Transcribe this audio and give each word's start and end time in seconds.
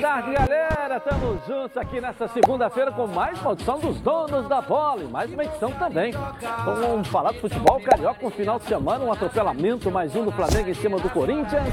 tarde, 0.00 0.32
galera. 0.32 0.96
Estamos 0.96 1.46
juntos 1.46 1.76
aqui 1.76 2.00
nessa 2.00 2.28
segunda-feira 2.28 2.92
com 2.92 3.06
mais 3.06 3.38
uma 3.40 3.50
audição 3.50 3.78
dos 3.78 4.00
donos 4.00 4.48
da 4.48 4.60
bola 4.60 5.02
e 5.02 5.08
mais 5.08 5.32
uma 5.32 5.44
edição 5.44 5.72
também. 5.72 6.12
Vamos 6.64 7.08
falar 7.08 7.32
do 7.32 7.40
futebol 7.40 7.80
carioca 7.80 8.22
no 8.22 8.30
final 8.30 8.58
de 8.58 8.66
semana, 8.66 9.04
um 9.04 9.12
atropelamento, 9.12 9.90
mais 9.90 10.14
um 10.14 10.24
do 10.24 10.32
Flamengo 10.32 10.70
em 10.70 10.74
cima 10.74 10.98
do 10.98 11.10
Corinthians. 11.10 11.68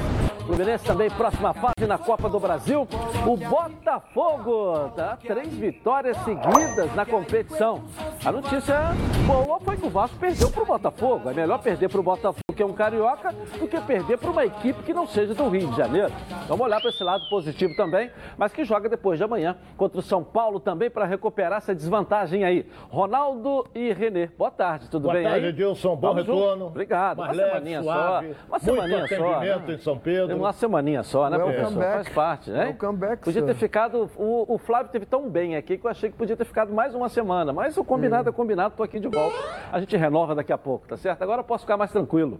Fluminense 0.46 0.86
também, 0.86 1.10
próxima 1.10 1.54
fase 1.54 1.88
na 1.88 1.98
Copa 1.98 2.30
do 2.30 2.40
Brasil. 2.40 2.88
O 3.26 3.38
Botafogo, 3.38 4.90
tá? 4.96 5.18
Três 5.18 5.54
vitórias 5.54 6.18
seguidas 6.18 6.94
na 6.96 7.06
competição. 7.06 7.84
A 8.24 8.32
notícia 8.32 8.92
boa 9.26 9.60
foi 9.60 9.78
que 9.78 9.86
o 9.86 9.90
Vasco 9.90 10.18
perdeu 10.18 10.50
para 10.50 10.64
o 10.64 10.66
Botafogo. 10.66 11.30
É 11.30 11.34
melhor 11.34 11.60
perder 11.60 11.90
para 11.90 12.00
o 12.00 12.04
Botafogo, 12.04 12.45
que 12.56 12.64
é 12.64 12.66
um 12.66 12.74
carioca, 12.74 13.32
do 13.60 13.68
que 13.68 13.80
perder 13.82 14.18
para 14.18 14.32
uma 14.32 14.46
equipe 14.46 14.82
que 14.84 14.94
não 14.94 15.06
seja 15.06 15.34
do 15.34 15.50
Rio 15.50 15.70
de 15.70 15.78
Janeiro. 15.78 16.12
Vamos 16.48 16.66
olhar 16.66 16.80
para 16.80 16.90
esse 16.90 17.04
lado 17.04 17.28
positivo 17.30 17.76
também, 17.76 18.10
mas 18.38 18.54
que 18.54 18.64
joga 18.64 18.88
depois 18.88 19.18
de 19.18 19.24
amanhã 19.26 19.58
contra 19.76 20.00
o 20.00 20.02
São 20.02 20.24
Paulo 20.24 20.60
também 20.60 20.90
para 20.90 21.06
recuperar 21.06 21.58
essa 21.58 21.76
desvantagem 21.76 22.44
aí. 22.44 22.66
Ronaldo 22.90 23.68
e 23.76 23.92
Renê, 23.92 24.28
boa 24.28 24.50
tarde, 24.50 24.90
tudo 24.90 25.04
boa 25.04 25.16
bem 25.16 25.24
tarde, 25.24 25.46
aí? 25.46 25.52
Edilson, 25.52 25.96
bom 25.96 26.08
Vamos 26.08 26.24
retorno. 26.26 26.54
Junto? 26.56 26.66
Obrigado, 26.68 27.20
uma 27.20 27.32
leve, 27.32 27.50
semaninha 27.50 27.84
suave, 27.84 28.34
só. 28.34 28.46
Uma 28.48 28.60
semaninha 28.60 29.08
só. 29.08 29.40
né? 29.40 29.74
em 29.74 29.78
São 29.78 29.98
Pedro. 29.98 30.38
Uma 30.38 30.54
semaninha 30.54 31.04
só, 31.04 31.30
né, 31.30 31.38
Welcome 31.38 31.56
professor? 31.58 31.80
back. 31.80 31.94
Faz 31.96 32.10
parte, 32.10 32.52
né? 32.52 32.66
Welcome 32.66 32.98
back, 32.98 33.24
Podia 33.24 33.42
ter 33.44 33.56
ficado. 33.56 34.10
O, 34.16 34.56
o 34.56 34.58
Flávio 34.58 34.92
teve 34.92 35.06
tão 35.06 35.30
bem 35.30 35.56
aqui 35.58 35.78
que 35.78 35.86
eu 35.86 35.92
achei 35.92 36.10
que 36.10 36.16
podia 36.16 36.38
ter 36.38 36.46
ficado 36.46 36.74
mais 36.74 36.96
uma 36.96 37.10
semana. 37.10 37.52
Mas 37.52 37.78
o 37.78 37.84
combinado 37.84 38.30
é 38.30 38.32
combinado, 38.32 38.76
tô 38.78 38.84
aqui 38.84 39.00
de 39.00 39.08
volta. 39.08 39.36
A 39.72 39.80
gente 39.80 39.96
renova 39.98 40.34
daqui 40.34 40.54
a 40.54 40.58
pouco, 40.58 40.88
tá 40.88 40.96
certo? 40.96 41.22
Agora 41.22 41.42
eu 41.42 41.44
posso 41.44 41.64
ficar 41.66 41.76
mais 41.78 41.92
tranquilo. 41.92 42.40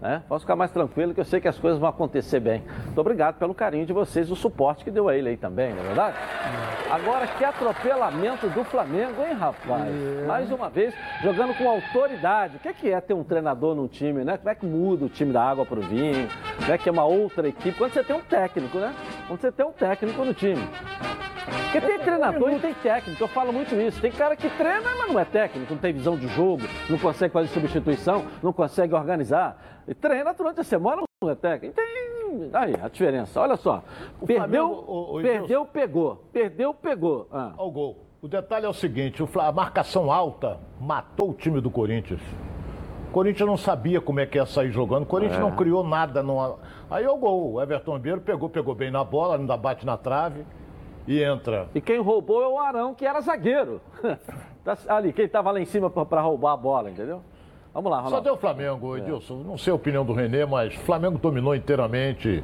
Né? 0.00 0.22
Posso 0.28 0.44
ficar 0.44 0.54
mais 0.54 0.70
tranquilo 0.70 1.12
que 1.12 1.20
eu 1.20 1.24
sei 1.24 1.40
que 1.40 1.48
as 1.48 1.58
coisas 1.58 1.80
vão 1.80 1.88
acontecer 1.88 2.38
bem. 2.38 2.62
Muito 2.84 3.00
obrigado 3.00 3.36
pelo 3.36 3.52
carinho 3.52 3.84
de 3.84 3.92
vocês, 3.92 4.30
o 4.30 4.36
suporte 4.36 4.84
que 4.84 4.90
deu 4.92 5.08
a 5.08 5.16
ele 5.16 5.30
aí 5.30 5.36
também, 5.36 5.74
não 5.74 5.80
é 5.80 5.86
verdade? 5.86 6.16
Agora, 6.90 7.26
que 7.26 7.44
atropelamento 7.44 8.48
do 8.48 8.64
Flamengo, 8.64 9.22
hein, 9.22 9.34
rapaz? 9.34 9.92
Mais 10.26 10.50
uma 10.52 10.70
vez, 10.70 10.94
jogando 11.22 11.52
com 11.54 11.68
autoridade. 11.68 12.56
O 12.56 12.60
que 12.60 12.68
é, 12.68 12.72
que 12.72 12.90
é 12.90 13.00
ter 13.00 13.14
um 13.14 13.24
treinador 13.24 13.74
num 13.74 13.88
time, 13.88 14.24
né? 14.24 14.38
Como 14.38 14.48
é 14.48 14.54
que 14.54 14.64
muda 14.64 15.04
o 15.04 15.08
time 15.08 15.32
da 15.32 15.42
água 15.42 15.66
para 15.66 15.78
o 15.78 15.82
vinho? 15.82 16.28
Como 16.58 16.72
é 16.72 16.78
que 16.78 16.88
é 16.88 16.92
uma 16.92 17.04
outra 17.04 17.48
equipe? 17.48 17.76
Quando 17.76 17.92
você 17.92 18.04
tem 18.04 18.14
um 18.14 18.20
técnico, 18.20 18.78
né? 18.78 18.94
Quando 19.26 19.40
você 19.40 19.50
tem 19.50 19.66
um 19.66 19.72
técnico 19.72 20.24
no 20.24 20.32
time. 20.32 20.62
Porque 21.64 21.80
tem 21.80 21.98
treinador 21.98 22.52
e 22.52 22.58
tem 22.58 22.72
técnico, 22.74 23.22
eu 23.22 23.28
falo 23.28 23.52
muito 23.52 23.74
isso. 23.74 24.00
Tem 24.00 24.10
cara 24.10 24.34
que 24.34 24.48
treina, 24.50 24.88
mas 24.98 25.12
não 25.12 25.18
é 25.18 25.24
técnico, 25.24 25.74
não 25.74 25.80
tem 25.80 25.92
visão 25.92 26.16
de 26.16 26.26
jogo, 26.28 26.62
não 26.88 26.98
consegue 26.98 27.32
fazer 27.32 27.48
substituição, 27.48 28.24
não 28.42 28.52
consegue 28.52 28.94
organizar. 28.94 29.77
E 29.88 29.94
treina 29.94 30.32
durante 30.34 30.60
a 30.60 30.64
semana, 30.64 31.02
não 31.22 31.30
é 31.30 31.34
técnico. 31.34 31.74
Tem 31.76 32.50
aí 32.52 32.74
a 32.80 32.88
diferença. 32.88 33.40
Olha 33.40 33.56
só. 33.56 33.82
Perdeu, 34.26 34.36
Flamengo, 34.68 34.84
o- 34.86 35.18
o 35.18 35.22
perdeu, 35.22 35.64
pegou. 35.64 36.24
Perdeu, 36.32 36.74
pegou. 36.74 37.26
Ah. 37.32 37.52
Ao 37.56 37.70
gol. 37.70 38.04
O 38.20 38.28
detalhe 38.28 38.66
é 38.66 38.68
o 38.68 38.72
seguinte: 38.74 39.22
o 39.22 39.28
a 39.40 39.50
marcação 39.50 40.12
alta 40.12 40.58
matou 40.80 41.30
o 41.30 41.34
time 41.34 41.60
do 41.60 41.70
Corinthians. 41.70 42.20
O 43.08 43.10
Corinthians 43.12 43.48
não 43.48 43.56
sabia 43.56 44.00
como 44.02 44.20
é 44.20 44.26
que 44.26 44.36
ia 44.36 44.44
sair 44.44 44.70
jogando. 44.70 45.04
O 45.04 45.06
Corinthians 45.06 45.38
É. 45.38 45.42
não 45.42 45.52
criou 45.56 45.82
nada. 45.82 46.22
Não... 46.22 46.58
Aí 46.90 47.04
é 47.04 47.10
o 47.10 47.16
gol. 47.16 47.54
O 47.54 47.62
Everton 47.62 47.94
Ribeiro 47.94 48.20
pegou, 48.20 48.50
pegou 48.50 48.74
bem 48.74 48.90
na 48.90 49.02
bola, 49.02 49.36
ainda 49.36 49.56
bate 49.56 49.86
na 49.86 49.96
trave 49.96 50.44
e 51.06 51.22
entra. 51.22 51.68
E 51.74 51.80
quem 51.80 51.98
roubou 52.00 52.42
é 52.42 52.48
o 52.48 52.58
Arão, 52.58 52.94
que 52.94 53.06
era 53.06 53.20
zagueiro. 53.22 53.80
Tá 54.64 54.76
Ali, 54.88 55.14
quem 55.14 55.24
estava 55.24 55.50
lá 55.50 55.58
em 55.60 55.64
cima 55.64 55.88
para 55.88 56.20
roubar 56.20 56.52
a 56.52 56.56
bola, 56.58 56.90
entendeu? 56.90 57.22
Vamos 57.78 57.92
lá, 57.92 57.98
Só 57.98 58.04
Ronaldo. 58.06 58.24
deu 58.24 58.34
o 58.34 58.36
Flamengo, 58.36 58.96
Edilson. 58.96 59.36
Não 59.46 59.56
sei 59.56 59.72
a 59.72 59.76
opinião 59.76 60.04
do 60.04 60.12
Renê, 60.12 60.44
mas 60.44 60.74
o 60.74 60.80
Flamengo 60.80 61.16
dominou 61.16 61.54
inteiramente. 61.54 62.42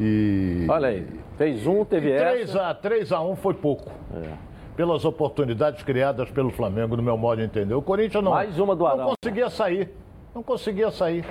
E. 0.00 0.66
Olha 0.66 0.88
aí, 0.88 1.06
fez 1.36 1.66
um, 1.66 1.84
teve 1.84 2.08
E 2.08 2.12
essa. 2.12 2.74
3 2.74 3.12
a 3.12 3.20
1 3.20 3.36
foi 3.36 3.52
pouco. 3.52 3.92
É. 4.14 4.30
Pelas 4.74 5.04
oportunidades 5.04 5.82
criadas 5.82 6.30
pelo 6.30 6.50
Flamengo, 6.50 6.96
no 6.96 7.02
meu 7.02 7.18
modo 7.18 7.36
de 7.40 7.44
entender. 7.44 7.74
O 7.74 7.82
Corinthians 7.82 8.24
não. 8.24 8.30
Mais 8.30 8.58
uma 8.58 8.74
do 8.74 8.86
Arão. 8.86 9.08
Não 9.08 9.14
conseguia 9.22 9.50
sair. 9.50 9.90
Não 10.34 10.42
conseguia 10.42 10.90
sair. 10.90 11.22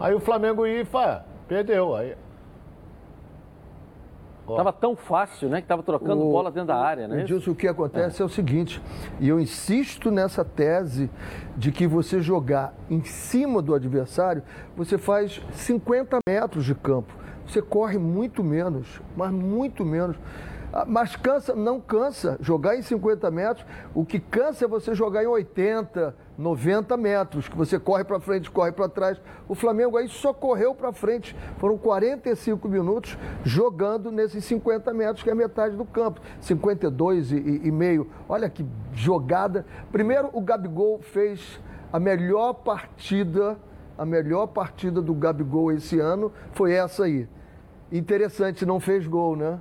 Aí 0.00 0.12
o 0.12 0.18
Flamengo 0.18 0.66
ia 0.66 0.80
e 0.80 0.86
perdeu. 1.46 1.94
Aí, 1.94 2.16
Ó. 4.46 4.56
Tava 4.56 4.72
tão 4.72 4.96
fácil, 4.96 5.48
né? 5.48 5.60
Que 5.60 5.68
tava 5.68 5.82
trocando 5.82 6.20
O- 6.26 6.30
bola 6.32 6.50
dentro 6.50 6.68
da 6.68 6.76
área, 6.76 7.06
né? 7.06 7.20
Edilson, 7.22 7.52
o 7.52 7.54
que 7.54 7.68
acontece 7.68 8.20
é. 8.20 8.24
o 8.24 8.28
seguinte, 8.28 8.82
e 9.20 9.28
eu 9.28 9.38
insisto 9.38 10.10
nessa 10.10 10.44
tese 10.44 11.08
de 11.56 11.70
que 11.70 11.86
você 11.86 12.20
jogar 12.20 12.74
em 12.90 13.02
cima 13.04 13.62
do 13.62 13.74
adversário, 13.74 14.42
você 14.76 14.98
faz 14.98 15.40
50 15.52 16.18
metros 16.28 16.64
de 16.64 16.74
campo. 16.74 17.12
Você 17.46 17.60
corre 17.62 17.98
muito 17.98 18.42
menos, 18.42 19.00
mas 19.16 19.30
muito 19.30 19.84
menos. 19.84 20.16
Ah, 20.74 20.84
Mas 20.86 21.14
cansa, 21.16 21.54
não 21.54 21.78
cansa 21.78 22.38
jogar 22.40 22.74
em 22.76 22.80
50 22.82 23.30
metros. 23.30 23.66
O 23.94 24.06
que 24.06 24.18
cansa 24.18 24.64
é 24.64 24.68
você 24.68 24.94
jogar 24.94 25.22
em 25.22 25.26
80, 25.26 26.16
90 26.38 26.96
metros, 26.96 27.48
que 27.48 27.56
você 27.56 27.78
corre 27.78 28.04
para 28.04 28.18
frente, 28.18 28.50
corre 28.50 28.72
para 28.72 28.88
trás. 28.88 29.20
O 29.48 29.54
Flamengo 29.54 29.96
aí 29.96 30.08
só 30.08 30.32
correu 30.32 30.74
para 30.74 30.92
frente. 30.92 31.36
Foram 31.58 31.76
45 31.76 32.68
minutos 32.68 33.16
jogando 33.44 34.10
nesses 34.10 34.44
50 34.44 34.92
metros, 34.94 35.22
que 35.22 35.30
é 35.30 35.34
metade 35.34 35.76
do 35.76 35.84
campo. 35.84 36.20
52 36.40 37.32
e, 37.32 37.36
e- 37.36 37.68
e 37.68 37.70
meio. 37.70 38.08
Olha 38.28 38.48
que 38.48 38.64
jogada. 38.94 39.66
Primeiro, 39.90 40.30
o 40.32 40.40
Gabigol 40.40 41.00
fez 41.00 41.60
a 41.92 42.00
melhor 42.00 42.54
partida, 42.54 43.58
a 43.98 44.06
melhor 44.06 44.46
partida 44.46 45.02
do 45.02 45.12
Gabigol 45.14 45.70
esse 45.72 46.00
ano 46.00 46.32
foi 46.52 46.72
essa 46.72 47.04
aí. 47.04 47.28
Interessante, 47.90 48.64
não 48.64 48.80
fez 48.80 49.06
gol, 49.06 49.36
né? 49.36 49.58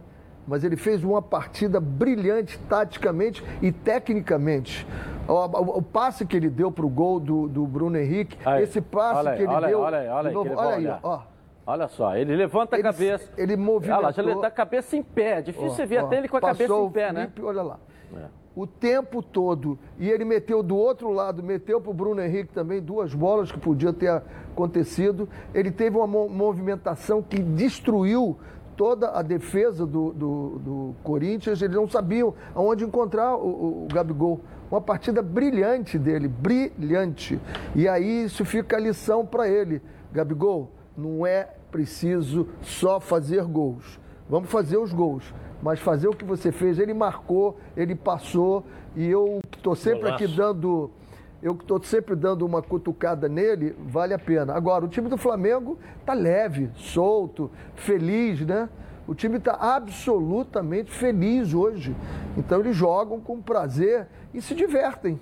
Mas 0.47 0.63
ele 0.63 0.75
fez 0.75 1.03
uma 1.03 1.21
partida 1.21 1.79
brilhante 1.79 2.57
taticamente 2.67 3.43
e 3.61 3.71
tecnicamente. 3.71 4.85
O, 5.27 5.33
o- 5.33 5.77
o 5.77 5.81
passe 5.81 6.25
que 6.25 6.35
ele 6.35 6.49
deu 6.49 6.71
para 6.71 6.85
o 6.85 6.89
gol 6.89 7.19
do, 7.19 7.47
do 7.47 7.65
Bruno 7.65 7.97
Henrique, 7.97 8.37
Aí, 8.45 8.63
esse 8.63 8.81
passe 8.81 9.19
olha 9.19 9.31
aí, 9.31 9.37
que 9.37 9.43
ele 9.43 9.53
olha 9.53 9.67
deu. 9.67 9.79
olha 9.79 9.97
olha 10.13 10.21
de 10.23 10.27
aí, 10.29 10.33
novo, 10.33 10.53
olha 10.55 10.75
aí, 10.93 10.99
ó. 11.03 11.19
Olha 11.65 11.87
só, 11.87 12.15
ele 12.17 12.35
levanta 12.35 12.75
a 12.75 12.79
Ele- 12.79 12.83
cabeça. 12.83 13.31
ele 13.37 13.53
Olha 13.53 13.61
movimentou- 13.61 14.03
lá, 14.03 14.11
já 14.11 14.35
tá 14.41 14.47
a 14.47 14.51
cabeça 14.51 14.97
em 14.97 15.03
pé. 15.03 15.37
É 15.37 15.41
difícil 15.41 15.69
Ó, 15.69 15.75
você 15.75 15.85
ver 15.85 16.01
ó, 16.03 16.05
até 16.07 16.17
ele 16.17 16.27
com 16.27 16.37
a 16.37 16.41
cabeça 16.41 16.73
em 16.73 16.89
pé, 16.89 17.13
né? 17.13 17.21
Felipe, 17.21 17.43
Olha 17.43 17.61
lá. 17.61 17.79
É. 18.17 18.25
O 18.53 18.67
tempo 18.67 19.21
todo. 19.21 19.79
E 19.97 20.09
ele 20.09 20.25
meteu 20.25 20.61
do 20.61 20.75
outro 20.75 21.11
lado, 21.11 21.41
meteu 21.41 21.79
para 21.79 21.91
o 21.91 21.93
Bruno 21.93 22.21
Henrique 22.21 22.51
também 22.51 22.81
duas 22.81 23.13
bolas 23.13 23.49
que 23.51 23.57
podia 23.59 23.93
ter 23.93 24.09
acontecido. 24.09 25.29
Ele 25.53 25.71
teve 25.71 25.95
uma 25.95 26.07
mo- 26.07 26.27
movimentação 26.27 27.21
que 27.21 27.39
destruiu 27.41 28.37
toda 28.75 29.11
a 29.11 29.21
defesa 29.21 29.85
do, 29.85 30.11
do, 30.13 30.59
do 30.59 30.95
Corinthians. 31.03 31.61
Eles 31.61 31.75
não 31.75 31.89
sabiam 31.89 32.33
aonde 32.55 32.83
encontrar 32.83 33.35
o, 33.35 33.85
o- 33.85 33.87
Gabigol. 33.91 34.39
Uma 34.69 34.79
partida 34.81 35.21
brilhante 35.21 35.99
dele, 35.99 36.27
brilhante. 36.27 37.39
E 37.75 37.87
aí 37.87 38.23
isso 38.23 38.45
fica 38.45 38.77
a 38.77 38.79
lição 38.79 39.25
para 39.25 39.47
ele. 39.47 39.81
Gabigol, 40.13 40.71
não 40.97 41.25
é 41.25 41.49
preciso 41.71 42.47
só 42.61 42.99
fazer 42.99 43.43
gols. 43.45 43.99
Vamos 44.29 44.49
fazer 44.49 44.77
os 44.77 44.93
gols. 44.93 45.33
Mas 45.61 45.79
fazer 45.79 46.07
o 46.07 46.11
que 46.15 46.25
você 46.25 46.51
fez, 46.51 46.79
ele 46.79 46.93
marcou, 46.93 47.57
ele 47.77 47.93
passou, 47.95 48.63
e 48.95 49.05
eu 49.07 49.41
estou 49.55 49.75
sempre 49.75 50.01
Golaço. 50.01 50.23
aqui 50.23 50.35
dando. 50.35 50.89
Eu 51.41 51.55
que 51.55 51.63
estou 51.63 51.81
sempre 51.81 52.15
dando 52.15 52.45
uma 52.45 52.61
cutucada 52.61 53.27
nele, 53.27 53.75
vale 53.87 54.13
a 54.13 54.19
pena. 54.19 54.53
Agora, 54.53 54.85
o 54.85 54.87
time 54.87 55.09
do 55.09 55.17
Flamengo 55.17 55.79
está 55.99 56.13
leve, 56.13 56.69
solto, 56.75 57.49
feliz, 57.75 58.45
né? 58.45 58.69
O 59.07 59.15
time 59.15 59.37
está 59.37 59.53
absolutamente 59.53 60.91
feliz 60.91 61.53
hoje. 61.53 61.95
Então 62.37 62.59
eles 62.59 62.75
jogam 62.75 63.19
com 63.19 63.41
prazer 63.41 64.07
e 64.33 64.41
se 64.41 64.53
divertem, 64.53 65.19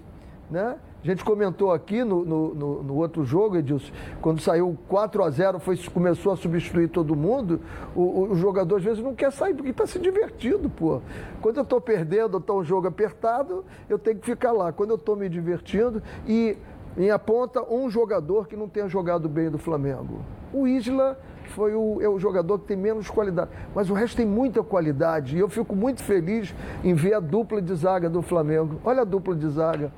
né? 0.52 0.76
A 1.02 1.08
gente 1.08 1.24
comentou 1.24 1.72
aqui 1.72 2.04
no, 2.04 2.26
no, 2.26 2.54
no- 2.54 2.84
no 2.84 2.96
outro 2.98 3.24
jogo, 3.24 3.56
Edilson, 3.56 3.92
quando 4.22 4.42
saiu 4.42 4.78
4 4.90 5.24
a 5.24 5.30
0 5.30 5.58
foi, 5.60 5.78
começou 5.78 6.34
a 6.34 6.36
substituir 6.36 6.90
todo 6.90 7.16
mundo, 7.16 7.62
o, 7.96 8.24
o- 8.32 8.36
jogador 8.36 8.76
às 8.78 8.84
vezes 8.84 9.02
não 9.02 9.16
quer 9.16 9.32
sair 9.32 9.54
porque 9.54 9.70
está 9.72 9.88
se 9.88 9.98
divertindo, 9.98 10.70
pô. 10.70 11.00
Quando 11.42 11.56
eu 11.58 11.64
estou 11.64 11.80
perdendo, 11.80 12.38
está 12.38 12.54
um 12.54 12.64
jogo 12.66 12.88
apertado, 12.88 13.64
eu 13.90 13.98
tenho 13.98 14.18
que 14.20 14.26
ficar 14.26 14.52
lá. 14.52 14.74
Quando 14.74 14.90
eu 14.90 14.98
estou 14.98 15.16
me 15.16 15.30
divertindo 15.30 16.04
e 16.28 16.58
em 16.98 17.10
aponta 17.12 17.64
um 17.74 17.90
jogador 17.90 18.46
que 18.48 18.58
não 18.58 18.68
tenha 18.68 18.90
jogado 18.90 19.30
bem 19.30 19.50
do 19.50 19.58
Flamengo. 19.58 20.20
O 20.52 20.68
Isla 20.68 21.18
foi 21.56 21.74
o, 21.76 22.02
é 22.02 22.10
o 22.10 22.20
jogador 22.20 22.60
que 22.60 22.66
tem 22.66 22.76
menos 22.78 23.10
qualidade, 23.10 23.50
mas 23.74 23.90
o 23.90 23.94
resto 23.94 24.18
tem 24.18 24.26
muita 24.26 24.62
qualidade 24.64 25.38
e 25.38 25.40
eu 25.40 25.48
fico 25.48 25.74
muito 25.76 26.04
feliz 26.04 26.54
em 26.84 26.94
ver 26.94 27.14
a 27.14 27.20
dupla 27.22 27.62
de 27.62 27.74
zaga 27.74 28.10
do 28.10 28.22
Flamengo. 28.22 28.82
Olha 28.84 29.02
a 29.02 29.06
dupla 29.06 29.34
de 29.34 29.48
zaga. 29.48 29.92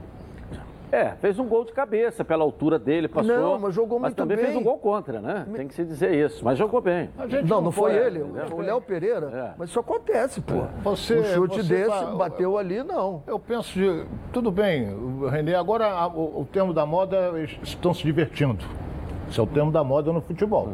É, 0.91 1.11
fez 1.21 1.39
um 1.39 1.47
gol 1.47 1.63
de 1.63 1.71
cabeça 1.71 2.25
pela 2.25 2.43
altura 2.43 2.77
dele, 2.77 3.07
passou. 3.07 3.33
Não, 3.33 3.57
mas 3.57 3.73
jogou 3.73 3.97
Mas 3.97 4.09
muito 4.09 4.17
também 4.17 4.35
fez 4.37 4.49
bem. 4.49 4.57
um 4.59 4.63
gol 4.63 4.77
contra, 4.77 5.21
né? 5.21 5.47
Tem 5.55 5.65
que 5.67 5.73
se 5.73 5.85
dizer 5.85 6.13
isso. 6.13 6.43
Mas 6.43 6.57
jogou 6.57 6.81
bem. 6.81 7.09
Gente 7.29 7.49
Não, 7.49 7.61
não 7.61 7.71
foi 7.71 7.95
ele, 7.95 8.19
o 8.21 8.57
Léo 8.59 8.81
Pereira. 8.81 9.27
É. 9.33 9.53
Mas 9.57 9.69
isso 9.69 9.79
acontece, 9.79 10.41
pô. 10.41 10.63
Você- 10.83 11.19
um 11.19 11.23
chute 11.23 11.55
você 11.63 11.63
desse, 11.75 11.89
tá- 11.89 12.05
bateu 12.07 12.57
ali, 12.57 12.83
não. 12.83 13.23
Eu 13.25 13.39
penso 13.39 13.71
de. 13.73 14.03
Tudo 14.33 14.51
bem, 14.51 14.89
Renê, 15.29 15.55
agora 15.55 15.87
a- 15.93 16.07
o, 16.07 16.41
o 16.41 16.45
termo 16.51 16.73
da 16.73 16.85
moda 16.85 17.31
estão 17.63 17.93
se 17.93 18.03
divertindo. 18.03 18.65
Esse 19.29 19.39
é 19.39 19.43
o 19.43 19.47
termo 19.47 19.71
da 19.71 19.83
moda 19.85 20.11
no 20.11 20.19
futebol. 20.19 20.67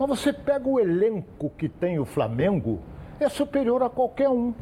Mas 0.00 0.08
você 0.08 0.32
pega 0.32 0.68
o 0.68 0.80
elenco 0.80 1.48
que 1.56 1.68
tem 1.68 2.00
o 2.00 2.04
Flamengo, 2.04 2.80
é 3.20 3.28
superior 3.28 3.84
a 3.84 3.88
qualquer 3.88 4.28
um. 4.28 4.52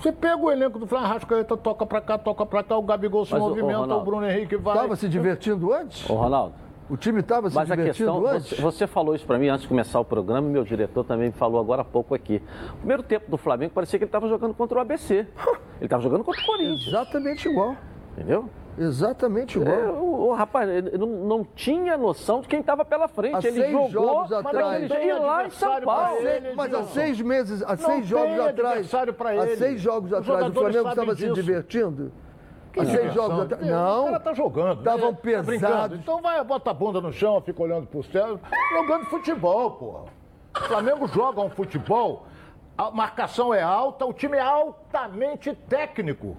Você 0.00 0.12
pega 0.12 0.36
o 0.36 0.50
elenco 0.50 0.78
do 0.78 0.86
Flamengo, 0.86 1.12
Rascaeta 1.12 1.56
toca 1.56 1.84
pra 1.84 2.00
cá, 2.00 2.16
toca 2.18 2.46
pra 2.46 2.62
cá, 2.62 2.76
o 2.76 2.82
Gabigol 2.82 3.24
se 3.24 3.32
Mas, 3.32 3.40
movimenta, 3.40 3.78
Ronaldo, 3.78 4.02
o 4.02 4.04
Bruno 4.04 4.26
Henrique 4.30 4.56
vai. 4.56 4.74
Estava 4.76 4.96
se 4.96 5.08
divertindo 5.08 5.72
antes? 5.72 6.08
Ô, 6.08 6.14
Ronaldo, 6.14 6.54
O 6.88 6.96
time 6.96 7.20
estava 7.20 7.50
se 7.50 7.54
mas 7.54 7.70
a 7.70 7.76
divertindo 7.76 8.10
questão, 8.12 8.26
antes? 8.34 8.48
você, 8.50 8.62
você 8.62 8.86
falou 8.86 9.14
isso 9.14 9.26
para 9.26 9.38
mim 9.38 9.48
antes 9.48 9.62
de 9.62 9.68
começar 9.68 10.00
o 10.00 10.04
programa 10.04 10.48
e 10.48 10.50
meu 10.50 10.64
diretor 10.64 11.04
também 11.04 11.26
me 11.26 11.32
falou 11.32 11.60
agora 11.60 11.82
há 11.82 11.84
pouco 11.84 12.14
aqui. 12.14 12.42
O 12.72 12.76
primeiro 12.78 13.02
tempo 13.02 13.30
do 13.30 13.36
Flamengo 13.36 13.72
parecia 13.74 13.98
que 13.98 14.04
ele 14.04 14.08
estava 14.08 14.26
jogando 14.28 14.54
contra 14.54 14.78
o 14.78 14.80
ABC. 14.80 15.14
Ele 15.16 15.26
estava 15.82 16.02
jogando 16.02 16.24
contra 16.24 16.40
o 16.42 16.46
Corinthians, 16.46 16.86
Exatamente 16.88 17.48
igual. 17.48 17.76
entendeu? 18.12 18.48
Exatamente 18.78 19.58
igual. 19.58 19.74
É, 19.76 19.88
o, 19.90 20.28
o 20.28 20.34
rapaz 20.34 20.68
ele 20.68 20.96
não, 20.96 21.06
não 21.06 21.44
tinha 21.44 21.96
noção 21.96 22.40
de 22.40 22.48
quem 22.48 22.60
estava 22.60 22.84
pela 22.84 23.08
frente. 23.08 23.34
Há 23.34 23.48
ele 23.48 23.60
seis 23.60 23.72
jogou 23.72 23.90
jogos 23.90 24.30
mas 24.30 24.46
atrás. 24.46 24.88
daquele 24.88 24.88
jeito. 24.88 25.06
E 25.06 25.12
lá 25.26 25.46
em 25.46 25.50
São 25.50 25.80
Paulo. 25.82 26.18
ele. 26.26 26.54
Mas 26.54 26.74
há 26.74 26.82
seis 26.84 27.20
meses, 27.20 27.62
há 27.62 27.76
seis 27.76 28.06
jogos 28.06 28.38
atrás. 28.40 28.90
pra 29.16 29.30
Há 29.30 29.46
ele. 29.46 29.56
seis 29.56 29.80
jogos 29.80 30.12
Os 30.12 30.18
atrás, 30.18 30.48
o 30.48 30.52
Flamengo 30.52 30.88
estava 30.88 31.14
se 31.16 31.30
divertindo. 31.32 32.12
Há 32.78 32.84
seis 32.84 33.12
jogos 33.12 33.40
atrás. 33.40 33.62
O 33.62 33.66
Não. 33.70 34.04
cara 34.04 34.20
tá 34.20 34.32
jogando. 34.32 34.78
Estavam 34.78 35.10
né? 35.10 35.16
Tá 35.16 35.20
brincando. 35.22 35.46
pesados. 35.46 35.98
Então 35.98 36.22
vai, 36.22 36.42
bota 36.44 36.70
a 36.70 36.74
bunda 36.74 37.00
no 37.00 37.12
chão, 37.12 37.40
fica 37.40 37.62
olhando 37.62 37.86
pro 37.86 38.02
céu. 38.04 38.38
Jogando 38.72 39.04
futebol, 39.06 39.72
porra. 39.72 40.04
O 40.56 40.60
Flamengo 40.68 41.06
joga 41.08 41.40
um 41.40 41.50
futebol, 41.50 42.26
a 42.78 42.90
marcação 42.90 43.52
é 43.52 43.62
alta, 43.62 44.04
o 44.06 44.12
time 44.12 44.36
é 44.36 44.40
altamente 44.40 45.54
técnico. 45.68 46.36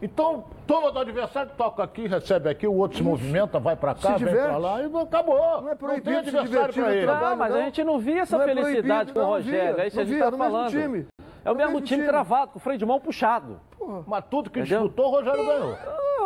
Então, 0.00 0.44
toma 0.66 0.92
do 0.92 0.98
adversário, 1.00 1.50
toca 1.56 1.82
aqui, 1.82 2.06
recebe 2.06 2.48
aqui, 2.48 2.66
o 2.68 2.74
outro 2.74 2.98
se 2.98 3.02
movimenta, 3.02 3.58
vai 3.58 3.74
pra 3.74 3.94
cá, 3.94 4.16
Se 4.16 4.24
vem 4.24 4.32
pra 4.34 4.56
lá 4.56 4.80
e 4.82 4.84
acabou. 4.96 5.62
Não 5.62 5.70
é 5.70 5.74
proibido 5.74 6.04
tem 6.22 6.30
se 6.30 6.36
adversário 6.38 6.72
divertir 6.72 6.82
pra 6.84 6.94
ele. 6.94 7.06
trabalho. 7.06 7.30
Não, 7.30 7.36
mas 7.36 7.52
não. 7.52 7.58
a 7.60 7.64
gente 7.64 7.84
não 7.84 7.98
via 7.98 8.20
essa 8.22 8.36
Não 8.36 8.44
é 8.44 8.46
felicidade 8.46 9.12
proibido, 9.12 9.12
com 9.14 9.18
o 9.18 9.22
não 9.22 9.28
Rogério. 9.30 9.74
via, 9.74 9.84
é 9.84 9.86
isso 9.88 9.96
que 9.96 10.00
a 10.00 10.04
não 10.04 10.08
gente 10.10 10.16
via, 10.18 10.24
está 10.24 10.30
no 10.30 10.38
mesmo 10.38 10.52
falando. 10.52 10.70
time. 10.70 11.06
É 11.44 11.50
o 11.50 11.54
mesmo 11.54 11.72
mesmo 11.72 11.86
time 11.86 12.00
time. 12.02 12.08
travado, 12.08 12.52
com 12.52 12.58
o 12.58 12.60
freio 12.60 12.78
de 12.78 12.86
mão 12.86 13.00
puxado. 13.00 13.60
Mas 14.06 14.24
tudo 14.30 14.50
que 14.50 14.60
Entendeu? 14.60 14.82
disputou, 14.82 15.06
o 15.06 15.10
Rogério 15.16 15.44
ganhou. 15.46 15.76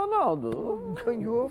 Ronaldo. 0.07 0.95
Ganhou. 1.05 1.49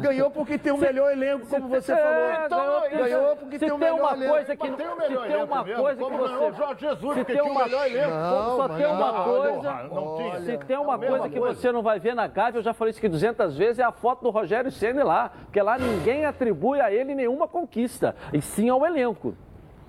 Ganhou 0.00 0.30
porque 0.30 0.58
tem 0.58 0.72
o 0.72 0.76
melhor 0.78 1.10
elenco, 1.12 1.46
como 1.46 1.68
você 1.68 1.92
É, 1.92 1.96
falou. 1.96 2.44
Então, 2.46 2.98
Ganhou 2.98 3.36
porque 3.36 3.58
se 3.58 3.64
tem 3.66 3.72
o 3.74 3.78
tem 3.78 3.90
melhor 3.92 4.00
uma 4.00 4.12
elenco. 4.14 4.32
coisa 4.32 4.56
que 4.56 4.62
tem 4.62 4.70
o 4.72 4.76
se 4.76 4.96
melhor 4.96 5.22
tem 5.26 5.34
elenco 5.34 5.52
uma 5.52 5.64
mesmo, 5.64 5.82
coisa 5.82 5.96
que 5.96 6.04
como 6.04 6.18
ganhou 6.18 6.48
o 6.48 6.52
você 6.52 6.56
Jorge 6.58 6.80
Jesus, 6.80 6.98
se 7.00 7.06
porque 7.20 7.24
tem 7.24 7.34
tinha 7.42 7.44
o 7.44 7.50
uma 7.54 7.64
melhor 7.64 7.86
elenco. 7.86 8.10
Não, 8.10 8.56
só 8.56 8.68
tem 8.68 8.86
uma 8.86 9.12
não, 9.12 9.24
coisa 9.24 9.72
não 9.92 10.16
tinha. 10.16 10.40
se 10.40 10.58
tem 10.58 10.76
uma 10.78 10.98
coisa 10.98 11.28
que 11.28 11.38
coisa. 11.38 11.60
você 11.60 11.72
não 11.72 11.82
vai 11.82 11.98
ver 11.98 12.14
na 12.14 12.26
Gávea, 12.26 12.58
eu 12.58 12.62
já 12.62 12.74
falei 12.74 12.90
isso 12.90 12.98
aqui 12.98 13.08
200 13.08 13.56
vezes, 13.56 13.78
é 13.78 13.84
a 13.84 13.92
foto 13.92 14.22
do 14.22 14.30
Rogério 14.30 14.70
Ceni 14.70 15.02
lá, 15.02 15.30
porque 15.44 15.60
lá 15.60 15.78
ninguém 15.78 16.24
atribui 16.26 16.80
a 16.80 16.92
ele 16.92 17.14
nenhuma 17.14 17.48
conquista, 17.48 18.14
e 18.32 18.40
sim 18.40 18.68
ao 18.68 18.84
elenco. 18.86 19.34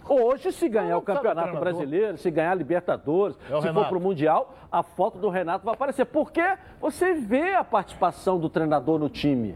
Hoje, 0.07 0.51
se 0.51 0.69
ganhar 0.69 0.97
o 0.97 1.01
Campeonato. 1.01 1.57
Brasileiro, 1.57 2.17
se 2.17 2.29
ganhar 2.29 2.51
a 2.51 2.55
Libertadores, 2.55 3.37
É 3.49 3.61
se 3.61 3.73
for 3.73 3.85
para 3.87 3.97
o 3.97 4.01
Mundial, 4.01 4.55
a 4.71 4.83
foto 4.83 5.17
do 5.17 5.29
Renato 5.29 5.65
vai 5.65 5.73
aparecer. 5.73 6.05
Porque 6.05 6.43
você 6.79 7.13
vê 7.13 7.55
a 7.55 7.63
participação 7.63 8.39
do 8.39 8.49
treinador 8.49 8.99
no 8.99 9.09
time. 9.09 9.55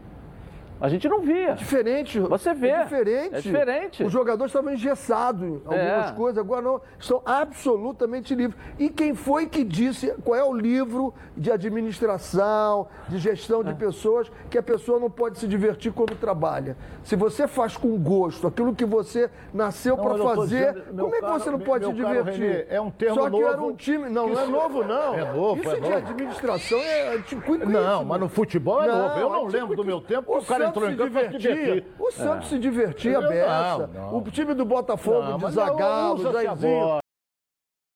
A 0.80 0.88
gente 0.88 1.06
não 1.08 1.20
via. 1.20 1.52
Diferente. 1.54 2.18
Você 2.18 2.54
vê. 2.54 2.68
É 2.70 2.82
diferente. 2.84 3.34
É 3.34 3.40
diferente. 3.40 4.04
Os 4.04 4.10
jogadores 4.12 4.50
estavam 4.50 4.72
engessados 4.72 5.42
em 5.42 5.54
algumas 5.66 6.10
É. 6.10 6.12
coisas, 6.12 6.38
agora 6.38 6.62
não. 6.62 6.80
Estão 6.98 7.20
absolutamente 7.24 8.34
livres. 8.34 8.58
E 8.78 8.88
quem 8.88 9.14
foi 9.14 9.46
que 9.46 9.62
disse 9.62 10.12
qual 10.24 10.36
é 10.38 10.42
o 10.44 10.52
livro 10.54 11.12
de 11.36 11.50
administração, 11.50 12.86
de 13.08 13.18
gestão 13.18 13.60
É. 13.60 13.64
de 13.64 13.74
pessoas, 13.74 14.30
que 14.48 14.56
a 14.56 14.62
pessoa 14.62 14.98
não 14.98 15.10
pode 15.10 15.38
se 15.38 15.46
divertir 15.46 15.92
quando 15.92 16.14
trabalha? 16.16 16.76
Se 17.04 17.14
você 17.16 17.46
faz 17.46 17.76
com 17.76 17.96
gosto 17.98 18.46
aquilo 18.46 18.74
que 18.74 18.84
você 18.84 19.30
nasceu 19.52 19.96
Não, 19.96 20.04
para 20.04 20.16
não 20.16 20.34
fazer, 20.34 20.72
dizendo- 20.74 21.02
como 21.02 21.14
é 21.14 21.18
que 21.20 21.26
caro- 21.26 21.38
você 21.40 21.50
não 21.50 21.58
pode 21.60 21.84
se 21.84 21.92
divertir? 21.92 22.40
Renê, 22.40 22.66
é 22.70 22.80
um 22.80 22.90
termo 22.90 23.14
Só 23.16 23.30
que 23.30 23.36
era 23.36 23.56
novo 23.56 23.68
um 23.68 23.76
time. 23.76 24.08
Não, 24.08 24.28
não 24.28 24.40
é 24.40 24.46
novo, 24.46 24.84
não. 24.84 25.14
É 25.14 25.32
novo, 25.32 25.60
Isso 25.60 25.70
é 25.70 25.74
de 25.74 25.80
novo. 25.82 25.96
administração 25.96 26.78
é 26.78 27.14
antiquíssimo. 27.16 27.66
Não, 27.70 28.04
mas 28.04 28.20
no 28.20 28.28
futebol 28.28 28.82
é 28.82 28.86
novo. 28.86 29.18
Eu 29.18 29.28
não 29.28 29.46
é 29.48 29.50
lembro 29.50 29.76
do 29.76 29.84
meu 29.84 30.00
tempo 30.00 30.36
o, 30.38 30.42
cara 30.44 30.69
entrou 30.70 30.88
em 30.88 30.92
se 30.92 30.96
campo 30.96 31.10
divertia. 31.10 31.38
divertir. 31.38 31.84
O 31.98 32.10
Santos 32.12 32.48
se 32.48 32.58
divertia 32.58 33.20
beça. 33.20 33.90
Não. 33.94 34.16
O 34.18 34.22
time 34.30 34.54
do 34.54 34.64
Botafogo, 34.64 35.22
Não, 35.22 35.36
de 35.38 35.44
mas 35.44 35.54
Zagallo, 35.54 36.32
Jairzinho, 36.32 36.98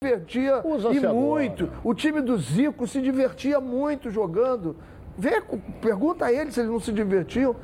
divertia 0.03 0.63
e 0.93 0.99
muito. 1.07 1.71
O 1.83 1.93
time 1.93 2.21
do 2.21 2.37
Zico 2.37 2.85
se 2.87 3.01
divertia 3.01 3.59
muito 3.59 4.09
jogando. 4.09 4.75
Vê, 5.17 5.41
pergunta 5.81 6.25
a 6.25 6.31
ele 6.33 6.51
se 6.51 6.59
eles 6.59 6.69
não 6.71 6.79
se 6.79 6.91
divertiam. 6.91 7.55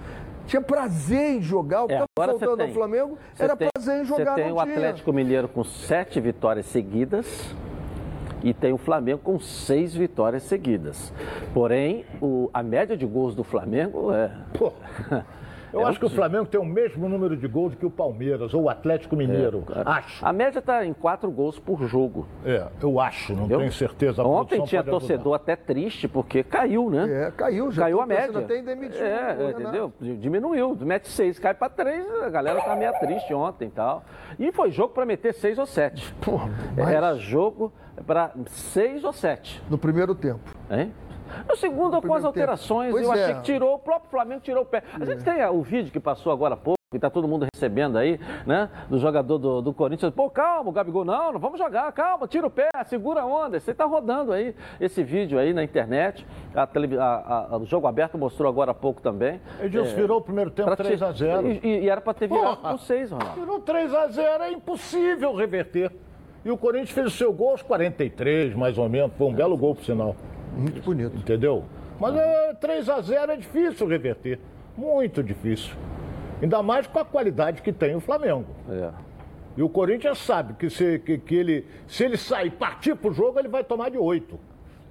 Tinha 0.48 0.62
prazer 0.62 1.36
em 1.38 1.42
jogar. 1.42 1.84
O 1.84 1.88
que 1.88 1.94
É, 1.94 1.98
estava 1.98 2.10
agora 2.18 2.32
você 2.34 2.40
faltando 2.46 2.58
tem- 2.58 2.68
ao 2.68 2.74
Flamengo 2.74 3.18
era 3.38 3.56
tem- 3.56 3.70
prazer 3.74 4.02
em 4.02 4.06
jogar. 4.06 4.36
Você 4.36 4.44
tem 4.44 4.52
o. 4.52 4.60
Atlético 4.60 5.14
Mineiro 5.14 5.48
com 5.48 5.64
sete 5.64 6.20
vitórias 6.20 6.66
seguidas 6.66 7.54
e 8.44 8.54
tem 8.54 8.74
o 8.74 8.78
Flamengo 8.78 9.20
com 9.24 9.40
seis 9.40 9.94
vitórias 9.94 10.44
seguidas. 10.44 11.14
Porém, 11.54 12.06
o- 12.22 12.50
a 12.54 12.62
média 12.64 12.96
de 12.98 13.06
gols 13.06 13.36
do 13.36 13.44
Flamengo 13.44 14.12
é. 14.14 14.32
Pô, 14.58 14.74
eu 15.74 15.82
É 15.82 15.84
acho 15.84 15.98
um 15.98 16.00
que 16.00 16.06
o. 16.06 16.10
Flamengo 16.10 16.46
tem 16.46 16.60
o 16.60 16.66
mesmo 16.66 17.08
número 17.10 17.36
de 17.38 17.48
gols 17.48 17.74
que 17.76 17.86
o 17.86 17.90
Palmeiras 17.90 18.54
ou 18.54 18.64
o 18.64 18.70
Atlético 18.70 19.16
Mineiro. 19.16 19.64
Acho. 19.86 20.26
A 20.26 20.32
média 20.34 20.60
está 20.60 20.86
em 20.86 20.94
quatro 20.94 21.30
gols 21.32 21.58
por 21.60 21.84
jogo. 21.88 22.28
É, 22.46 22.68
eu 22.82 23.00
acho, 23.00 23.34
não 23.34 23.42
entendeu? 23.42 23.60
tenho 23.60 23.72
certeza. 23.72 24.22
A 24.22 24.28
Ontem 24.28 24.62
tinha 24.64 24.84
torcedor 24.84 25.34
até 25.36 25.56
triste 25.56 26.08
porque 26.08 26.44
caiu, 26.44 26.90
né? 26.90 27.28
É, 27.28 27.32
caiu 27.32 27.72
já. 27.72 27.84
Caiu 27.84 28.02
a 28.02 28.06
média. 28.06 28.40
Até 28.40 28.58
em 28.60 28.64
demitir 28.64 29.02
o 29.02 29.06
é, 29.06 29.34
Renato. 29.34 29.62
entendeu? 29.62 29.94
Diminuiu. 30.00 30.78
Mete 30.82 31.08
seis, 31.10 31.40
cai 31.40 31.54
para 31.54 31.70
três, 31.70 32.06
a 32.22 32.30
galera 32.30 32.62
tá 32.62 32.76
meio 32.76 32.92
triste 33.00 33.34
ontem 33.34 33.68
e 33.68 33.72
tal. 33.72 34.04
E 34.40 34.52
foi 34.52 34.72
jogo 34.72 34.94
para 34.94 35.06
meter 35.06 35.34
seis 35.34 35.58
ou 35.58 35.66
sete. 35.66 36.14
Porra, 36.22 36.50
mas- 36.76 36.90
Era 36.90 37.16
jogo 37.16 37.72
para 38.06 38.32
seis 38.48 39.04
ou 39.04 39.14
sete. 39.14 39.62
No 39.70 39.78
primeiro 39.78 40.14
tempo. 40.16 40.40
Hein? 40.70 40.94
No 41.48 41.56
segundo, 41.56 42.02
com 42.02 42.14
as 42.14 42.24
alterações, 42.26 42.90
eu 42.90 42.96
Pois 43.04 43.10
achei 43.10 43.24
é. 43.32 43.34
que 43.36 43.42
tirou, 43.44 43.76
o 43.76 43.80
próprio 43.80 44.10
Flamengo 44.10 44.42
tirou 44.42 44.64
o 44.64 44.66
pé. 44.66 44.84
A 45.00 45.06
gente 45.06 45.24
tem 45.24 45.42
ah, 45.42 45.52
o 45.52 45.62
vídeo 45.62 45.92
que 45.92 46.00
passou 46.00 46.32
agora 46.32 46.54
há 46.54 46.58
pouco, 46.58 46.78
que 46.92 47.00
tá 47.00 47.10
todo 47.10 47.26
mundo 47.28 47.46
recebendo 47.56 47.98
aí, 47.98 48.20
né? 48.46 48.70
Do 48.90 48.98
jogador 49.00 49.38
do, 49.38 49.62
do 49.62 49.74
Corinthians. 49.74 50.14
Pô, 50.14 50.30
calma, 50.30 50.72
Gabigol, 50.74 51.06
não, 51.06 51.32
não 51.34 51.40
vamos 51.40 51.58
jogar, 51.58 51.90
calma, 51.94 52.28
tira 52.28 52.46
o 52.46 52.50
pé, 52.50 52.68
segura 52.86 53.22
a 53.22 53.26
onda. 53.26 53.60
Você 53.60 53.74
tá 53.74 53.86
rodando 53.86 54.34
aí 54.34 54.54
esse 54.80 55.02
vídeo 55.04 55.40
aí 55.40 55.54
na 55.54 55.64
internet. 55.64 56.26
A 56.54 56.64
a- 56.64 57.48
a- 57.52 57.58
o 57.58 57.66
jogo 57.66 57.88
aberto 57.88 58.18
mostrou 58.18 58.50
agora 58.50 58.72
há 58.72 58.74
pouco 58.74 59.02
também. 59.02 59.40
Edilson 59.62 59.96
virou 59.96 60.18
o 60.18 60.22
primeiro 60.22 60.52
tempo 60.52 60.68
Pra 60.68 60.76
ti- 60.76 60.84
3 60.84 61.02
a 61.02 61.12
0 61.14 61.48
E, 61.48 61.60
e- 61.64 61.80
e 61.86 61.90
era 61.90 62.02
para 62.02 62.14
ter 62.14 62.28
virado 62.28 62.58
Porra! 62.58 62.72
com 62.74 62.78
seis, 62.78 63.10
Ronaldo. 63.12 63.40
Virou 63.40 63.60
3 63.62 63.94
a 63.94 64.08
0 64.08 64.44
é 64.44 64.52
impossível 64.52 65.34
reverter. 65.34 65.92
E 66.44 66.50
o 66.52 66.58
Corinthians 66.58 66.90
fez 66.90 67.08
o 67.08 67.12
seu 67.12 67.32
gol 67.32 67.52
aos 67.52 67.62
43, 67.62 68.54
mais 68.56 68.78
ou 68.78 68.90
menos. 68.90 69.12
Foi 69.16 69.28
um 69.28 69.34
belo 69.34 69.56
gol, 69.56 69.76
por 69.76 69.84
sinal. 69.86 70.16
Muito 70.56 70.82
bonito. 70.82 71.16
Entendeu? 71.16 71.66
Mas 72.00 72.16
é, 72.16 72.54
3 72.56 72.90
a 72.90 73.02
0 73.02 73.32
é 73.32 73.38
difícil 73.38 73.88
reverter. 73.88 74.40
Muito 74.78 75.22
difícil. 75.22 75.76
Ainda 76.42 76.64
mais 76.64 76.88
com 76.88 77.00
a 77.00 77.06
qualidade 77.06 77.62
que 77.62 77.72
tem 77.72 77.96
o 77.96 78.00
Flamengo. 78.00 78.48
É. 78.70 78.90
E 79.56 79.62
o 79.62 79.70
Corinthians 79.70 80.18
sabe 80.18 80.54
que 80.54 80.70
se, 80.70 81.00
que, 81.00 81.18
que 81.18 81.36
ele, 81.36 81.66
se 81.88 82.04
ele 82.04 82.18
sair 82.18 82.48
e 82.48 82.52
partir 82.52 82.96
pro 82.96 83.14
jogo, 83.14 83.38
ele 83.38 83.48
vai 83.48 83.64
tomar 83.64 83.90
de 83.90 83.98
8. 83.98 84.40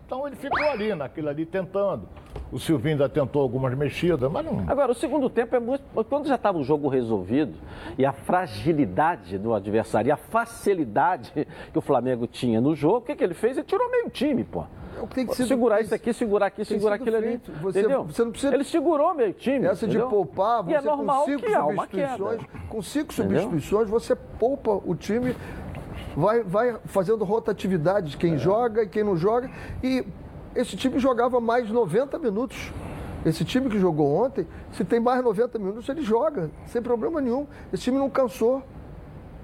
Então 0.06 0.26
ele 0.26 0.36
ficou 0.36 0.68
ali, 0.68 0.94
naquilo 0.94 1.28
ali, 1.28 1.46
tentando. 1.46 2.08
O 2.50 2.58
Silvinho 2.58 2.94
ainda 2.94 3.08
tentou 3.08 3.42
algumas 3.42 3.72
mexidas, 3.76 4.30
mas 4.30 4.44
não. 4.44 4.64
Agora, 4.66 4.90
o 4.90 4.94
segundo 4.94 5.30
tempo 5.30 5.54
é 5.54 5.60
muito. 5.60 5.84
Quando 6.08 6.26
já 6.26 6.34
estava 6.34 6.58
o 6.58 6.64
jogo 6.64 6.88
resolvido 6.88 7.54
e 7.96 8.04
a 8.04 8.12
fragilidade 8.12 9.38
do 9.38 9.54
adversário 9.54 10.08
e 10.08 10.12
a 10.12 10.16
facilidade 10.16 11.32
que 11.72 11.78
o 11.78 11.80
Flamengo 11.80 12.26
tinha 12.26 12.60
no 12.60 12.74
jogo, 12.74 12.98
o 12.98 13.02
que, 13.02 13.14
que 13.14 13.22
ele 13.22 13.34
fez? 13.34 13.56
Ele 13.56 13.66
tirou 13.66 13.88
meio 13.88 14.10
time, 14.10 14.42
pô. 14.42 14.64
É 15.00 15.02
o 15.02 15.06
que 15.06 15.14
tem 15.14 15.26
que 15.26 15.34
ser- 15.34 15.46
segurar 15.46 15.80
isso 15.80 15.94
aqui, 15.94 16.12
segurar 16.12 16.46
aqui, 16.46 16.64
segurar 16.64 16.94
aquilo 16.96 17.16
ali. 17.16 17.40
Você- 17.62 17.80
entendeu? 17.80 18.04
você 18.04 18.22
não 18.24 18.30
precisa- 18.30 18.54
Ele 18.54 18.64
segurou 18.64 19.14
meio 19.14 19.32
time. 19.32 19.66
Essa 19.66 19.86
de 19.86 19.96
entendeu? 19.96 20.08
poupar, 20.10 20.68
e 20.68 20.74
é 20.74 20.80
você 20.80 20.86
normal 20.86 21.20
com 21.24 21.26
cinco 21.30 21.42
que 21.46 21.52
substituições, 21.56 22.40
com 22.68 22.82
cinco 22.82 23.12
Entendeu? 23.12 23.40
substituições, 23.42 23.88
você 23.88 24.14
poupa 24.14 24.72
o 24.84 24.94
time, 24.94 25.34
vai, 26.16 26.42
vai 26.42 26.76
fazendo 26.84 27.24
rotatividade 27.24 28.10
de 28.10 28.16
quem 28.16 28.36
joga 28.36 28.82
e 28.82 28.88
quem 28.88 29.02
não 29.02 29.16
joga. 29.16 29.50
E 29.82 30.04
esse 30.54 30.76
time 30.76 30.98
jogava 30.98 31.40
mais 31.40 31.70
90 31.70 32.18
minutos. 32.18 32.70
Esse 33.24 33.44
time 33.44 33.68
que 33.68 33.78
jogou 33.78 34.14
ontem, 34.24 34.46
se 34.72 34.82
tem 34.84 34.98
mais 35.00 35.22
90 35.22 35.58
minutos, 35.58 35.88
ele 35.88 36.02
joga, 36.02 36.50
sem 36.66 36.80
problema 36.82 37.20
nenhum. 37.20 37.46
Esse 37.72 37.84
time 37.84 37.98
não 37.98 38.08
cansou. 38.10 38.62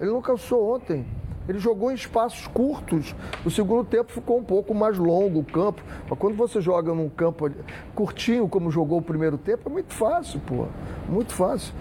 Ele 0.00 0.10
não 0.10 0.20
cansou 0.22 0.74
ontem. 0.74 1.06
Ele 1.48 1.58
jogou 1.58 1.90
em 1.90 1.94
espaços 1.94 2.46
curtos. 2.48 3.14
O 3.44 3.50
segundo 3.50 3.84
tempo 3.84 4.12
ficou 4.12 4.38
um 4.38 4.44
pouco 4.44 4.74
mais 4.74 4.98
longo 4.98 5.40
o 5.40 5.44
campo. 5.44 5.82
Mas 6.08 6.18
quando 6.18 6.36
você 6.36 6.60
joga 6.60 6.94
num 6.94 7.08
campo 7.08 7.50
curtinho, 7.94 8.48
como 8.48 8.70
jogou 8.70 8.98
o 8.98 9.02
primeiro 9.02 9.38
tempo, 9.38 9.68
é 9.68 9.72
muito 9.72 9.92
fácil, 9.92 10.40
pô. 10.40 10.66
Muito 11.08 11.32
fácil. 11.32 11.74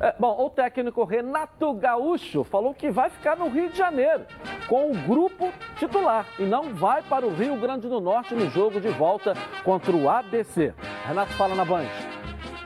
É, 0.00 0.12
bom, 0.18 0.44
o 0.44 0.50
técnico 0.50 1.04
Renato 1.04 1.72
Gaúcho 1.74 2.42
falou 2.42 2.74
que 2.74 2.90
vai 2.90 3.08
ficar 3.08 3.36
no 3.36 3.48
Rio 3.48 3.70
de 3.70 3.78
Janeiro 3.78 4.24
com 4.66 4.90
o 4.90 4.94
grupo 4.94 5.52
titular 5.78 6.26
e 6.40 6.42
não 6.42 6.74
vai 6.74 7.02
para 7.02 7.24
o 7.24 7.32
Rio 7.32 7.56
Grande 7.56 7.88
do 7.88 8.00
Norte 8.00 8.34
no 8.34 8.50
jogo 8.50 8.80
de 8.80 8.88
volta 8.88 9.34
contra 9.62 9.94
o 9.94 10.10
ABC. 10.10 10.74
Renato 11.06 11.32
fala 11.34 11.54
na 11.54 11.64
Band. 11.64 11.86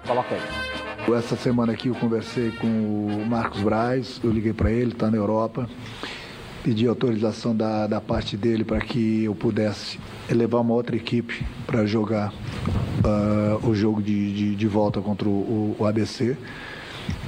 Coloca 0.06 0.34
aí. 0.34 0.65
Essa 1.14 1.36
semana 1.36 1.72
aqui 1.72 1.88
eu 1.88 1.94
conversei 1.94 2.50
com 2.50 2.66
o 2.66 3.26
Marcos 3.26 3.62
Braz, 3.62 4.20
eu 4.24 4.30
liguei 4.30 4.52
para 4.52 4.72
ele, 4.72 4.90
está 4.90 5.08
na 5.08 5.16
Europa. 5.16 5.68
pedi 6.64 6.86
autorização 6.86 7.56
da, 7.56 7.86
da 7.86 8.00
parte 8.00 8.36
dele 8.36 8.64
para 8.64 8.80
que 8.80 9.24
eu 9.24 9.34
pudesse 9.34 10.00
levar 10.28 10.60
uma 10.60 10.74
outra 10.74 10.96
equipe 10.96 11.46
para 11.64 11.86
jogar 11.86 12.32
uh, 12.32 13.66
o 13.66 13.74
jogo 13.74 14.02
de, 14.02 14.34
de, 14.34 14.56
de, 14.56 14.66
volta 14.66 15.00
contra 15.00 15.28
o, 15.28 15.76
o, 15.78 15.86
ABC. 15.86 16.36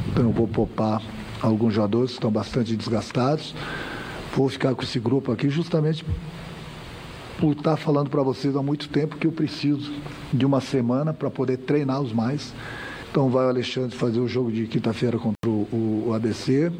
Então 0.09 0.25
eu 0.25 0.33
vou 0.33 0.49
poupar 0.49 1.01
alguns 1.41 1.73
jogadores 1.73 2.11
que 2.11 2.17
estão 2.17 2.33
bastante 2.33 2.77
desgastados. 2.77 3.55
Vou 4.35 4.49
ficar 4.49 4.75
com 4.75 4.83
esse 4.83 4.99
grupo 4.99 5.31
aqui 5.31 5.49
justamente 5.49 6.05
por 7.39 7.53
estar 7.53 7.77
falando 7.77 8.11
para 8.11 8.23
vocês 8.23 8.57
há 8.57 8.63
muito 8.63 8.89
tempo 8.89 9.17
que 9.17 9.27
eu 9.27 9.33
preciso 9.33 9.93
de 10.33 10.45
uma 10.45 10.61
semana 10.61 11.15
para 11.15 11.31
poder 11.31 11.59
treiná-los 11.59 12.13
mais. 12.13 12.53
Então 13.19 13.29
vai 13.29 13.47
o 13.47 13.49
Alexandre 13.49 13.97
fazer 13.97 14.21
o 14.21 14.29
jogo 14.29 14.53
de 14.53 14.69
quinta-feira 14.69 15.19
contra 15.19 15.51
o, 15.51 16.07
o, 16.07 16.15
ABC, 16.15 16.71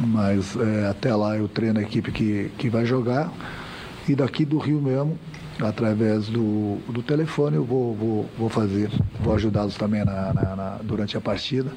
mas 0.00 0.56
é, 0.56 0.88
até 0.88 1.14
lá 1.14 1.36
eu 1.36 1.46
treino 1.46 1.80
a 1.80 1.82
equipe 1.82 2.10
que, 2.10 2.50
que 2.56 2.70
vai 2.70 2.86
jogar. 2.86 3.30
E 4.08 4.14
daqui 4.14 4.46
do 4.46 4.56
Rio 4.56 4.80
mesmo, 4.80 5.18
através 5.60 6.30
do, 6.30 6.76
do 6.90 7.02
telefone, 7.02 7.56
eu 7.56 7.64
vou, 7.64 7.94
vou, 7.94 8.26
vou 8.38 8.48
fazer, 8.48 8.88
vou 9.20 9.34
ajudá-los 9.34 9.76
também 9.76 10.02
na, 10.02 10.32
na, 10.32 10.56
na, 10.56 10.78
durante 10.82 11.14
a 11.14 11.20
partida. 11.20 11.70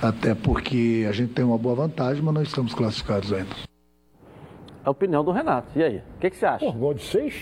Até 0.00 0.34
porque 0.34 1.04
a 1.06 1.12
gente 1.12 1.34
tem 1.34 1.44
uma 1.44 1.58
boa 1.58 1.74
vantagem, 1.74 2.22
mas 2.22 2.32
não 2.32 2.42
estamos 2.42 2.72
classificados 2.72 3.34
ainda. 3.34 3.54
A 4.82 4.90
opinião 4.90 5.22
do 5.22 5.30
Renato. 5.30 5.78
E 5.78 5.82
aí? 5.82 5.98
O 5.98 6.20
que, 6.20 6.30
que 6.30 6.36
você 6.36 6.46
acha? 6.46 6.64
Pô, 6.64 6.72
gol 6.72 6.94
de 6.94 7.02
seis? 7.02 7.34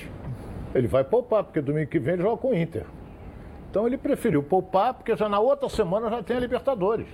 Ele 0.75 0.89
vai 0.89 1.05
poupar, 1.05 1.45
porque 1.45 1.61
domingo 1.61 1.89
que 1.89 2.01
vem 2.01 2.15
ele 2.15 2.23
joga 2.23 2.39
com 2.39 2.51
o 2.51 2.55
Inter. 2.57 2.85
Então 3.75 3.89
ele 3.89 3.99
preferiu 3.99 4.41
poupar, 4.41 4.95
porque 4.95 5.17
já 5.17 5.29
na 5.29 5.41
outra 5.41 5.69
semana 5.69 6.09
já 6.09 6.23
tem 6.23 6.37
a 6.37 6.39
Libertadores. 6.39 7.09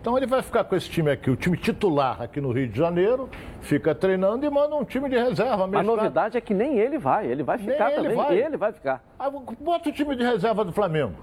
Então 0.00 0.16
ele 0.16 0.26
vai 0.26 0.42
ficar 0.42 0.64
com 0.64 0.74
esse 0.74 0.90
time 0.90 1.08
aqui, 1.08 1.30
o 1.30 1.36
time 1.36 1.56
titular 1.56 2.20
aqui 2.20 2.40
no 2.40 2.50
Rio 2.50 2.66
de 2.66 2.76
Janeiro, 2.76 3.28
fica 3.60 3.94
treinando 3.94 4.44
e 4.44 4.50
manda 4.50 4.74
um 4.74 4.82
time 4.82 5.08
de 5.08 5.14
reserva 5.14 5.68
mesmo. 5.68 5.92
A 5.92 5.96
novidade 5.96 6.36
é 6.36 6.40
que 6.40 6.52
nem 6.52 6.80
ele 6.80 6.98
vai, 6.98 7.28
ele 7.28 7.44
vai 7.44 7.58
ficar 7.58 7.86
nem 7.86 7.94
também, 7.94 8.10
ele 8.10 8.16
vai. 8.16 8.36
ele 8.36 8.56
vai 8.56 8.72
ficar. 8.72 9.04
Ah, 9.16 9.30
bota 9.30 9.88
o 9.88 9.92
time 9.92 10.16
de 10.16 10.24
reserva 10.24 10.64
do 10.64 10.72
Flamengo. 10.72 11.14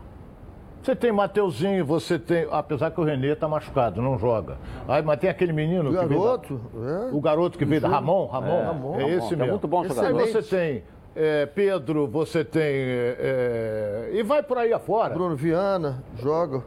Você 0.82 0.96
tem 0.96 1.12
Mateuzinho, 1.12 1.86
você 1.86 2.18
tem. 2.18 2.48
Apesar 2.50 2.92
que 2.92 3.02
o 3.02 3.04
Renê 3.04 3.36
tá 3.36 3.50
machucado, 3.50 4.02
não 4.02 4.18
joga. 4.18 4.58
Aí, 4.88 5.04
mas 5.04 5.20
tem 5.20 5.30
aquele 5.30 5.52
menino. 5.52 5.90
O 5.90 5.94
garoto. 5.94 6.62
Da, 6.74 7.10
é. 7.10 7.12
O 7.12 7.20
garoto 7.20 7.58
que 7.58 7.66
veio 7.66 7.82
da 7.82 7.90
Ramon, 7.90 8.26
Ramon. 8.26 8.48
É, 8.48 8.64
Ramon, 8.64 8.96
é 8.96 9.04
esse 9.04 9.16
Ramon. 9.16 9.30
mesmo. 9.32 9.44
É 9.44 9.50
muito 9.50 9.68
bom 9.68 9.84
jogador. 9.84 10.18
Aí 10.22 10.32
você 10.32 10.42
tem 10.42 10.84
é, 11.16 11.46
Pedro, 11.46 12.08
você 12.08 12.44
tem. 12.44 12.64
É, 12.64 14.12
e 14.14 14.24
vai 14.24 14.42
por 14.42 14.58
aí 14.58 14.72
afora. 14.72 15.14
Bruno 15.14 15.36
Viana, 15.36 16.04
joga. 16.18 16.64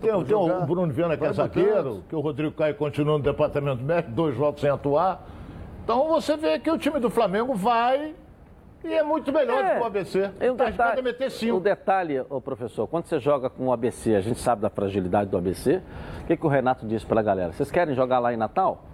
Tem, 0.00 0.24
tem 0.24 0.36
o 0.36 0.66
Bruno 0.66 0.92
Viana 0.92 1.16
que 1.16 1.24
é 1.24 1.32
zagueiro, 1.32 2.04
que 2.08 2.14
o 2.14 2.20
Rodrigo 2.20 2.54
Caio 2.54 2.74
continua 2.74 3.18
no 3.18 3.24
departamento 3.24 3.82
médico, 3.82 4.12
dois 4.12 4.36
jogos 4.36 4.60
sem 4.60 4.70
atuar. 4.70 5.26
Então 5.82 6.06
você 6.08 6.36
vê 6.36 6.58
que 6.58 6.70
o 6.70 6.78
time 6.78 7.00
do 7.00 7.10
Flamengo 7.10 7.54
vai 7.54 8.14
e 8.84 8.94
é 8.94 9.02
muito 9.02 9.32
melhor 9.32 9.64
é, 9.64 9.68
do 9.68 9.74
que 9.76 9.82
o 9.82 9.86
ABC. 9.86 10.30
É 10.38 10.52
um 10.52 10.56
detalhe, 10.56 11.02
meter 11.02 11.30
cinco. 11.30 11.56
Um 11.56 11.60
detalhe, 11.60 12.20
ô 12.28 12.40
professor, 12.40 12.86
quando 12.86 13.06
você 13.06 13.18
joga 13.18 13.50
com 13.50 13.66
o 13.66 13.72
ABC, 13.72 14.14
a 14.14 14.20
gente 14.20 14.38
sabe 14.38 14.62
da 14.62 14.70
fragilidade 14.70 15.30
do 15.30 15.36
ABC. 15.36 15.82
O 16.22 16.26
que, 16.26 16.36
que 16.36 16.46
o 16.46 16.48
Renato 16.48 16.86
disse 16.86 17.04
para 17.04 17.20
a 17.20 17.22
galera? 17.22 17.52
Vocês 17.52 17.70
querem 17.70 17.94
jogar 17.94 18.18
lá 18.18 18.32
em 18.32 18.36
Natal? 18.36 18.84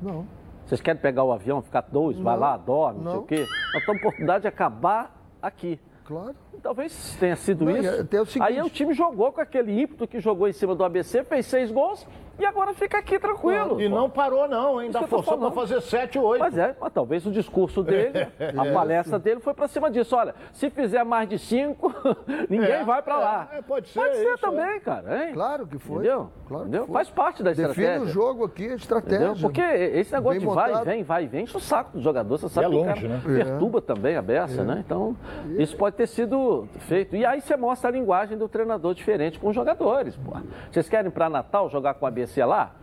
Não. 0.00 0.26
Vocês 0.66 0.80
querem 0.80 1.00
pegar 1.00 1.24
o 1.24 1.32
avião, 1.32 1.60
ficar 1.60 1.82
dois, 1.82 2.16
não, 2.16 2.24
vai 2.24 2.36
lá, 2.36 2.56
dorme, 2.56 3.02
não, 3.02 3.10
sei 3.10 3.20
o 3.20 3.22
quê. 3.24 3.46
Nós 3.74 3.84
temos 3.84 4.00
oportunidade 4.00 4.42
de 4.42 4.48
acabar 4.48 5.14
aqui. 5.40 5.78
Claro. 6.04 6.34
Talvez 6.62 7.16
tenha 7.18 7.36
sido 7.36 7.64
não, 7.64 7.76
isso. 7.76 8.08
É, 8.10 8.20
o 8.20 8.26
seguinte... 8.26 8.42
Aí 8.42 8.60
o 8.60 8.70
time 8.70 8.92
jogou 8.92 9.32
com 9.32 9.40
aquele 9.40 9.80
ímpeto 9.80 10.06
que 10.06 10.20
jogou 10.20 10.48
em 10.48 10.52
cima 10.52 10.74
do 10.74 10.84
ABC, 10.84 11.24
fez 11.24 11.46
seis 11.46 11.70
gols 11.70 12.06
e 12.38 12.44
agora 12.44 12.74
fica 12.74 12.98
aqui 12.98 13.18
tranquilo. 13.18 13.80
E 13.80 13.88
não 13.88 14.10
parou, 14.10 14.48
não, 14.48 14.78
ainda 14.78 15.02
forçou 15.02 15.38
para 15.38 15.50
fazer 15.50 15.80
7, 15.80 16.18
8. 16.18 16.40
Mas 16.40 16.58
é, 16.58 16.76
mas 16.80 16.92
talvez 16.92 17.26
o 17.26 17.30
discurso 17.30 17.82
dele, 17.84 18.26
a 18.56 18.72
palestra 18.72 19.18
dele 19.18 19.40
foi 19.40 19.54
para 19.54 19.68
cima 19.68 19.90
disso. 19.90 20.16
Olha, 20.16 20.34
se 20.52 20.70
fizer 20.70 21.04
mais 21.04 21.28
de 21.28 21.38
5, 21.38 21.94
ninguém 22.48 22.72
é, 22.72 22.84
vai 22.84 23.02
para 23.02 23.16
lá. 23.16 23.48
É, 23.52 23.62
pode 23.62 23.88
ser. 23.88 24.00
Pode 24.00 24.16
ser 24.16 24.34
isso, 24.34 24.46
é. 24.46 24.50
também, 24.50 24.80
cara. 24.80 25.26
Hein? 25.26 25.34
Claro 25.34 25.66
que 25.66 25.78
foi. 25.78 25.96
Entendeu? 25.96 26.30
Claro 26.48 26.64
Entendeu? 26.64 26.86
Faz 26.86 27.10
parte 27.10 27.42
da 27.42 27.50
Define 27.50 27.68
estratégia. 27.68 28.00
Define 28.00 28.10
o 28.10 28.12
jogo 28.12 28.44
aqui, 28.44 28.68
a 28.68 28.74
estratégia. 28.74 29.16
Entendeu? 29.26 29.40
Porque 29.40 29.60
esse 29.60 30.12
negócio 30.12 30.40
de 30.40 30.46
vai 30.46 30.74
e 30.74 30.84
vem, 30.84 31.02
vai 31.02 31.24
e 31.24 31.26
vem, 31.26 31.44
enche 31.44 31.56
o 31.56 31.60
saco 31.60 31.96
do 31.96 32.02
jogador. 32.02 32.38
Você 32.38 32.48
sabe 32.48 32.66
é 32.66 32.68
longe, 32.68 33.00
que 33.00 33.06
o 33.06 33.08
cara 33.08 33.20
né? 33.20 33.44
perturba 33.44 33.80
também 33.80 34.16
a 34.16 34.22
beça, 34.22 34.60
é. 34.60 34.64
né? 34.64 34.82
Então, 34.84 35.16
isso 35.58 35.76
pode 35.76 35.96
ter 35.96 36.06
sido 36.06 36.66
feito. 36.80 37.16
E 37.16 37.24
aí 37.24 37.40
você 37.40 37.56
mostra 37.56 37.88
a 37.88 37.92
linguagem 37.92 38.36
do 38.36 38.48
treinador 38.48 38.94
diferente 38.94 39.38
com 39.38 39.48
os 39.48 39.54
jogadores. 39.54 40.16
Pô. 40.16 40.32
Vocês 40.70 40.88
querem 40.88 41.10
para 41.10 41.28
Natal 41.28 41.68
jogar 41.70 41.94
com 41.94 42.06
a 42.06 42.08
ABC 42.08 42.23
lá? 42.46 42.74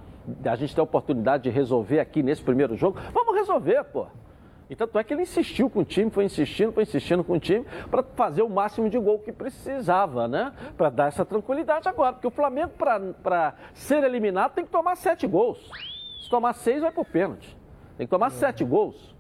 a 0.45 0.55
gente 0.55 0.75
tem 0.75 0.81
a 0.81 0.83
oportunidade 0.83 1.43
de 1.43 1.50
resolver 1.50 2.00
aqui 2.00 2.21
nesse 2.21 2.43
primeiro 2.43 2.75
jogo, 2.75 3.00
vamos 3.13 3.36
resolver, 3.36 3.83
pô. 3.86 4.07
E 4.69 4.75
tanto 4.75 4.98
é 4.98 5.03
que 5.03 5.13
ele 5.13 5.24
insistiu 5.24 5.69
com 5.69 5.81
o 5.81 5.83
time, 5.83 6.10
foi 6.10 6.24
insistindo, 6.24 6.71
foi 6.71 6.83
insistindo 6.83 7.25
com 7.25 7.33
o 7.33 7.39
time 7.39 7.65
para 7.89 8.01
fazer 8.03 8.41
o 8.41 8.50
máximo 8.50 8.89
de 8.89 8.98
gol 8.98 9.19
que 9.19 9.29
precisava, 9.29 10.29
né? 10.29 10.53
Para 10.77 10.89
dar 10.89 11.07
essa 11.07 11.25
tranquilidade 11.25 11.89
agora. 11.89 12.13
Porque 12.13 12.27
o 12.27 12.31
Flamengo, 12.31 12.71
para 12.77 13.53
ser 13.74 14.01
eliminado, 14.05 14.53
tem 14.53 14.63
que 14.63 14.71
tomar 14.71 14.95
sete 14.95 15.27
gols. 15.27 15.60
Se 16.24 16.29
tomar 16.29 16.53
seis, 16.53 16.81
vai 16.81 16.89
para 16.89 17.01
o 17.01 17.05
pênalti. 17.05 17.57
Tem 17.98 18.07
que 18.07 18.12
tomar 18.12 18.27
é. 18.27 18.29
sete 18.29 18.63
gols. 18.63 19.11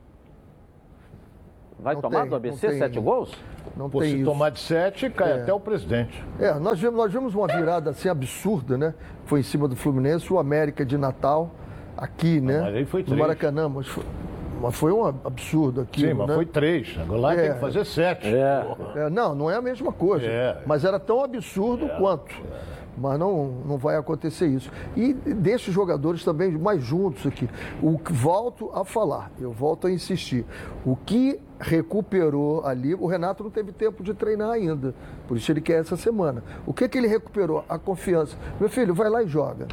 Vai 1.81 1.95
não 1.95 2.01
tomar 2.01 2.21
tem, 2.21 2.29
do 2.29 2.35
ABC 2.35 2.77
sete 2.77 2.99
gols? 2.99 3.31
Não 3.75 3.89
Pô, 3.89 3.99
tem 3.99 4.09
se 4.09 4.15
isso. 4.17 4.25
tomar 4.25 4.51
de 4.51 4.59
sete, 4.59 5.09
cai 5.09 5.31
é. 5.31 5.41
até 5.41 5.53
o 5.53 5.59
presidente. 5.59 6.23
É, 6.39 6.53
nós 6.53 6.79
vimos, 6.79 6.95
nós 6.95 7.11
vimos 7.11 7.33
uma 7.33 7.47
virada 7.47 7.89
assim 7.89 8.07
absurda, 8.07 8.77
né? 8.77 8.93
Foi 9.25 9.39
em 9.39 9.43
cima 9.43 9.67
do 9.67 9.75
Fluminense, 9.75 10.31
o 10.31 10.37
América 10.37 10.85
de 10.85 10.97
Natal, 10.97 11.51
aqui, 11.97 12.39
né? 12.39 12.61
Mas 12.61 12.75
aí 12.75 12.85
foi 12.85 13.03
três. 13.03 13.17
No 13.17 13.23
Maracanã, 13.23 13.69
mas 13.69 13.87
foi, 13.87 14.03
mas 14.61 14.75
foi 14.75 14.91
um 14.91 15.05
absurdo 15.05 15.81
aqui. 15.81 16.01
Sim, 16.01 16.13
mas 16.13 16.27
né? 16.27 16.35
foi 16.35 16.45
três. 16.45 16.95
Agora 16.99 17.19
lá 17.19 17.33
é. 17.33 17.41
tem 17.41 17.53
que 17.53 17.59
fazer 17.59 17.85
sete. 17.85 18.27
É. 18.27 18.65
é. 18.95 19.09
não, 19.09 19.33
não 19.33 19.49
é 19.49 19.55
a 19.55 19.61
mesma 19.61 19.91
coisa. 19.91 20.27
É. 20.27 20.57
Mas 20.65 20.85
era 20.85 20.99
tão 20.99 21.23
absurdo 21.23 21.85
é. 21.85 21.97
quanto 21.97 22.35
mas 23.01 23.19
não, 23.19 23.47
não 23.65 23.77
vai 23.77 23.97
acontecer 23.97 24.47
isso. 24.47 24.71
E 24.95 25.13
deixa 25.13 25.69
os 25.69 25.73
jogadores 25.73 26.23
também 26.23 26.51
mais 26.51 26.83
juntos 26.83 27.25
aqui. 27.25 27.49
O 27.81 27.99
volto 28.11 28.69
a 28.73 28.85
falar, 28.85 29.31
eu 29.39 29.51
volto 29.51 29.87
a 29.87 29.91
insistir. 29.91 30.45
O 30.85 30.95
que 30.95 31.39
recuperou 31.59 32.63
ali, 32.65 32.93
o 32.93 33.07
Renato 33.07 33.43
não 33.43 33.49
teve 33.49 33.71
tempo 33.71 34.03
de 34.03 34.13
treinar 34.13 34.51
ainda, 34.51 34.93
por 35.27 35.37
isso 35.37 35.51
ele 35.51 35.61
quer 35.61 35.79
essa 35.79 35.97
semana. 35.97 36.43
O 36.65 36.73
que, 36.73 36.87
que 36.87 36.97
ele 36.97 37.07
recuperou? 37.07 37.63
A 37.67 37.79
confiança. 37.79 38.37
Meu 38.59 38.69
filho, 38.69 38.93
vai 38.93 39.09
lá 39.09 39.23
e 39.23 39.27
joga. 39.27 39.67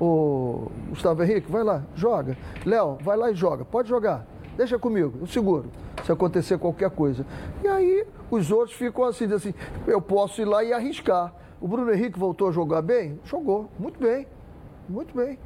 O 0.00 0.70
Gustavo 0.90 1.22
Henrique, 1.22 1.50
vai 1.50 1.64
lá, 1.64 1.82
joga. 1.94 2.36
Léo, 2.64 2.98
vai 3.02 3.16
lá 3.16 3.30
e 3.30 3.34
joga. 3.34 3.64
Pode 3.64 3.88
jogar. 3.88 4.26
Deixa 4.56 4.78
comigo, 4.78 5.14
eu 5.20 5.26
seguro. 5.26 5.70
Se 6.04 6.12
acontecer 6.12 6.58
qualquer 6.58 6.90
coisa. 6.90 7.24
E 7.62 7.68
aí 7.68 8.06
os 8.30 8.50
outros 8.50 8.76
ficam 8.76 9.04
assim, 9.04 9.32
assim, 9.32 9.54
eu 9.86 10.00
posso 10.00 10.40
ir 10.40 10.44
lá 10.44 10.62
e 10.62 10.72
arriscar. 10.72 11.32
O 11.60 11.66
Bruno 11.66 11.92
Henrique 11.92 12.18
voltou 12.18 12.48
a 12.48 12.52
jogar 12.52 12.82
bem? 12.82 13.18
Jogou, 13.24 13.68
muito 13.78 13.98
bem, 13.98 14.26
muito 14.88 15.14
bem. 15.14 15.38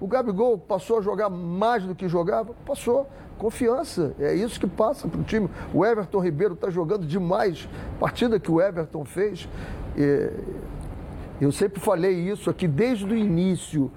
O 0.00 0.08
Gabigol 0.08 0.58
passou 0.58 0.98
a 0.98 1.00
jogar 1.00 1.30
mais 1.30 1.84
do 1.84 1.94
que 1.94 2.08
jogava? 2.08 2.52
Passou. 2.66 3.08
Confiança, 3.38 4.14
é 4.18 4.34
isso 4.34 4.58
que 4.58 4.66
passa 4.66 5.06
para 5.06 5.20
o 5.20 5.22
time. 5.22 5.48
O 5.72 5.84
Everton 5.84 6.20
Ribeiro 6.20 6.54
está 6.54 6.70
jogando 6.70 7.06
demais. 7.06 7.68
Partida 7.98 8.38
que 8.38 8.50
o 8.50 8.60
Everton 8.60 9.04
fez. 9.04 9.48
eu 11.40 11.52
sempre 11.52 11.80
falei 11.80 12.12
isso 12.30 12.50
aqui 12.50 12.66
desde 12.66 13.04
o 13.04 13.16
início. 13.16 13.90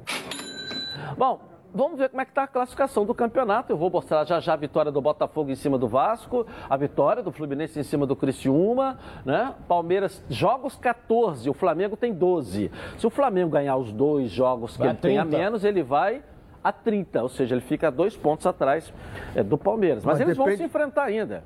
Bom, 1.16 1.52
Vamos 1.75 1.99
ver 1.99 2.11
como 2.11 2.21
é 2.21 2.25
que 2.26 2.31
está 2.31 2.42
a 2.42 2.47
classificação 2.47 3.07
do 3.07 3.14
campeonato. 3.14 3.73
Eu 3.73 3.78
vou 3.78 3.88
mostrar 3.88 4.26
já 4.26 4.38
já 4.40 4.52
a 4.52 4.57
vitória 4.57 4.92
do 4.92 5.00
Botafogo 5.00 5.50
em 5.50 5.54
cima 5.54 5.78
do 5.78 5.88
Vasco, 5.88 6.47
a 6.69 6.76
vitória 6.76 7.23
do 7.23 7.33
Fluminense 7.33 7.81
em 7.81 7.83
cima 7.83 8.07
do 8.07 8.14
Criciúma, 8.14 8.99
né? 9.25 9.54
Palmeiras, 9.66 10.23
jogos 10.28 10.76
14, 10.76 11.49
o 11.49 11.54
Flamengo 11.54 11.97
tem 11.97 12.12
12. 12.12 12.71
Se 12.99 13.07
o 13.07 13.11
Flamengo 13.11 13.50
ganhar 13.50 13.76
os 13.76 13.90
dois 13.90 14.31
jogos 14.31 14.73
que 14.73 14.81
Vai 14.81 14.88
ele 14.88 14.99
tem 14.99 15.19
a 15.19 15.23
30. 15.23 15.38
menos, 15.38 15.64
ele 15.64 15.83
vai 15.83 16.23
a 16.62 16.71
30, 16.73 17.23
ou 17.23 17.28
seja, 17.28 17.54
ele 17.54 17.61
fica 17.62 17.90
dois 17.90 18.16
pontos 18.16 18.47
atrás 18.47 18.92
é, 19.35 19.42
do 19.42 19.59
Palmeiras. 19.59 20.04
Mas, 20.04 20.14
Mas 20.19 20.21
eles 20.21 20.37
vão 20.37 20.47
depende- 20.47 20.62
se 20.62 20.66
enfrentar 20.69 21.04
ainda. 21.04 21.42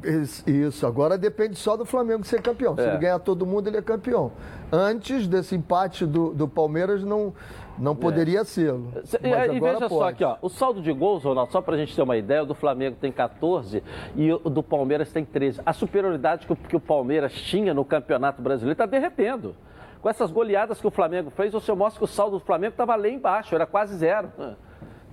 Isso, 0.47 0.87
agora 0.87 1.17
depende 1.17 1.57
só 1.57 1.77
do 1.77 1.85
Flamengo 1.85 2.25
ser 2.25 2.43
campeão. 2.43 2.75
Se 2.77 2.83
É. 2.83 2.89
ele 2.89 2.99
ganhar 2.99 3.19
todo 3.19 3.47
mundo, 3.47 3.69
ele 3.69 3.77
é 3.79 3.83
campeão. 3.83 4.33
Antes 4.71 5.27
desse 5.27 5.55
empate 5.55 6.05
do, 6.05 6.35
do 6.35 6.47
Palmeiras, 6.49 7.03
não, 7.05 7.33
não 7.79 7.95
poderia 7.97 8.45
sê-lo. 8.45 8.93
Cê- 9.05 9.19
Mas 9.23 9.31
E, 9.31 9.35
agora 9.35 9.53
e 9.55 9.61
veja 9.61 9.79
só 9.81 9.89
pode. 9.89 10.11
aqui, 10.15 10.25
ó, 10.25 10.37
o 10.43 10.49
saldo 10.49 10.83
de 10.83 10.93
gols, 10.93 11.23
Ronaldo, 11.25 11.53
só 11.53 11.61
para 11.63 11.75
a 11.77 11.79
gente 11.79 11.95
ter 11.95 12.03
uma 12.03 12.17
ideia, 12.17 12.43
o 12.43 12.47
do 12.47 12.55
Flamengo 12.55 12.97
tem 13.01 13.13
14 13.13 13.83
e 14.17 14.33
o 14.33 14.39
do 14.51 14.63
Palmeiras 14.63 15.13
tem 15.13 15.25
13. 15.25 15.61
A 15.65 15.73
superioridade 15.73 16.47
que 16.47 16.53
o, 16.53 16.57
que 16.57 16.77
o 16.77 16.81
Palmeiras 16.81 17.33
tinha 17.33 17.73
no 17.73 17.85
Campeonato 17.85 18.43
Brasileiro 18.43 18.73
está 18.73 18.87
derretendo. 18.87 19.55
Com 20.03 20.11
essas 20.11 20.31
goleadas 20.31 20.81
que 20.81 20.87
o 20.87 20.91
Flamengo 20.91 21.31
fez, 21.31 21.53
você 21.53 21.73
mostra 21.73 21.99
que 21.99 22.05
o 22.05 22.07
saldo 22.07 22.39
do 22.39 22.45
Flamengo 22.45 22.73
estava 22.73 22.95
lá 22.95 23.09
embaixo, 23.09 23.55
era 23.55 23.67
quase 23.67 23.97
zero. 23.97 24.31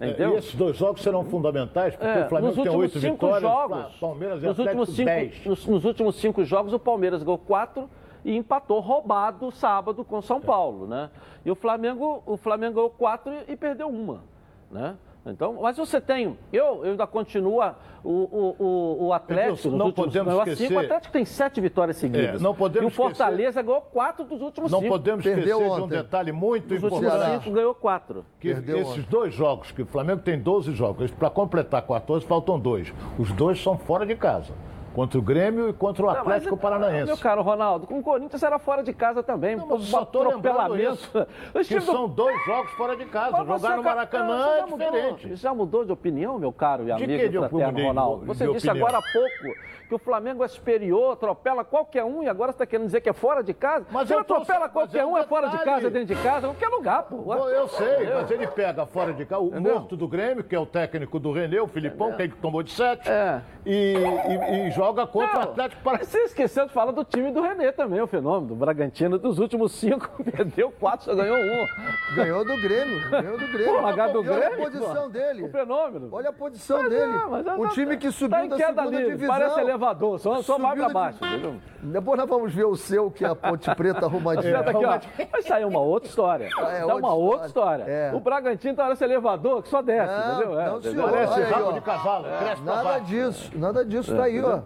Entendeu? 0.10 0.34
E 0.36 0.38
esses 0.38 0.56
dois 0.56 0.76
jogos 0.78 1.02
serão 1.02 1.24
fundamentais, 1.26 1.96
porque 1.96 2.20
É, 2.20 2.26
o 2.26 2.30
Flamengo 2.30 2.64
tem 2.64 2.76
oito 2.76 3.00
vitórias, 3.00 3.42
jogos, 3.42 3.96
o 3.96 4.00
Palmeiras 4.00 4.44
e 4.44 4.46
nos 4.48 4.60
últimos 4.60 4.90
cinco, 4.90 5.06
10. 5.06 5.46
nos, 5.46 5.68
nos 5.68 5.86
últimos 5.86 6.16
cinco 6.16 6.44
jogos, 6.44 6.74
o 6.74 6.80
Palmeiras 6.80 7.24
ganhou 7.24 7.38
quatro 7.38 7.90
e 8.26 8.36
empatou 8.36 8.80
roubado 8.80 9.52
sábado 9.52 10.04
com 10.04 10.22
São 10.22 10.40
Paulo, 10.40 10.88
né? 10.88 11.10
E 11.46 11.52
o 11.52 11.56
Flamengo, 11.56 12.24
o 12.26 12.38
Flamengo 12.38 12.76
ganhou 12.76 12.90
quatro 12.90 13.34
e, 13.34 13.52
e 13.54 13.56
perdeu 13.56 13.90
uma, 13.90 14.24
né? 14.72 14.96
Então, 15.26 15.58
mas 15.62 15.78
você 15.78 16.02
tem, 16.02 16.38
eu, 16.52 16.84
eu 16.84 16.92
ainda 16.92 17.08
continuo 17.08 17.62
o, 18.04 18.10
o, 18.12 18.56
o, 18.60 19.06
o 19.08 19.14
Atlético, 19.14 19.70
nos 19.70 19.78
não 19.80 19.86
últimos, 19.86 20.08
podemos 20.08 20.28
ganhou 20.34 20.42
esquecer- 20.44 20.68
cinco, 20.68 20.80
o 20.82 20.84
Atlético 20.84 21.14
tem 21.14 21.24
sete 21.26 21.62
vitórias 21.62 21.96
seguidas. 21.96 22.42
É, 22.42 22.44
não 22.44 22.54
podemos 22.54 22.92
e 22.92 22.94
o 22.94 22.96
Fortaleza 22.96 23.50
esquecer- 23.52 23.64
ganhou 23.64 23.82
quatro 23.82 24.26
dos 24.26 24.42
últimos 24.42 24.70
Não 24.70 24.80
cinco. 24.80 24.92
podemos 24.92 25.24
Perdeu 25.24 25.44
esquecer 25.60 25.64
de 25.76 25.82
um 25.82 25.86
ontem. 25.86 25.98
detalhe 25.98 26.32
muito 26.34 26.68
Dos 26.68 26.84
últimos 26.84 27.04
importante. 27.06 27.44
cinco 27.46 27.56
ganhou 27.56 27.74
quatro. 27.74 28.26
Que 28.38 28.50
Perdeu 28.54 28.78
esses 28.80 28.92
ontem. 29.00 29.06
dois 29.10 29.34
jogos, 29.34 29.72
que 29.72 29.82
o 29.82 29.86
Flamengo 29.86 30.22
tem 30.22 30.38
12 30.38 30.74
jogos, 30.74 31.10
para 31.12 31.30
completar 31.30 31.82
14, 31.84 32.26
faltam 32.26 32.60
dois. 32.60 32.94
Os 33.18 33.32
dois 33.32 33.62
são 33.64 33.78
fora 33.78 34.06
de 34.06 34.16
casa. 34.18 34.54
Contra 34.94 35.18
o 35.18 35.22
Grêmio 35.22 35.70
e 35.70 35.74
contra 35.74 36.04
o 36.04 36.06
Não, 36.06 36.14
mas, 36.14 36.22
Atlético 36.22 36.56
Paranaense. 36.58 37.06
Meu 37.08 37.18
caro 37.18 37.42
Ronaldo, 37.42 37.88
com 37.88 37.98
o 38.00 38.04
Corinthians 38.04 38.44
era 38.44 38.60
fora 38.60 38.84
de 38.84 38.94
casa 38.94 39.24
também. 39.24 39.56
Não, 39.56 39.66
mas 39.68 39.80
um 39.82 39.84
só 39.86 40.06
tô 40.06 40.22
lembrando 40.24 40.80
isso, 40.80 41.12
que 41.68 41.76
do- 41.80 41.82
são 41.86 42.08
dois 42.08 42.46
jogos 42.46 42.72
fora 42.74 42.96
de 42.96 43.06
casa. 43.06 43.44
Mas 43.44 43.48
Jogar 43.62 43.78
no 43.78 43.84
ca- 43.84 43.90
Maracanã 43.90 44.48
é 44.48 44.60
já 44.60 44.68
mudou- 44.68 44.78
diferente. 44.92 45.36
já 45.36 45.54
mudou 45.54 45.86
de 45.86 45.92
opinião, 45.92 46.38
meu 46.38 46.52
caro 46.52 46.88
e 46.88 46.92
amigo 46.92 47.08
que 47.12 47.28
de 47.30 47.38
fraterno 47.40 47.68
opinião? 47.70 47.88
Ronaldo? 47.88 48.26
Você 48.28 48.46
De 48.46 48.54
disse 48.54 48.68
opinião? 48.70 48.88
agora 48.88 49.04
há 49.04 49.12
pouco 49.12 49.60
que 49.90 49.96
o 49.96 49.98
Flamengo 49.98 50.44
é 50.44 50.48
superior, 50.48 51.14
atropela 51.14 51.64
qualquer 51.64 52.04
um 52.04 52.22
e 52.24 52.30
agora 52.30 52.52
você 52.52 52.56
está 52.58 52.66
querendo 52.66 52.86
dizer 52.86 53.02
que 53.02 53.10
é 53.10 53.14
fora 53.14 53.44
de 53.44 53.54
casa? 53.54 53.86
Mas 53.92 54.08
Se 54.08 54.14
eu 54.14 54.24
tô- 54.24 54.36
atropela 54.36 54.70
qualquer 54.70 55.00
é 55.00 55.06
um 55.06 55.18
é 55.18 55.24
fora 55.24 55.48
de 55.50 55.58
casa, 55.64 55.90
dentro 55.90 56.16
de 56.16 56.22
casa, 56.22 56.48
qualquer 56.48 56.68
lugar, 56.70 57.04
pô. 57.04 57.34
Eu 57.36 57.68
sei, 57.68 58.08
mas 58.14 58.30
ele 58.30 58.46
pega 58.48 58.86
fora 58.86 59.12
de 59.12 59.26
casa 59.26 59.42
o 59.42 59.48
Entendeu? 59.48 59.74
morto 59.74 59.98
do 59.98 60.08
Grêmio, 60.08 60.44
que 60.44 60.56
é 60.56 60.60
o 60.60 60.66
técnico 60.68 61.20
do 61.20 61.32
Renê, 61.32 61.60
o 61.60 61.68
Filipão, 61.68 62.14
que 62.14 62.22
ele 62.22 62.34
tomou 62.42 62.62
de 62.62 62.72
sete, 62.72 63.10
É. 63.10 63.42
e, 63.66 63.96
e- 63.96 64.68
e 64.68 64.72
joga 64.86 65.08
contra 65.08 65.30
o 65.30 65.34
Não, 65.36 65.42
Atlético 65.52 65.82
mas 65.84 65.84
Paranaense. 65.84 66.12
Você 66.12 66.18
esqueceu 66.24 66.66
de 66.68 66.74
falar 66.74 66.92
do 66.92 67.04
time 67.04 67.32
do 67.32 67.42
Renê 67.42 67.72
também, 67.72 68.02
o 68.02 68.08
fenômeno, 68.08 68.48
do 68.48 68.56
Bragantino. 68.56 69.18
Dos 69.18 69.40
últimos 69.40 69.72
cinco, 69.74 70.10
perdeu 70.24 70.72
quatro, 70.72 71.06
só 71.06 71.16
ganhou 71.16 71.38
um. 71.38 72.16
Ganhou 72.16 72.46
do 72.46 72.56
Grêmio, 72.62 73.10
ganhou 73.10 73.38
do 73.38 73.48
Grêmio. 73.48 73.82
Pô, 73.82 73.88
H 73.88 74.08
do 74.08 74.24
E 74.24 74.30
olha 74.30 74.40
Grêmio, 74.50 74.54
a 74.68 74.72
posição 74.72 75.04
pô. 75.04 75.10
dele. 75.10 75.44
O 75.44 75.50
fenômeno. 75.50 76.10
Olha 76.12 76.30
a 76.30 76.34
posição 76.34 76.80
Mas 76.82 76.90
dele. 76.90 77.12
é, 77.14 77.26
mas 77.30 77.48
é- 77.48 77.54
um 77.54 77.68
time 77.70 77.98
que 77.98 78.12
subiu 78.12 78.38
tá 78.38 78.46
em 78.46 78.50
da 78.50 78.58
segunda 78.58 78.84
livre, 78.86 79.06
divisão. 79.12 79.28
Parece 79.28 79.60
elevador, 79.60 80.20
só, 80.20 80.42
só 80.42 80.58
vai 80.58 80.76
pra 80.76 80.90
baixo, 80.90 81.20
divisão. 81.20 81.52
entendeu? 81.52 81.74
Depois 81.84 82.18
nós 82.20 82.30
vamos 82.30 82.54
ver 82.54 82.66
o 82.66 82.76
seu, 82.76 83.12
que 83.12 83.26
é 83.26 83.28
a 83.30 83.36
Ponte 83.36 83.70
Preta 83.76 84.06
arrumadinha. 84.06 84.54
Certo 84.64 84.70
aqui, 84.70 84.86
ó. 84.86 85.26
Vai 85.32 85.42
sair 85.42 85.66
uma 85.66 85.80
outra 85.80 86.10
história. 86.10 86.50
Ah, 86.58 86.72
é 86.72 86.82
outra 86.84 86.96
uma 87.00 87.14
outra 87.14 87.48
história. 87.48 87.84
história. 87.84 87.94
É. 87.94 88.12
O 88.14 88.20
Bragantino 88.20 88.76
tá 88.76 88.90
nesse 88.90 89.04
elevador 89.04 89.62
que 89.64 89.70
só 89.70 89.82
desce, 89.82 90.14
Não, 90.14 90.34
entendeu? 90.34 90.60
É, 90.60 90.66
não, 90.70 90.78
entendeu? 90.78 90.92
senhor. 91.08 91.12
Parece 91.12 91.42
rabo 91.44 91.74
de 91.74 91.82
cavalo, 91.82 92.24
pra 92.26 92.56
Nada 92.64 93.00
disso, 93.00 93.52
nada 93.56 93.86
disso. 93.86 94.16
Tá 94.16 94.24
aí, 94.24 94.42
ó. 94.44 94.62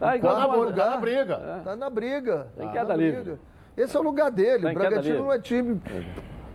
Tá 0.00 0.16
igual 0.16 0.34
Tá 0.34 0.40
na, 0.40 0.48
uma- 0.48 0.72
tá 0.72 0.90
na 0.90 0.96
briga. 0.96 1.60
Tá 1.62 1.76
na 1.76 1.90
briga. 1.90 2.46
Tem 2.56 2.66
Tá 2.66 2.72
queda 2.72 2.96
livre. 2.96 3.20
briga. 3.22 3.38
Esse 3.76 3.96
é 3.96 4.00
o 4.00 4.02
lugar 4.02 4.30
dele. 4.30 4.62
Tá 4.62 4.68
O 4.68 4.70
em 4.70 4.74
queda 4.74 4.88
Bragantino 4.88 5.18
não 5.18 5.32
é 5.32 5.38
time 5.38 5.80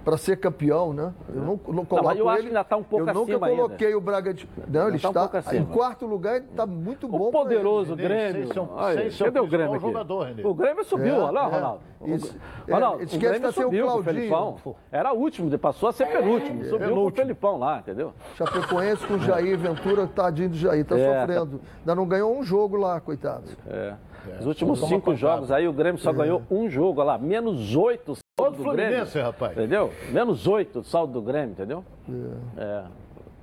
para 0.05 0.17
ser 0.17 0.37
campeão, 0.37 0.93
né? 0.93 1.11
Eu 1.27 1.41
não, 1.41 1.59
não 1.67 1.83
coloco 1.83 2.07
mas 2.07 2.17
eu 2.19 2.29
acho 2.29 2.37
ele- 2.37 2.43
que 2.43 2.55
ainda 2.55 2.63
tá 2.63 2.77
um 2.77 2.83
pouco 2.83 3.09
Eu 3.09 3.13
nunca 3.13 3.31
acima 3.33 3.47
ainda. 3.47 3.61
coloquei 3.63 3.95
o 3.95 3.99
Bragantino. 3.99 4.49
Não, 4.67 4.87
ele 4.87 4.99
tá 4.99 5.07
um 5.09 5.11
está 5.25 5.37
acima. 5.39 5.61
em 5.61 5.65
quarto 5.65 6.05
lugar, 6.05 6.35
ele 6.37 6.45
está 6.45 6.65
muito 6.67 7.07
bom. 7.07 7.29
O 7.29 7.31
poderoso 7.31 7.95
Grêmio. 7.95 8.47
Olha, 8.75 9.09
seu 9.11 9.25
cadê 9.25 9.39
o 9.39 9.47
Grêmio 9.47 9.73
aqui? 9.73 9.81
jogador. 9.81 10.27
O 10.43 10.53
Grêmio 10.53 10.83
subiu, 10.85 11.15
É, 11.15 11.19
olha 11.19 11.31
lá, 11.31 11.47
é. 11.47 11.49
Ronaldo. 11.49 11.79
Isso. 12.05 12.37
É, 12.67 12.73
Ronaldo, 12.73 13.03
esquece 13.03 13.17
o 13.17 13.29
Grêmio 13.29 13.49
o 13.49 13.51
subiu 13.51 13.85
com 13.85 13.89
o 13.89 14.03
Claudinho. 14.03 14.13
Felipão. 14.13 14.75
Era 14.91 15.11
último, 15.13 15.57
passou 15.57 15.89
a 15.89 15.91
ser 15.91 16.05
penúltimo. 16.05 16.63
Subiu 16.65 16.89
com 16.95 17.05
o 17.07 17.11
Felipão 17.11 17.57
lá, 17.57 17.79
entendeu? 17.79 18.13
Chapecoense 18.35 19.07
com 19.07 19.15
o 19.15 19.19
Jair 19.19 19.57
Ventura, 19.57 20.05
tadinho 20.05 20.49
do 20.49 20.55
Jair, 20.55 20.85
tá 20.85 20.95
É, 20.97 21.19
sofrendo. 21.21 21.61
Ainda 21.79 21.95
não 21.95 22.05
ganhou 22.05 22.37
um 22.37 22.43
jogo 22.43 22.77
lá, 22.77 23.01
coitado. 23.01 23.45
É. 23.67 23.95
Os 24.39 24.45
últimos 24.45 24.79
cinco 24.87 25.15
jogos 25.15 25.51
aí, 25.51 25.67
o 25.67 25.73
Grêmio 25.73 25.99
só 25.99 26.13
ganhou 26.13 26.43
um 26.51 26.69
jogo, 26.69 26.99
olha 27.01 27.07
lá, 27.13 27.17
menos 27.17 27.75
oito 27.75 28.15
Olha 28.37 28.49
saldo 28.49 28.61
o 28.61 28.65
do 28.65 28.71
Grêmio. 28.73 28.91
Fluminense, 28.91 29.19
rapaz. 29.21 29.51
Entendeu? 29.53 29.93
Menos 30.11 30.45
oito 30.45 30.83
saldo 30.83 31.13
do 31.13 31.21
Grêmio, 31.21 31.51
entendeu? 31.51 31.85
É. 32.57 32.83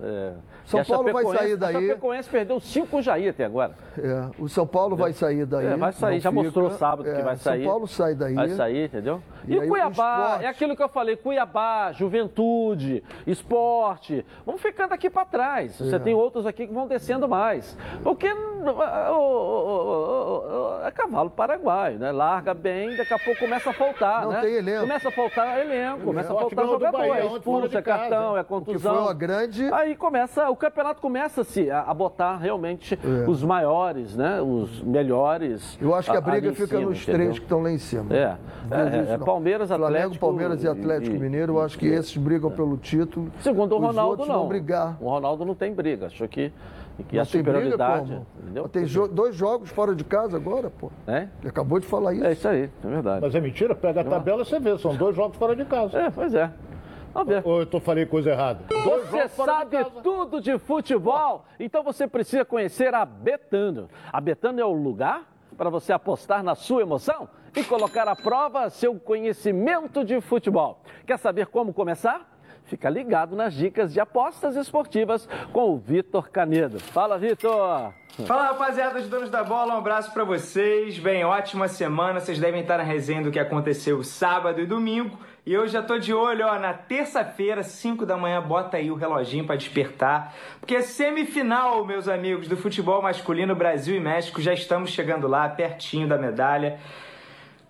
é. 0.04 0.32
São 0.66 0.78
E 0.80 0.82
a 0.82 0.84
Paulo 0.84 1.12
vai 1.12 1.24
sair 1.24 1.56
daí. 1.56 1.76
A 1.76 1.80
Chapecoense 1.80 2.28
perdeu 2.28 2.60
cinco 2.60 3.00
Jair 3.02 3.30
até 3.30 3.44
agora. 3.46 3.72
É, 3.98 4.30
o 4.38 4.48
São 4.48 4.66
Paulo 4.66 4.94
vai 4.94 5.12
sair 5.12 5.44
daí. 5.46 5.66
É, 5.66 5.76
vai 5.76 5.92
sair, 5.92 6.20
já 6.20 6.30
fica. 6.30 6.42
mostrou 6.42 6.70
sábado 6.72 7.04
que 7.04 7.10
É, 7.10 7.22
vai 7.22 7.36
sair. 7.36 7.62
São 7.62 7.70
Paulo 7.70 7.88
sai 7.88 8.14
daí. 8.14 8.34
Vai 8.34 8.48
sair, 8.50 8.84
entendeu? 8.84 9.22
E, 9.48 9.56
E 9.56 9.66
Cuiabá, 9.66 10.38
é 10.42 10.46
aquilo 10.46 10.76
que 10.76 10.82
eu 10.82 10.88
falei, 10.88 11.16
Cuiabá, 11.16 11.90
juventude, 11.92 13.02
esporte, 13.26 14.24
vão 14.46 14.56
ficando 14.58 14.92
aqui 14.92 15.08
para 15.10 15.24
trás. 15.24 15.76
Você 15.78 15.96
É. 15.96 15.98
tem 15.98 16.14
outros 16.14 16.46
aqui 16.46 16.66
que 16.66 16.72
vão 16.72 16.86
descendo 16.86 17.28
mais. 17.28 17.76
Porque 18.04 18.30
o, 18.30 18.68
o- 18.68 19.16
o- 19.16 20.78
o- 20.80 20.86
é 20.86 20.90
cavalo 21.12 21.30
paraguaio, 21.30 21.98
né? 21.98 22.10
Larga 22.10 22.54
bem, 22.54 22.96
daqui 22.96 23.12
a 23.12 23.18
pouco 23.18 23.38
começa 23.40 23.70
a 23.70 23.72
faltar, 23.72 24.22
Não 24.22 24.32
né? 24.32 24.40
tem 24.40 24.54
elenco. 24.54 24.80
Começa 24.80 25.08
a 25.08 25.12
faltar 25.12 25.60
elenco, 25.60 26.00
começa 26.00 26.32
a 26.32 26.36
faltar 26.36 26.66
jogador, 26.66 26.98
Bahia 26.98 27.14
é 27.14 27.26
expulso, 27.26 27.78
é 27.78 27.82
cartão, 27.82 28.36
é 28.36 28.42
Que 28.42 28.48
contusão. 28.48 28.94
foi 28.94 29.02
uma 29.02 29.14
grande. 29.14 29.64
Aí 29.72 29.94
começa, 29.94 30.48
o 30.50 30.56
campeonato 30.56 31.00
começa-se 31.00 31.70
a, 31.70 31.82
a 31.82 31.94
botar 31.94 32.36
realmente 32.38 32.94
É. 33.02 33.28
os 33.28 33.42
maiores, 33.44 34.16
né? 34.16 34.40
Os 34.40 34.82
melhores. 34.82 35.78
Eu 35.80 35.94
acho 35.94 36.10
que 36.10 36.16
a 36.16 36.20
ali 36.20 36.30
briga 36.40 36.52
fica 36.52 36.66
cima, 36.78 36.80
nos 36.90 37.02
entendeu? 37.02 37.14
três 37.20 37.38
que 37.38 37.44
estão 37.44 37.62
lá 37.62 37.70
em 37.70 37.78
cima. 37.78 38.14
É, 38.14 38.36
é, 38.70 39.14
é. 39.14 39.18
Palmeiras, 39.18 39.68
Flamengo, 39.68 39.86
Atlético. 39.96 40.18
Palmeiras 40.26 40.64
e 40.64 40.68
Atlético 40.68 41.16
e- 41.16 41.18
Mineiro, 41.18 41.54
eu 41.54 41.60
acho 41.62 41.78
que 41.78 41.86
esses 41.86 42.16
brigam 42.16 42.50
pelo 42.50 42.76
título. 42.76 43.30
Segundo 43.40 43.72
o 43.74 43.78
Os 43.78 43.86
Ronaldo, 43.86 44.10
outros 44.10 44.28
não. 44.28 44.48
brigar. 44.48 44.96
O 45.00 45.08
Ronaldo 45.10 45.44
não 45.44 45.54
tem 45.54 45.72
briga. 45.74 46.06
Achou 46.06 46.26
que, 46.28 46.52
que 47.08 47.18
a 47.18 47.22
Não 47.22 47.24
briga 47.24 47.24
superioridade. 47.24 48.10
como? 48.10 48.26
entendeu? 48.42 48.68
Tem 48.68 48.84
jo- 48.84 49.08
dois 49.08 49.34
jogos 49.34 49.70
fora 49.70 49.94
de 49.94 50.04
casa 50.04 50.36
agora, 50.36 50.70
pô. 50.70 50.90
É? 51.06 51.28
Ele 51.40 51.48
acabou 51.48 51.80
de 51.80 51.86
falar 51.86 52.14
isso. 52.14 52.24
é 52.24 52.32
isso 52.32 52.48
aí, 52.48 52.70
é 52.84 52.88
verdade. 52.88 53.20
Mas 53.22 53.34
é 53.34 53.40
mentira, 53.40 53.74
pega 53.74 54.02
a 54.02 54.04
tabela 54.04 54.42
e 54.42 54.44
você 54.44 54.60
vê, 54.60 54.78
são 54.78 54.94
dois 54.94 55.16
jogos 55.16 55.36
fora 55.36 55.56
de 55.56 55.64
casa. 55.64 55.98
É, 55.98 56.10
pois 56.10 56.32
é. 56.34 56.50
Vamos 57.12 57.28
ver. 57.28 57.42
Ou 57.44 57.60
eu 57.60 57.66
tô 57.66 57.78
falei 57.80 58.06
coisa 58.06 58.30
errada? 58.30 58.60
Dois 58.68 59.06
Você 59.08 59.24
de 59.24 59.28
sabe 59.32 59.76
casa. 59.76 59.90
tudo 60.02 60.40
de 60.40 60.58
futebol? 60.58 61.44
Então 61.60 61.82
você 61.82 62.06
precisa 62.08 62.44
conhecer 62.44 62.94
a 62.94 63.04
Betano. 63.04 63.88
A 64.10 64.20
Betano 64.20 64.60
é 64.60 64.64
o 64.64 64.72
lugar 64.72 65.24
para 65.58 65.68
você 65.68 65.92
apostar 65.92 66.42
na 66.42 66.54
sua 66.54 66.80
emoção 66.80 67.28
e 67.54 67.62
colocar 67.64 68.08
à 68.08 68.16
prova 68.16 68.70
seu 68.70 68.98
conhecimento 68.98 70.02
de 70.04 70.20
futebol. 70.22 70.80
Quer 71.06 71.18
saber 71.18 71.46
como 71.48 71.74
começar? 71.74 72.31
Fica 72.72 72.88
ligado 72.88 73.36
nas 73.36 73.52
dicas 73.52 73.92
de 73.92 74.00
apostas 74.00 74.56
esportivas 74.56 75.28
com 75.52 75.74
o 75.74 75.76
Vitor 75.76 76.30
Canedo. 76.30 76.80
Fala, 76.80 77.18
Vitor! 77.18 77.92
Fala 78.26 78.46
rapaziada 78.46 78.98
dos 78.98 79.10
donos 79.10 79.28
da 79.28 79.44
bola, 79.44 79.74
um 79.74 79.76
abraço 79.76 80.10
pra 80.10 80.24
vocês. 80.24 80.98
Bem, 80.98 81.22
ótima 81.22 81.68
semana. 81.68 82.18
Vocês 82.18 82.38
devem 82.38 82.62
estar 82.62 82.78
na 82.78 82.82
resenha 82.82 83.20
do 83.20 83.30
que 83.30 83.38
aconteceu 83.38 84.02
sábado 84.02 84.58
e 84.58 84.64
domingo. 84.64 85.18
E 85.44 85.52
eu 85.52 85.68
já 85.68 85.82
tô 85.82 85.98
de 85.98 86.14
olho, 86.14 86.46
ó, 86.46 86.58
na 86.58 86.72
terça-feira, 86.72 87.62
5 87.62 88.06
da 88.06 88.16
manhã, 88.16 88.40
bota 88.40 88.78
aí 88.78 88.90
o 88.90 88.94
reloginho 88.94 89.44
pra 89.44 89.54
despertar. 89.54 90.34
Porque 90.58 90.76
é 90.76 90.80
semifinal, 90.80 91.84
meus 91.84 92.08
amigos, 92.08 92.48
do 92.48 92.56
futebol 92.56 93.02
masculino 93.02 93.54
Brasil 93.54 93.94
e 93.94 94.00
México. 94.00 94.40
Já 94.40 94.54
estamos 94.54 94.92
chegando 94.92 95.28
lá, 95.28 95.46
pertinho 95.46 96.08
da 96.08 96.16
medalha. 96.16 96.80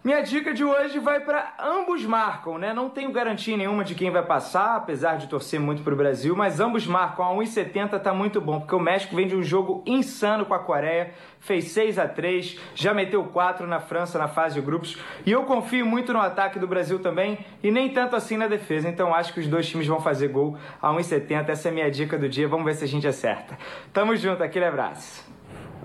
Minha 0.04 0.20
dica 0.20 0.52
de 0.52 0.64
hoje 0.64 0.98
vai 0.98 1.20
para 1.20 1.54
ambos 1.60 2.04
marcam, 2.04 2.58
né? 2.58 2.72
Não 2.72 2.90
tenho 2.90 3.12
garantia 3.12 3.56
nenhuma 3.56 3.84
de 3.84 3.94
quem 3.94 4.10
vai 4.10 4.24
passar, 4.24 4.74
apesar 4.74 5.14
de 5.14 5.28
torcer 5.28 5.60
muito 5.60 5.84
pro 5.84 5.94
Brasil, 5.94 6.34
mas 6.34 6.58
ambos 6.58 6.84
marcam. 6.88 7.24
A 7.24 7.32
1,70 7.36 8.00
tá 8.00 8.12
muito 8.12 8.40
bom, 8.40 8.58
porque 8.58 8.74
o 8.74 8.80
México 8.80 9.14
vem 9.14 9.28
de 9.28 9.36
um 9.36 9.44
jogo 9.44 9.80
insano 9.86 10.44
com 10.44 10.54
a 10.54 10.58
Coreia, 10.58 11.14
fez 11.38 11.66
6 11.66 12.00
a 12.00 12.08
3 12.08 12.58
já 12.74 12.92
meteu 12.92 13.22
4 13.22 13.64
na 13.64 13.78
França 13.78 14.18
na 14.18 14.26
fase 14.26 14.56
de 14.56 14.60
grupos, 14.60 14.98
e 15.24 15.30
eu 15.30 15.44
confio 15.44 15.86
muito 15.86 16.12
no 16.12 16.20
ataque 16.20 16.58
do 16.58 16.66
Brasil 16.66 16.98
também, 16.98 17.38
e 17.62 17.70
nem 17.70 17.88
tanto 17.88 18.16
assim 18.16 18.36
na 18.36 18.48
defesa, 18.48 18.88
então 18.88 19.14
acho 19.14 19.32
que 19.32 19.38
os 19.38 19.46
dois 19.46 19.68
times 19.68 19.86
vão 19.86 20.00
fazer 20.00 20.26
gol 20.26 20.56
a 20.80 20.90
1,70. 20.90 21.48
Essa 21.48 21.68
é 21.68 21.70
a 21.70 21.74
minha 21.74 21.88
dica 21.88 22.18
do 22.18 22.28
dia, 22.28 22.48
vamos 22.48 22.64
ver 22.64 22.74
se 22.74 22.82
a 22.82 22.88
gente 22.88 23.06
acerta. 23.06 23.56
Tamo 23.92 24.16
junto, 24.16 24.42
aquele 24.42 24.64
abraço. 24.64 25.30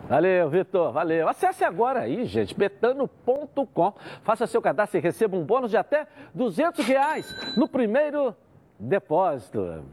Valeu, 0.08 0.50
Vitor, 0.50 0.92
valeu. 0.94 1.28
Acesse 1.28 1.66
agora 1.66 2.02
aí, 2.02 2.26
gente, 2.26 2.56
betano.com. 2.56 3.94
Faça 4.24 4.48
seu 4.48 4.62
cadastro 4.62 4.98
e 4.98 5.02
receba 5.02 5.36
um 5.36 5.44
bônus 5.44 5.70
de 5.70 5.78
até 5.78 6.08
200 6.34 6.86
reais 6.86 7.36
no 7.58 7.68
primeiro 7.68 8.34
depósito. 8.80 9.84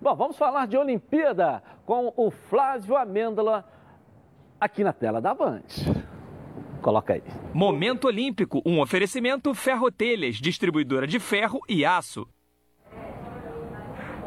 Bom, 0.00 0.14
vamos 0.14 0.36
falar 0.36 0.66
de 0.66 0.76
Olimpíada 0.76 1.62
com 1.84 2.12
o 2.16 2.30
Flávio 2.30 2.96
Amêndola 2.96 3.64
aqui 4.60 4.84
na 4.84 4.92
tela 4.92 5.20
da 5.20 5.34
Band. 5.34 5.62
Coloca 6.80 7.12
aí. 7.14 7.22
Momento 7.52 8.06
Olímpico, 8.06 8.62
um 8.64 8.80
oferecimento 8.80 9.54
Ferrotelhas, 9.54 10.36
distribuidora 10.36 11.06
de 11.06 11.18
ferro 11.18 11.60
e 11.68 11.84
aço. 11.84 12.28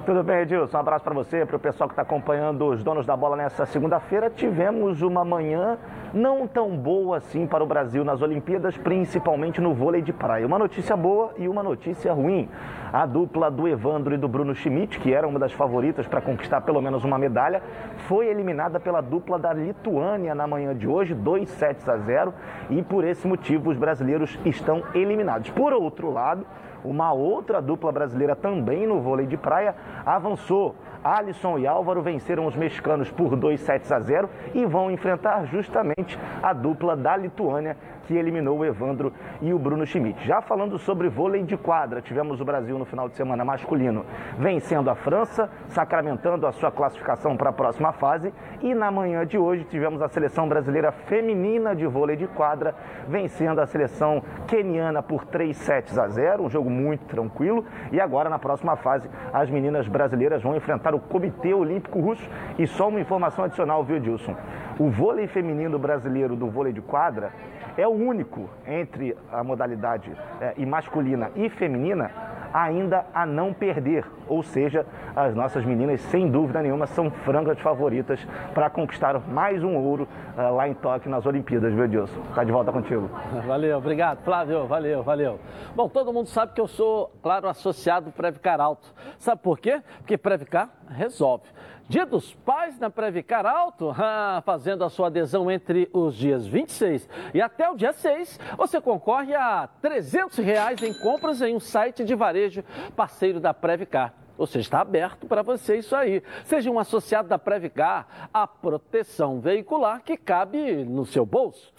Tudo 0.05 0.21
bem, 0.21 0.41
Edilson? 0.41 0.77
Um 0.77 0.79
abraço 0.81 1.03
para 1.03 1.15
você, 1.15 1.43
para 1.47 1.55
o 1.55 1.59
pessoal 1.59 1.87
que 1.89 1.93
está 1.93 2.03
acompanhando 2.03 2.67
os 2.67 2.83
donos 2.83 3.07
da 3.07 3.17
bola 3.17 3.35
nessa 3.35 3.65
segunda-feira. 3.65 4.29
Tivemos 4.29 5.01
uma 5.01 5.25
manhã 5.25 5.79
não 6.13 6.47
tão 6.47 6.77
boa 6.77 7.17
assim 7.17 7.47
para 7.47 7.63
o 7.63 7.65
Brasil 7.65 8.05
nas 8.05 8.21
Olimpíadas, 8.21 8.77
principalmente 8.77 9.59
no 9.59 9.73
vôlei 9.73 10.03
de 10.03 10.13
praia. 10.13 10.45
Uma 10.45 10.59
notícia 10.59 10.95
boa 10.95 11.33
e 11.39 11.47
uma 11.47 11.63
notícia 11.63 12.13
ruim. 12.13 12.47
A 12.93 13.07
dupla 13.07 13.49
do 13.49 13.67
Evandro 13.67 14.13
e 14.13 14.17
do 14.17 14.27
Bruno 14.27 14.53
Schmidt, 14.53 14.99
que 14.99 15.11
era 15.11 15.27
uma 15.27 15.39
das 15.39 15.51
favoritas 15.53 16.05
para 16.05 16.21
conquistar 16.21 16.61
pelo 16.61 16.79
menos 16.83 17.03
uma 17.03 17.17
medalha, 17.17 17.63
foi 18.07 18.27
eliminada 18.27 18.79
pela 18.79 19.01
dupla 19.01 19.39
da 19.39 19.53
Lituânia 19.53 20.35
na 20.35 20.45
manhã 20.45 20.75
de 20.75 20.87
hoje, 20.87 21.15
2 21.15 21.49
sets 21.49 21.89
a 21.89 21.97
0, 21.97 22.31
e 22.69 22.83
por 22.83 23.03
esse 23.03 23.27
motivo 23.27 23.71
os 23.71 23.77
brasileiros 23.77 24.37
estão 24.45 24.83
eliminados. 24.93 25.49
Por 25.49 25.73
outro 25.73 26.11
lado, 26.11 26.45
uma 26.85 27.11
outra 27.11 27.61
dupla 27.61 27.91
brasileira 27.91 28.35
também 28.35 28.87
no 28.87 29.01
vôlei 29.01 29.25
de 29.25 29.37
praia 29.37 29.75
avançou. 30.05 30.75
Alisson 31.03 31.59
e 31.59 31.67
Álvaro 31.67 32.01
venceram 32.01 32.47
os 32.47 32.55
mexicanos 32.55 33.11
por 33.11 33.35
2 33.35 33.59
sets 33.59 33.91
a 33.91 33.99
0 33.99 34.27
e 34.55 34.65
vão 34.65 34.89
enfrentar 34.89 35.45
justamente 35.45 36.17
a 36.41 36.51
dupla 36.51 36.95
da 36.95 37.15
Lituânia 37.15 37.77
que 38.05 38.15
eliminou 38.15 38.59
o 38.59 38.65
Evandro 38.65 39.11
e 39.41 39.53
o 39.53 39.59
Bruno 39.59 39.85
Schmidt. 39.85 40.25
Já 40.25 40.41
falando 40.41 40.77
sobre 40.77 41.09
vôlei 41.09 41.43
de 41.43 41.57
quadra, 41.57 42.01
tivemos 42.01 42.39
o 42.39 42.45
Brasil 42.45 42.77
no 42.77 42.85
final 42.85 43.09
de 43.09 43.15
semana 43.15 43.43
masculino 43.43 44.05
vencendo 44.37 44.89
a 44.89 44.95
França, 44.95 45.49
sacramentando 45.67 46.47
a 46.47 46.51
sua 46.51 46.71
classificação 46.71 47.35
para 47.35 47.49
a 47.49 47.53
próxima 47.53 47.91
fase. 47.91 48.33
E 48.61 48.73
na 48.73 48.89
manhã 48.89 49.25
de 49.25 49.37
hoje 49.37 49.63
tivemos 49.65 50.01
a 50.01 50.07
seleção 50.07 50.47
brasileira 50.47 50.91
feminina 50.91 51.75
de 51.75 51.85
vôlei 51.85 52.15
de 52.15 52.27
quadra 52.27 52.75
vencendo 53.07 53.59
a 53.59 53.65
seleção 53.65 54.23
queniana 54.47 55.01
por 55.01 55.25
3 55.25 55.55
sets 55.55 55.97
a 55.97 56.07
0, 56.07 56.43
um 56.43 56.49
jogo 56.49 56.69
muito 56.69 57.05
tranquilo. 57.05 57.65
E 57.91 57.99
agora 57.99 58.29
na 58.29 58.39
próxima 58.39 58.75
fase 58.75 59.09
as 59.33 59.49
meninas 59.49 59.87
brasileiras 59.87 60.41
vão 60.41 60.55
enfrentar 60.55 60.93
o 60.93 60.99
Comitê 60.99 61.53
Olímpico 61.53 61.99
Russo. 61.99 62.27
E 62.57 62.67
só 62.67 62.87
uma 62.87 62.99
informação 62.99 63.45
adicional, 63.45 63.83
viu, 63.83 63.99
Dilson? 63.99 64.35
O 64.77 64.89
vôlei 64.89 65.27
feminino 65.27 65.79
brasileiro 65.79 66.35
do 66.35 66.49
vôlei 66.49 66.73
de 66.73 66.81
quadra 66.81 67.31
é 67.77 67.87
o 67.87 67.91
único 67.91 68.49
entre 68.67 69.15
a 69.31 69.43
modalidade 69.43 70.11
é, 70.41 70.53
e 70.57 70.65
masculina 70.65 71.31
e 71.35 71.49
feminina 71.49 72.11
ainda 72.55 73.05
a 73.13 73.25
não 73.25 73.53
perder. 73.53 74.05
Ou 74.29 74.41
seja, 74.41 74.85
as 75.13 75.35
nossas 75.35 75.65
meninas, 75.65 75.99
sem 76.03 76.31
dúvida 76.31 76.61
nenhuma, 76.61 76.87
são 76.87 77.11
frangas 77.11 77.59
favoritas 77.59 78.25
para 78.53 78.69
conquistar 78.69 79.19
mais 79.27 79.61
um 79.61 79.75
ouro 79.75 80.07
uh, 80.37 80.55
lá 80.55 80.67
em 80.67 80.73
Tóquio 80.73 81.11
nas 81.11 81.25
Olimpíadas, 81.25 81.73
viu, 81.73 81.83
Edilson? 81.83 82.21
Tá 82.33 82.45
de 82.45 82.51
volta 82.53 82.71
contigo. 82.71 83.09
Valeu, 83.45 83.77
obrigado, 83.77 84.23
Flávio, 84.23 84.65
valeu, 84.67 85.03
valeu. 85.03 85.39
Bom, 85.75 85.89
todo 85.89 86.13
mundo 86.13 86.27
sabe 86.27 86.53
que 86.53 86.61
eu 86.61 86.67
sou, 86.67 87.11
claro, 87.21 87.49
associado 87.49 88.05
do 88.07 88.11
Previcar 88.13 88.61
Alto. 88.61 88.93
Sabe 89.19 89.41
por 89.41 89.59
quê? 89.59 89.81
Porque 89.99 90.17
Previcar 90.17 90.69
resolve. 90.89 91.43
Dia 91.87 92.03
dos 92.03 92.33
Pais 92.33 92.79
na 92.79 92.89
Previcar 92.89 93.45
Alto, 93.45 93.93
ah, 93.95 94.41
fazendo 94.43 94.83
a 94.83 94.89
sua 94.89 95.05
adesão 95.07 95.51
entre 95.51 95.87
os 95.93 96.15
dias 96.15 96.47
26 96.47 97.07
e 97.31 97.39
até 97.39 97.69
o 97.69 97.75
dia 97.75 97.93
6, 97.93 98.39
você 98.57 98.81
concorre 98.81 99.35
a 99.35 99.69
300 99.81 100.39
reais 100.39 100.81
em 100.81 100.91
compras 100.95 101.43
em 101.43 101.55
um 101.55 101.59
site 101.59 102.03
de 102.03 102.15
varejo 102.15 102.63
parceiro 102.95 103.39
da 103.39 103.53
Previcar. 103.53 104.15
Ou 104.35 104.47
seja, 104.47 104.61
está 104.61 104.81
aberto 104.81 105.27
para 105.27 105.43
você 105.43 105.77
isso 105.77 105.95
aí. 105.95 106.23
Seja 106.45 106.71
um 106.71 106.79
associado 106.79 107.29
da 107.29 107.37
Previcar, 107.37 108.29
a 108.33 108.47
proteção 108.47 109.39
veicular 109.39 110.01
que 110.01 110.17
cabe 110.17 110.83
no 110.83 111.05
seu 111.05 111.23
bolso. 111.23 111.71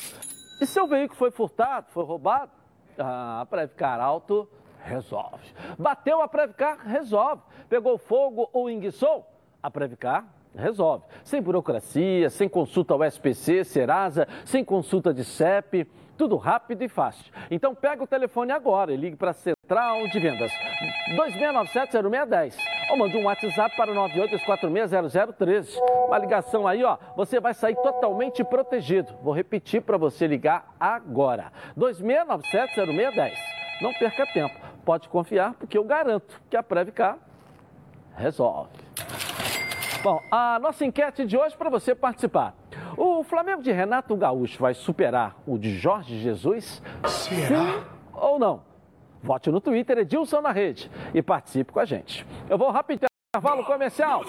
E 0.60 0.66
seu 0.66 0.86
veículo 0.86 1.18
foi 1.18 1.32
furtado, 1.32 1.88
foi 1.90 2.04
roubado? 2.04 2.52
Ah, 2.96 3.40
a 3.40 3.46
Previcar 3.46 4.00
Alto 4.00 4.48
resolve. 4.84 5.52
Bateu 5.76 6.22
a 6.22 6.28
Previcar, 6.28 6.86
resolve. 6.86 7.42
Pegou 7.68 7.98
fogo 7.98 8.48
ou 8.52 8.70
enguiçou? 8.70 9.35
A 9.62 9.70
Previcar 9.70 10.24
resolve. 10.54 11.04
Sem 11.22 11.40
burocracia, 11.42 12.30
sem 12.30 12.48
consulta 12.48 12.94
ao 12.94 13.04
SPC, 13.04 13.64
Serasa, 13.64 14.26
sem 14.44 14.64
consulta 14.64 15.12
de 15.12 15.24
CEP, 15.24 15.86
tudo 16.16 16.36
rápido 16.36 16.82
e 16.82 16.88
fácil. 16.88 17.30
Então 17.50 17.74
pega 17.74 18.02
o 18.02 18.06
telefone 18.06 18.52
agora 18.52 18.92
e 18.92 18.96
ligue 18.96 19.16
para 19.16 19.30
a 19.30 19.34
Central 19.34 20.08
de 20.08 20.18
Vendas 20.18 20.50
2697-0610 21.14 22.56
ou 22.90 22.96
mande 22.96 23.16
um 23.16 23.24
WhatsApp 23.24 23.76
para 23.76 23.92
o 23.92 23.94
98460013. 23.94 25.76
Uma 26.06 26.18
ligação 26.18 26.66
aí, 26.66 26.82
ó, 26.84 26.96
você 27.16 27.38
vai 27.40 27.52
sair 27.52 27.76
totalmente 27.76 28.42
protegido. 28.44 29.12
Vou 29.22 29.34
repetir 29.34 29.82
para 29.82 29.98
você 29.98 30.26
ligar 30.26 30.74
agora. 30.78 31.52
2697-0610. 31.76 33.34
Não 33.82 33.92
perca 33.92 34.26
tempo. 34.26 34.58
Pode 34.84 35.08
confiar, 35.08 35.54
porque 35.54 35.76
eu 35.76 35.84
garanto 35.84 36.40
que 36.48 36.56
a 36.56 36.62
Previcar 36.62 37.18
resolve. 38.16 38.70
Bom, 40.02 40.22
a 40.30 40.58
nossa 40.58 40.84
enquete 40.84 41.26
de 41.26 41.36
hoje 41.36 41.56
para 41.56 41.70
você 41.70 41.94
participar. 41.94 42.54
O 42.96 43.22
Flamengo 43.24 43.62
de 43.62 43.72
Renato 43.72 44.16
Gaúcho 44.16 44.58
vai 44.58 44.74
superar 44.74 45.36
o 45.46 45.58
de 45.58 45.76
Jorge 45.76 46.18
Jesus? 46.18 46.82
Será? 47.06 47.58
Sim 47.58 47.96
ou 48.16 48.38
não? 48.38 48.62
Vote 49.22 49.50
no 49.50 49.60
Twitter 49.60 49.98
Edilson 49.98 50.40
na 50.40 50.52
rede 50.52 50.90
e 51.12 51.22
participe 51.22 51.72
com 51.72 51.80
a 51.80 51.84
gente. 51.84 52.26
Eu 52.48 52.56
vou 52.56 52.70
rápido 52.70 53.06
intervalo 53.34 53.64
comercial. 53.64 54.22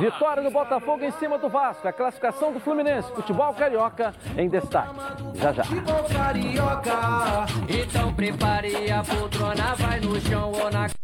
Vitória 0.00 0.42
do 0.42 0.50
Botafogo 0.50 1.04
em 1.04 1.12
cima 1.12 1.38
do 1.38 1.48
Vasco. 1.48 1.86
A 1.86 1.92
classificação 1.92 2.52
do 2.52 2.58
Fluminense. 2.58 3.12
Futebol 3.12 3.52
carioca 3.54 4.14
em 4.36 4.48
destaque. 4.48 4.94
Já 5.34 5.52
já. 5.52 5.62
Então 5.64 6.04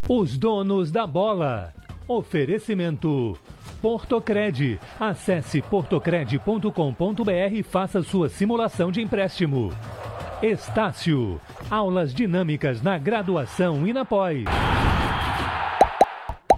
Os 0.09 0.37
donos 0.37 0.91
da 0.91 1.07
bola. 1.07 1.84
Oferecimento. 2.07 3.39
Portocred. 3.81 4.79
Acesse 5.01 5.63
portocred.com.br 5.63 7.53
e 7.53 7.63
faça 7.63 8.03
sua 8.03 8.29
simulação 8.29 8.93
de 8.93 9.01
empréstimo. 9.01 9.71
Estácio. 10.43 11.41
Aulas 11.71 12.15
dinâmicas 12.15 12.83
na 12.83 12.99
graduação 12.99 13.87
e 13.87 13.93
na 13.93 14.05
pós. 14.05 14.45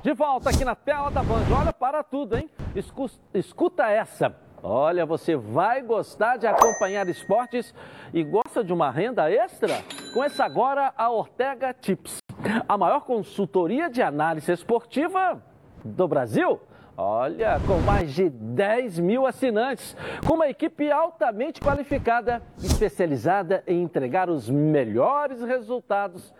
De 0.03 0.13
volta 0.15 0.51
aqui 0.51 0.65
na 0.65 0.75
tela 0.75 1.11
da 1.11 1.23
Band. 1.23 1.45
Olha 1.57 1.73
para 1.73 2.03
tudo, 2.03 2.37
hein? 2.37 2.51
Escu 2.75 3.09
escuta 3.33 3.89
essa. 3.89 4.35
Olha, 4.63 5.07
você 5.07 5.37
vai 5.37 5.83
gostar 5.83 6.39
de 6.39 6.47
acompanhar 6.47 7.09
esportes 7.09 7.73
e 8.13 8.25
gosta 8.25 8.65
de 8.65 8.73
uma 8.73 8.91
renda 8.91 9.31
extra? 9.31 9.81
Com 10.13 10.25
essa 10.25 10.45
agora, 10.45 10.93
a 10.97 11.11
Ortega 11.11 11.73
Tips. 11.73 12.26
A 12.69 12.77
maior 12.77 13.01
consultoria 13.01 13.89
de 13.89 14.03
análise 14.03 14.51
esportiva 14.53 15.43
do 15.85 16.07
Brasil. 16.07 16.61
Olha, 16.99 17.61
com 17.67 17.79
mais 17.81 18.15
de 18.15 18.31
10 18.31 18.99
mil 19.01 19.27
assinantes, 19.27 19.95
com 20.27 20.35
uma 20.35 20.49
equipe 20.49 20.91
altamente 20.91 21.61
qualificada, 21.61 22.43
especializada 22.57 23.63
em 23.67 23.83
entregar 23.83 24.31
os 24.31 24.49
melhores 24.49 25.43
resultados 25.43 26.33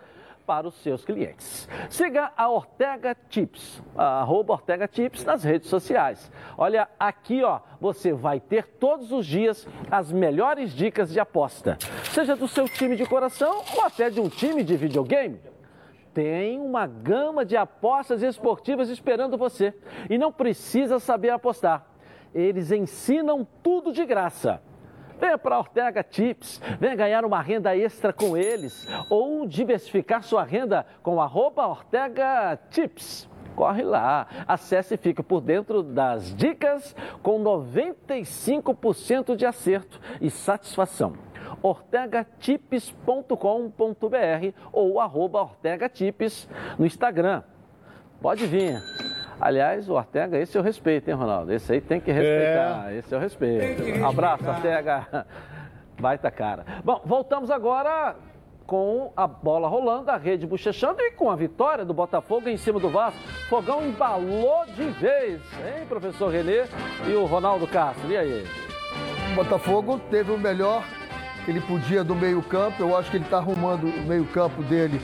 para 0.47 0.67
os 0.67 0.75
seus 0.81 1.05
clientes. 1.05 1.69
Siga 1.89 2.31
a 2.35 2.49
Ortega 2.49 3.15
Tips, 3.29 3.83
a 3.95 4.21
arroba 4.21 4.53
Ortega 4.53 4.87
Tips 4.87 5.23
nas 5.25 5.43
redes 5.43 5.69
sociais. 5.69 6.31
Olha, 6.57 6.87
aqui 6.97 7.43
ó, 7.43 7.59
você 7.79 8.13
vai 8.13 8.39
ter 8.39 8.65
todos 8.65 9.11
os 9.11 9.27
dias 9.27 9.67
as 9.91 10.11
melhores 10.11 10.71
dicas 10.71 11.11
de 11.11 11.19
aposta, 11.19 11.77
seja 12.13 12.35
do 12.35 12.47
seu 12.47 12.67
time 12.67 12.95
de 12.95 13.05
coração 13.05 13.61
ou 13.75 13.83
até 13.83 14.09
de 14.09 14.19
um 14.19 14.29
time 14.29 14.63
de 14.63 14.75
videogame 14.75 15.39
tem 16.17 16.59
uma 16.59 16.87
gama 16.87 17.45
de 17.45 17.55
apostas 17.55 18.23
esportivas 18.23 18.89
esperando 18.89 19.37
você 19.37 19.71
e 20.09 20.17
não 20.17 20.31
precisa 20.31 20.97
saber 20.97 21.29
apostar. 21.29 21.85
Eles 22.33 22.71
ensinam 22.71 23.47
tudo 23.61 23.93
de 23.93 24.03
graça. 24.03 24.59
Venha 25.19 25.37
para 25.37 25.57
a 25.57 25.59
Ortega 25.59 26.01
Tips, 26.01 26.59
venha 26.79 26.95
ganhar 26.95 27.23
uma 27.23 27.39
renda 27.39 27.77
extra 27.77 28.11
com 28.11 28.35
eles 28.35 28.87
ou 29.11 29.45
diversificar 29.45 30.23
sua 30.23 30.43
renda 30.43 30.87
com 31.03 31.21
arroba 31.21 31.67
Ortega 31.67 32.57
Tips. 32.71 33.29
Corre 33.55 33.83
lá, 33.83 34.25
acesse 34.47 34.95
e 34.95 34.97
fique 34.97 35.21
por 35.21 35.39
dentro 35.39 35.83
das 35.83 36.35
dicas 36.35 36.95
com 37.21 37.39
95% 37.43 39.35
de 39.35 39.45
acerto 39.45 40.01
e 40.19 40.31
satisfação 40.31 41.26
ortegatips.com.br 41.61 44.53
ou 44.71 44.99
arroba 44.99 45.41
ortegatipes 45.41 46.47
no 46.77 46.85
Instagram. 46.85 47.43
Pode 48.21 48.45
vir. 48.45 48.81
Aliás, 49.39 49.87
o 49.87 49.93
Ortega, 49.93 50.37
esse 50.37 50.57
eu 50.57 50.63
respeito, 50.63 51.09
hein, 51.09 51.15
Ronaldo? 51.15 51.53
Esse 51.53 51.73
aí 51.73 51.81
tem 51.81 51.99
que 51.99 52.11
respeitar. 52.11 52.91
É. 52.91 52.97
Esse 52.97 53.13
eu 53.13 53.19
respeito. 53.19 54.03
Abraço, 54.03 54.47
Ortega. 54.47 55.27
Baita 55.99 56.31
cara. 56.31 56.65
Bom, 56.83 57.01
voltamos 57.05 57.51
agora 57.51 58.15
com 58.65 59.13
a 59.15 59.25
bola 59.25 59.67
rolando, 59.67 60.11
a 60.11 60.17
rede 60.17 60.45
bochechando 60.45 61.01
e 61.01 61.11
com 61.11 61.31
a 61.31 61.35
vitória 61.35 61.85
do 61.85 61.93
Botafogo 61.93 62.49
em 62.49 62.57
cima 62.57 62.79
do 62.79 62.89
Vasco. 62.89 63.19
Fogão 63.47 63.85
embalou 63.85 64.65
de 64.75 64.89
vez, 64.89 65.41
hein, 65.59 65.85
professor 65.87 66.29
Renê 66.29 66.65
e 67.07 67.13
o 67.13 67.25
Ronaldo 67.25 67.65
Castro. 67.65 68.11
E 68.11 68.17
aí? 68.17 68.45
O 69.31 69.35
Botafogo 69.35 69.99
teve 70.11 70.31
o 70.31 70.37
melhor 70.37 70.83
ele 71.47 71.61
podia 71.61 72.03
do 72.03 72.13
meio-campo. 72.13 72.83
Eu 72.83 72.95
acho 72.95 73.09
que 73.09 73.17
ele 73.17 73.23
está 73.23 73.37
arrumando 73.37 73.87
o 73.87 74.01
meio-campo 74.05 74.61
dele 74.63 74.99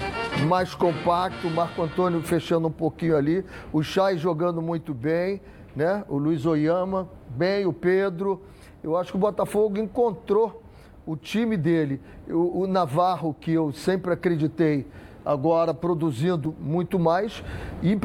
mais 0.48 0.76
compacto. 0.76 1.48
O 1.48 1.52
Marco 1.52 1.82
Antônio 1.82 2.22
fechando 2.22 2.68
um 2.68 2.72
pouquinho 2.72 3.16
ali. 3.16 3.46
O 3.72 3.82
Chay 3.82 4.18
jogando 4.18 4.62
muito 4.62 4.94
bem, 4.94 5.42
né? 5.74 6.04
O 6.10 6.18
Luiz 6.18 6.46
Oyama, 6.46 7.08
bem, 7.30 7.66
o 7.66 7.72
Pedro. 7.72 8.42
Eu 8.84 8.98
acho 8.98 9.12
que 9.12 9.18
o 9.18 9.20
Botafogo 9.20 9.78
encontrou 9.78 10.62
o 11.06 11.16
time 11.16 11.56
dele. 11.56 12.02
O, 12.28 12.64
o 12.64 12.68
Navarro, 12.68 13.34
que 13.40 13.54
eu 13.54 13.72
sempre 13.72 14.12
acreditei, 14.12 14.86
agora 15.26 15.74
produzindo 15.74 16.54
muito 16.60 17.00
mais. 17.00 17.42
E 17.82 17.98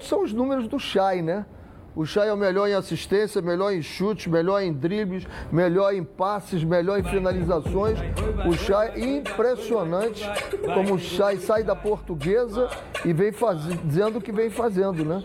são 0.00 0.22
os 0.22 0.32
números 0.32 0.68
do 0.68 0.78
Chay, 0.78 1.20
né? 1.20 1.44
O 1.94 2.06
Chay 2.06 2.28
é 2.28 2.32
o 2.32 2.36
melhor 2.36 2.68
em 2.68 2.74
assistência, 2.74 3.42
melhor 3.42 3.72
em 3.72 3.82
chutes, 3.82 4.26
melhor 4.26 4.62
em 4.62 4.72
dribles, 4.72 5.26
melhor 5.50 5.94
em 5.94 6.02
passes, 6.02 6.64
melhor 6.64 6.98
em 6.98 7.02
finalizações. 7.02 7.98
O 8.48 8.52
Chay, 8.54 9.18
impressionante 9.18 10.24
como 10.74 10.94
o 10.94 10.98
Chay 10.98 11.36
sai 11.36 11.62
da 11.62 11.76
portuguesa 11.76 12.68
e 13.04 13.12
vem 13.12 13.30
fazendo 13.30 14.18
o 14.18 14.20
que 14.20 14.32
vem 14.32 14.48
fazendo, 14.48 15.04
né? 15.04 15.22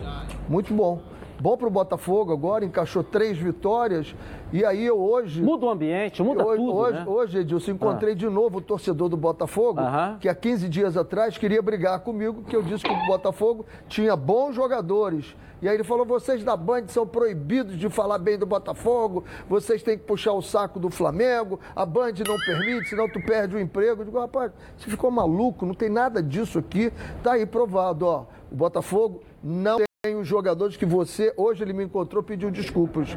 Muito 0.48 0.74
bom. 0.74 1.00
Bom 1.40 1.56
para 1.56 1.68
o 1.68 1.70
Botafogo 1.70 2.32
agora, 2.32 2.64
encaixou 2.64 3.04
três 3.04 3.38
vitórias. 3.38 4.14
E 4.52 4.64
aí 4.64 4.84
eu 4.84 4.98
hoje. 4.98 5.40
Muda 5.40 5.66
o 5.66 5.70
ambiente, 5.70 6.20
muda 6.20 6.44
hoje, 6.44 6.56
tudo. 6.56 6.76
Hoje, 6.76 6.98
né? 6.98 7.04
hoje 7.06 7.38
Edilson, 7.38 7.70
encontrei 7.72 8.12
ah. 8.12 8.16
de 8.16 8.28
novo 8.28 8.58
o 8.58 8.60
torcedor 8.60 9.08
do 9.08 9.16
Botafogo, 9.16 9.80
que 10.20 10.28
há 10.28 10.34
15 10.34 10.68
dias 10.68 10.96
atrás 10.96 11.38
queria 11.38 11.62
brigar 11.62 12.00
comigo, 12.00 12.42
que 12.42 12.56
eu 12.56 12.62
disse 12.62 12.82
que 12.82 12.92
o 12.92 13.06
Botafogo 13.06 13.64
tinha 13.88 14.16
bons 14.16 14.54
jogadores. 14.54 15.36
E 15.60 15.68
aí 15.68 15.74
ele 15.74 15.84
falou: 15.84 16.04
vocês 16.04 16.44
da 16.44 16.56
Band 16.56 16.88
são 16.88 17.06
proibidos 17.06 17.78
de 17.78 17.88
falar 17.88 18.18
bem 18.18 18.38
do 18.38 18.46
Botafogo, 18.46 19.24
vocês 19.48 19.82
têm 19.82 19.98
que 19.98 20.04
puxar 20.04 20.32
o 20.32 20.42
saco 20.42 20.78
do 20.78 20.90
Flamengo, 20.90 21.58
a 21.74 21.84
Band 21.84 22.12
não 22.26 22.36
permite, 22.38 22.88
senão 22.88 23.08
tu 23.08 23.20
perde 23.20 23.56
o 23.56 23.60
emprego. 23.60 24.02
Eu 24.02 24.06
digo, 24.06 24.20
rapaz, 24.20 24.52
você 24.76 24.90
ficou 24.90 25.10
maluco, 25.10 25.66
não 25.66 25.74
tem 25.74 25.88
nada 25.88 26.22
disso 26.22 26.58
aqui. 26.58 26.92
Tá 27.22 27.32
aí 27.32 27.46
provado, 27.46 28.06
ó. 28.06 28.26
O 28.50 28.54
Botafogo 28.54 29.22
não 29.42 29.78
tem 30.00 30.14
os 30.14 30.28
jogadores 30.28 30.76
que 30.76 30.86
você, 30.86 31.34
hoje 31.36 31.62
ele 31.64 31.72
me 31.72 31.84
encontrou, 31.84 32.22
pediu 32.22 32.50
desculpas. 32.50 33.16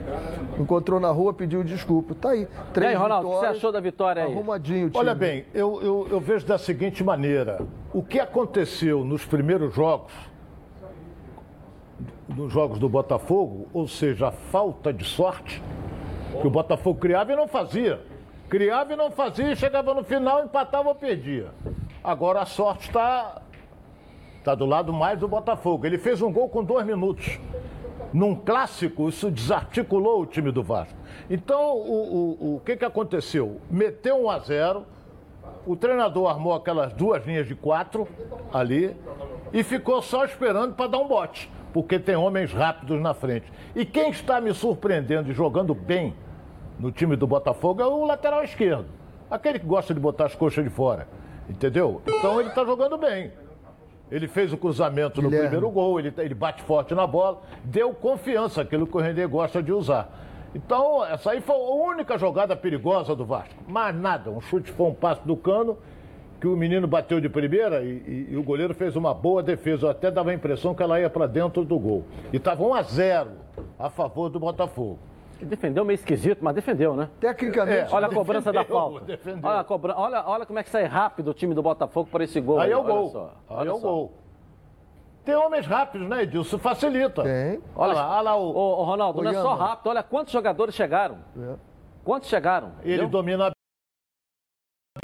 Encontrou 0.60 1.00
na 1.00 1.12
rua, 1.12 1.32
pediu 1.32 1.64
desculpa. 1.64 2.16
Tá 2.16 2.32
aí. 2.32 2.48
Três 2.74 2.92
e 2.92 2.96
aí, 2.96 3.00
Ronaldo, 3.00 3.30
o 3.30 3.34
que 3.34 3.40
você 3.40 3.46
achou 3.46 3.72
da 3.72 3.80
vitória 3.80 4.24
aí? 4.24 4.32
Arrumadinho, 4.32 4.90
time. 4.90 4.98
Olha 4.98 5.14
bem, 5.14 5.46
eu, 5.54 5.80
eu, 5.82 6.08
eu 6.10 6.20
vejo 6.20 6.46
da 6.46 6.58
seguinte 6.58 7.04
maneira: 7.04 7.66
o 7.94 8.02
que 8.02 8.20
aconteceu 8.20 9.06
nos 9.06 9.24
primeiros 9.24 9.74
jogos 9.74 10.12
dos 12.32 12.52
jogos 12.52 12.80
do 12.80 12.88
Botafogo, 12.88 13.68
ou 13.74 13.88
seja, 13.88 14.30
a 14.30 14.32
falta 14.32 14.92
de 14.92 15.04
sorte, 15.04 15.62
que 16.40 16.48
o 16.48 16.50
Botafogo 16.50 17.00
criava 17.00 17.34
e 17.34 17.36
não 17.36 17.48
fazia. 17.48 18.02
Criava 18.50 18.94
e 18.94 18.96
não 18.96 19.12
fazia, 19.12 19.56
chegava 19.56 19.94
no 19.94 20.04
final, 20.04 20.44
empatava 20.44 20.90
ou 20.90 20.96
perdia. 20.96 21.50
Agora 22.04 22.42
a 22.42 22.46
sorte 22.46 22.88
está 22.88 23.42
tá 24.44 24.56
do 24.56 24.66
lado 24.66 24.92
mais 24.92 25.20
do 25.20 25.28
Botafogo. 25.28 25.86
Ele 25.86 25.98
fez 25.98 26.22
um 26.22 26.32
gol 26.32 26.50
com 26.50 26.64
dois 26.64 26.86
minutos. 26.86 27.40
Num 28.12 28.36
clássico, 28.36 29.08
isso 29.08 29.32
desarticulou 29.32 30.22
o 30.22 30.26
time 30.26 30.52
do 30.52 30.64
Vasco. 30.64 30.98
Então, 31.30 31.78
o, 31.78 32.38
o, 32.42 32.56
o 32.56 32.60
que, 32.66 32.76
que 32.76 32.84
aconteceu? 32.84 33.62
Meteu 33.70 34.24
um 34.24 34.30
a 34.30 34.40
0 34.40 34.86
o 35.66 35.76
treinador 35.76 36.28
armou 36.28 36.56
aquelas 36.56 36.92
duas 36.92 37.24
linhas 37.26 37.48
de 37.48 37.54
quatro 37.54 38.08
ali 38.52 38.96
e 39.54 39.64
ficou 39.64 40.02
só 40.02 40.26
esperando 40.26 40.74
para 40.74 40.88
dar 40.88 40.98
um 40.98 41.08
bote 41.08 41.52
porque 41.74 42.00
tem 42.00 42.16
homens 42.16 42.52
rápidos 42.52 43.00
na 43.02 43.14
frente. 43.14 43.52
E 43.76 43.86
quem 43.86 44.10
está 44.10 44.42
me 44.42 44.54
surpreendendo 44.54 45.30
e 45.32 45.34
jogando 45.34 45.74
bem 45.74 46.14
no 46.80 46.92
time 46.92 47.16
do 47.16 47.28
Botafogo 47.28 47.82
é 47.82 47.86
o 47.86 48.06
lateral 48.06 48.44
esquerdo. 48.44 48.86
Aquele 49.30 49.60
que 49.60 49.66
gosta 49.66 49.94
de 49.94 50.00
botar 50.00 50.26
as 50.26 50.36
coxas 50.36 50.64
de 50.64 50.70
fora. 50.70 51.08
Entendeu? 51.50 52.02
Então 52.08 52.40
ele 52.40 52.50
está 52.50 52.66
jogando 52.66 52.98
bem. 52.98 53.32
Ele 54.10 54.28
fez 54.28 54.52
o 54.52 54.58
cruzamento 54.58 55.22
no 55.22 55.30
Guilherme. 55.30 55.50
primeiro 55.50 55.72
gol, 55.72 55.98
ele, 55.98 56.14
ele 56.18 56.34
bate 56.34 56.62
forte 56.64 56.94
na 56.94 57.08
bola, 57.08 57.42
deu 57.64 57.94
confiança, 57.94 58.62
aquilo 58.62 58.86
que 58.86 58.98
o 58.98 59.00
Renê 59.00 59.26
gosta 59.26 59.64
de 59.64 59.72
usar. 59.72 60.10
Então, 60.54 61.06
essa 61.06 61.32
aí 61.32 61.40
foi 61.40 61.56
a 61.56 61.60
única 61.60 62.18
jogada 62.18 62.54
perigosa 62.58 63.16
do 63.16 63.24
Vasco. 63.24 63.56
Mais 63.70 63.96
nada. 63.96 64.30
Um 64.30 64.42
chute 64.42 64.70
foi 64.70 64.88
um 64.88 64.94
passo 64.94 65.22
do 65.26 65.38
cano 65.38 65.78
que 66.42 66.48
o 66.48 66.58
menino 66.58 66.88
bateu 66.88 67.22
de 67.22 67.30
primeira 67.30 67.84
e, 67.84 67.88
e, 67.88 68.28
e, 68.32 68.36
o 68.36 68.42
goleiro 68.42 68.74
fez 68.74 68.96
uma 68.96 69.14
boa 69.14 69.44
defesa. 69.44 69.86
Eu 69.86 69.92
até 69.92 70.10
dava 70.10 70.32
a 70.32 70.34
impressão 70.34 70.74
que 70.74 70.82
ela 70.82 71.00
ia 71.00 71.08
para 71.08 71.28
dentro 71.28 71.64
do 71.64 71.78
gol. 71.78 72.04
E 72.34 72.38
estava 72.38 72.64
1 72.64 72.74
a 72.74 72.82
0 72.82 73.30
a 73.78 73.90
favor 73.92 74.28
do 74.28 74.40
Botafogo. 74.40 74.98
Defendeu 75.40 75.86
meio 75.86 75.96
esquisito, 75.96 76.40
mas 76.42 76.56
defendeu, 76.56 76.96
né? 76.96 77.10
Tecnicamente. 77.20 77.94
É, 77.94 77.96
olha 77.96 78.08
a 78.08 78.14
cobrança 78.14 78.52
da 78.52 78.64
falta. 78.64 79.06
Defendeu. 79.06 79.48
Olha, 79.48 79.64
cobra... 79.64 79.94
olha, 79.96 80.24
olha 80.26 80.46
como 80.46 80.58
é 80.58 80.64
que 80.64 80.70
sai 80.72 80.86
rápido 80.86 81.30
o 81.30 81.34
time 81.34 81.54
do 81.54 81.62
Botafogo 81.62 82.10
para 82.12 82.24
esse 82.24 82.42
gol. 82.42 82.60
Aí, 82.60 82.68
aí 82.68 82.72
é 82.72 82.78
o 82.78 82.84
gol. 82.84 83.30
Aí 83.48 83.68
é 83.68 83.72
o 83.72 83.80
gol. 83.80 84.12
Tem 85.24 85.36
homens 85.36 85.68
rápidos, 85.68 86.10
né, 86.10 86.24
Edilson? 86.24 86.58
Facilita. 86.58 87.22
Tem. 87.22 87.62
Olha, 87.76 87.94
olha 87.94 87.94
lá, 87.94 88.10
olha 88.10 88.22
lá 88.22 88.36
o. 88.36 88.56
Ô, 88.56 88.84
Ronaldo, 88.84 89.22
não 89.22 89.30
é 89.30 89.34
só 89.36 89.54
rápido, 89.54 89.88
olha 89.88 90.02
quantos 90.02 90.34
jogadores 90.34 90.74
chegaram. 90.74 91.20
É. 91.40 91.54
Quantos 92.04 92.30
chegaram? 92.30 92.72
Ele 92.82 92.96
Entendeu? 92.96 93.10
domina 93.10 93.48
a 93.48 93.61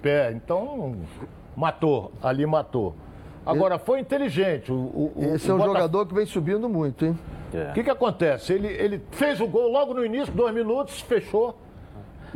pé. 0.08 0.32
Então, 0.32 0.96
matou. 1.56 2.14
Ali 2.22 2.46
matou. 2.46 2.96
Agora, 3.46 3.78
foi 3.78 4.00
inteligente. 4.00 4.72
O, 4.72 5.12
o, 5.16 5.36
Esse 5.36 5.50
o 5.50 5.54
é 5.54 5.56
um 5.56 5.66
jogador 5.66 6.06
que 6.06 6.14
vem 6.14 6.26
subindo 6.26 6.68
muito, 6.70 7.06
hein? 7.06 7.18
O 7.54 7.58
é. 7.58 7.72
que, 7.74 7.84
que 7.84 7.90
acontece? 7.90 8.54
Ele, 8.54 8.68
ele 8.68 9.02
fez 9.12 9.40
o 9.40 9.48
gol 9.48 9.72
logo 9.72 9.94
no 9.94 10.06
início, 10.06 10.34
dois 10.34 10.54
minutos, 10.54 11.00
fechou 11.02 11.58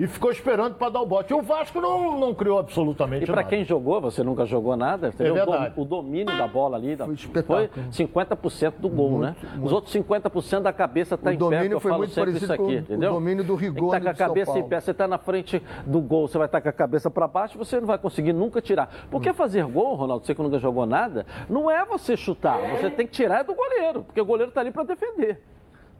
e 0.01 0.07
ficou 0.07 0.31
esperando 0.31 0.73
para 0.73 0.89
dar 0.89 1.01
o 1.01 1.05
bote. 1.05 1.31
E 1.31 1.35
o 1.35 1.43
Vasco 1.43 1.79
não, 1.79 2.19
não 2.19 2.33
criou 2.33 2.57
absolutamente 2.57 3.21
nada. 3.21 3.31
E 3.31 3.35
para 3.35 3.43
quem 3.43 3.63
jogou, 3.63 4.01
você 4.01 4.23
nunca 4.23 4.47
jogou 4.47 4.75
nada, 4.75 5.13
é 5.19 5.31
verdade. 5.31 5.79
O, 5.79 5.85
domínio 5.85 6.35
da 6.35 6.47
bola 6.47 6.75
ali 6.75 6.97
foi, 6.97 7.43
foi 7.43 7.69
50% 7.91 8.73
do 8.79 8.89
gol, 8.89 9.11
muito, 9.11 9.21
né? 9.21 9.35
Muito. 9.51 9.65
Os 9.67 9.71
outros 9.71 9.93
50% 9.93 10.61
da 10.61 10.73
cabeça 10.73 11.13
está 11.13 11.31
em 11.31 11.37
pé, 11.37 11.39
domínio 11.39 11.79
foi 11.79 11.91
muito 11.91 12.15
parecido 12.15 12.43
isso 12.45 12.51
aqui, 12.51 12.63
com 12.63 12.71
entendeu? 12.71 13.11
O 13.11 13.13
domínio 13.13 13.43
do 13.43 13.53
rigor 13.53 13.91
Tem 13.91 13.99
que 13.99 14.05
tá 14.07 14.13
com 14.15 14.23
a 14.23 14.27
cabeça 14.27 14.57
em 14.57 14.67
pé, 14.67 14.79
você 14.79 14.89
está 14.89 15.07
na 15.07 15.19
frente 15.19 15.61
do 15.85 16.01
gol, 16.01 16.27
você 16.27 16.39
vai 16.39 16.47
estar 16.47 16.57
tá 16.57 16.63
com 16.63 16.69
a 16.69 16.73
cabeça 16.73 17.11
para 17.11 17.27
baixo, 17.27 17.55
você 17.55 17.79
não 17.79 17.85
vai 17.85 17.99
conseguir 17.99 18.33
nunca 18.33 18.59
tirar. 18.59 19.07
Porque 19.11 19.29
hum. 19.29 19.35
fazer 19.35 19.63
gol, 19.65 19.93
Ronaldo, 19.93 20.25
você 20.25 20.33
que 20.33 20.41
nunca 20.41 20.57
jogou 20.57 20.87
nada, 20.87 21.27
não 21.47 21.69
é 21.69 21.85
você 21.85 22.17
chutar, 22.17 22.57
você 22.71 22.89
tem 22.89 23.05
que 23.05 23.13
tirar 23.13 23.43
do 23.43 23.53
goleiro, 23.53 24.01
porque 24.01 24.19
o 24.19 24.25
goleiro 24.25 24.49
está 24.49 24.61
ali 24.61 24.71
para 24.71 24.83
defender. 24.83 25.39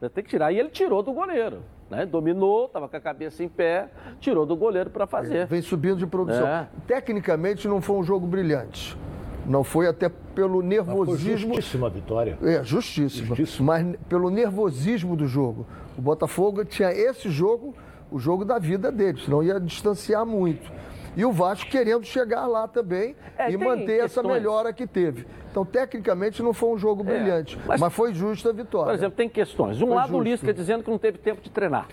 Você 0.02 0.10
tem 0.10 0.24
que 0.24 0.30
tirar. 0.30 0.50
E 0.50 0.58
ele 0.58 0.68
tirou 0.68 1.00
do 1.00 1.12
goleiro. 1.12 1.62
Né? 1.88 2.04
Dominou, 2.04 2.66
estava 2.66 2.88
com 2.88 2.96
a 2.96 3.00
cabeça 3.00 3.44
em 3.44 3.48
pé, 3.48 3.88
tirou 4.18 4.44
do 4.44 4.56
goleiro 4.56 4.90
para 4.90 5.06
fazer. 5.06 5.46
Vem 5.46 5.62
subindo 5.62 5.96
de 5.96 6.08
produção. 6.08 6.44
É. 6.44 6.68
Tecnicamente 6.88 7.68
não 7.68 7.80
foi 7.80 7.94
um 7.96 8.02
jogo 8.02 8.26
brilhante. 8.26 8.98
Não 9.46 9.62
foi 9.62 9.86
até 9.86 10.08
pelo 10.08 10.58
Foi 10.58 10.66
nervosismo. 10.66 11.54
justíssima 11.54 11.86
a 11.86 11.90
vitória. 11.90 12.36
É, 12.42 12.64
justíssimo. 12.64 13.36
Mas 13.60 13.96
pelo 14.08 14.28
nervosismo 14.28 15.14
do 15.14 15.28
jogo. 15.28 15.66
O 15.96 16.02
Botafogo 16.02 16.64
tinha 16.64 16.90
esse 16.90 17.30
jogo, 17.30 17.72
o 18.10 18.18
jogo 18.18 18.44
da 18.44 18.58
vida 18.58 18.90
dele, 18.90 19.20
senão 19.24 19.40
ia 19.40 19.60
distanciar 19.60 20.26
muito. 20.26 20.68
E 21.16 21.24
o 21.24 21.32
Vasco 21.32 21.68
querendo 21.70 22.04
chegar 22.04 22.46
lá 22.46 22.66
também 22.66 23.14
É, 23.36 23.50
e 23.50 23.56
manter 23.56 23.96
essa 23.98 24.20
questões. 24.20 24.32
melhora 24.32 24.72
que 24.72 24.86
teve. 24.86 25.26
Então, 25.50 25.64
tecnicamente, 25.64 26.42
não 26.42 26.54
foi 26.54 26.70
um 26.70 26.78
jogo 26.78 27.04
brilhante, 27.04 27.58
mas- 27.66 27.78
mas, 27.80 27.92
foi 27.92 28.14
justa 28.14 28.48
a 28.48 28.52
vitória. 28.52 28.86
Por 28.86 28.94
exemplo, 28.94 29.16
tem 29.16 29.28
questões. 29.28 29.76
De 29.76 29.84
um 29.84 29.88
Foi 29.88 29.96
lado, 29.96 30.08
o 30.08 30.12
justo. 30.24 30.24
Lisca 30.24 30.54
dizendo 30.54 30.82
que 30.82 30.90
não 30.90 30.96
teve 30.98 31.18
tempo 31.18 31.42
de 31.42 31.50
treinar. 31.50 31.88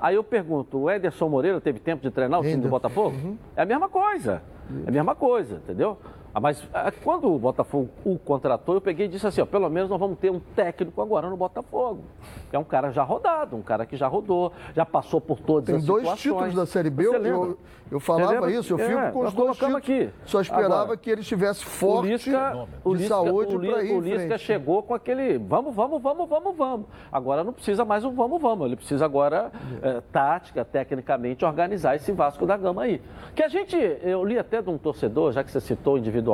Aí 0.00 0.14
eu 0.16 0.24
pergunto, 0.24 0.78
o 0.78 0.90
Ederson 0.90 1.28
Moreira 1.28 1.60
teve 1.60 1.78
tempo 1.78 2.02
de 2.02 2.10
treinar 2.10 2.40
o 2.40 2.42
time 2.42 2.56
do. 2.56 2.68
Botafogo? 2.68 3.36
É 3.56 3.62
a 3.62 3.66
mesma 3.66 3.88
coisa. 3.88 4.42
É 4.86 4.88
a 4.88 4.92
mesma 4.92 5.14
coisa, 5.14 5.56
entendeu? 5.56 5.96
Ah, 6.38 6.40
Mas 6.40 6.62
ah, 6.72 6.92
quando 7.02 7.34
o 7.34 7.38
Botafogo 7.38 7.88
o 8.04 8.16
contratou, 8.16 8.76
eu 8.76 8.80
peguei 8.80 9.06
e 9.06 9.08
disse 9.08 9.26
assim, 9.26 9.40
ó, 9.40 9.46
pelo 9.46 9.68
menos 9.68 9.90
nós 9.90 9.98
vamos 9.98 10.18
ter 10.18 10.30
um 10.30 10.38
técnico 10.38 11.02
agora 11.02 11.28
no 11.28 11.36
Botafogo. 11.36 12.04
É 12.52 12.58
um 12.58 12.64
cara 12.64 12.90
já 12.92 13.02
rodado, 13.02 13.56
um 13.56 13.62
cara 13.62 13.84
que 13.84 13.96
já 13.96 14.06
rodou, 14.06 14.52
já 14.74 14.86
passou 14.86 15.20
por 15.20 15.40
todas 15.40 15.66
Tem 15.66 15.76
as 15.76 15.84
dois 15.84 16.02
situações. 16.02 16.22
títulos 16.22 16.54
da 16.54 16.64
Série 16.66 16.90
B, 16.90 17.06
eu, 17.06 17.14
eu, 17.24 17.58
eu 17.90 18.00
falava 18.00 18.50
isso, 18.52 18.74
eu 18.74 18.78
É, 18.78 18.88
fico 18.88 19.12
com 19.12 19.24
os 19.26 19.34
dois 19.34 19.52
títulos. 19.56 19.74
aqui. 19.76 20.10
Só 20.24 20.40
esperava 20.40 20.82
Agora, 20.82 20.96
que 20.96 21.10
ele 21.10 21.22
estivesse 21.22 21.64
forte 21.64 22.08
Lisca, 22.08 22.66
de 22.86 22.92
Lisca, 22.92 23.08
saúde 23.08 23.58
para 23.58 23.82
ir 23.82 23.96
o 23.96 24.00
Lisca 24.00 24.38
chegou 24.38 24.82
com 24.82 24.94
aquele 24.94 25.38
vamos, 25.38 25.74
vamos, 25.74 26.00
vamos, 26.00 26.28
vamos, 26.28 26.56
vamos. 26.56 26.86
Agora 27.10 27.42
não 27.42 27.52
precisa 27.52 27.84
mais 27.84 28.04
um 28.04 28.12
vamos, 28.12 28.40
vamos. 28.40 28.66
Ele 28.66 28.76
precisa 28.76 29.04
agora, 29.04 29.50
eh, 29.82 30.00
tática, 30.12 30.64
tecnicamente, 30.64 31.44
organizar 31.44 31.96
esse 31.96 32.12
Vasco 32.12 32.46
da 32.46 32.56
Gama 32.56 32.82
aí. 32.82 33.02
Que 33.34 33.42
a 33.42 33.48
gente, 33.48 33.76
eu 34.02 34.24
li 34.24 34.38
até 34.38 34.62
de 34.62 34.70
um 34.70 34.78
torcedor, 34.78 35.32
já 35.32 35.42
que 35.42 35.50
você 35.50 35.60
citou 35.60 35.96
individualmente, 35.98 36.27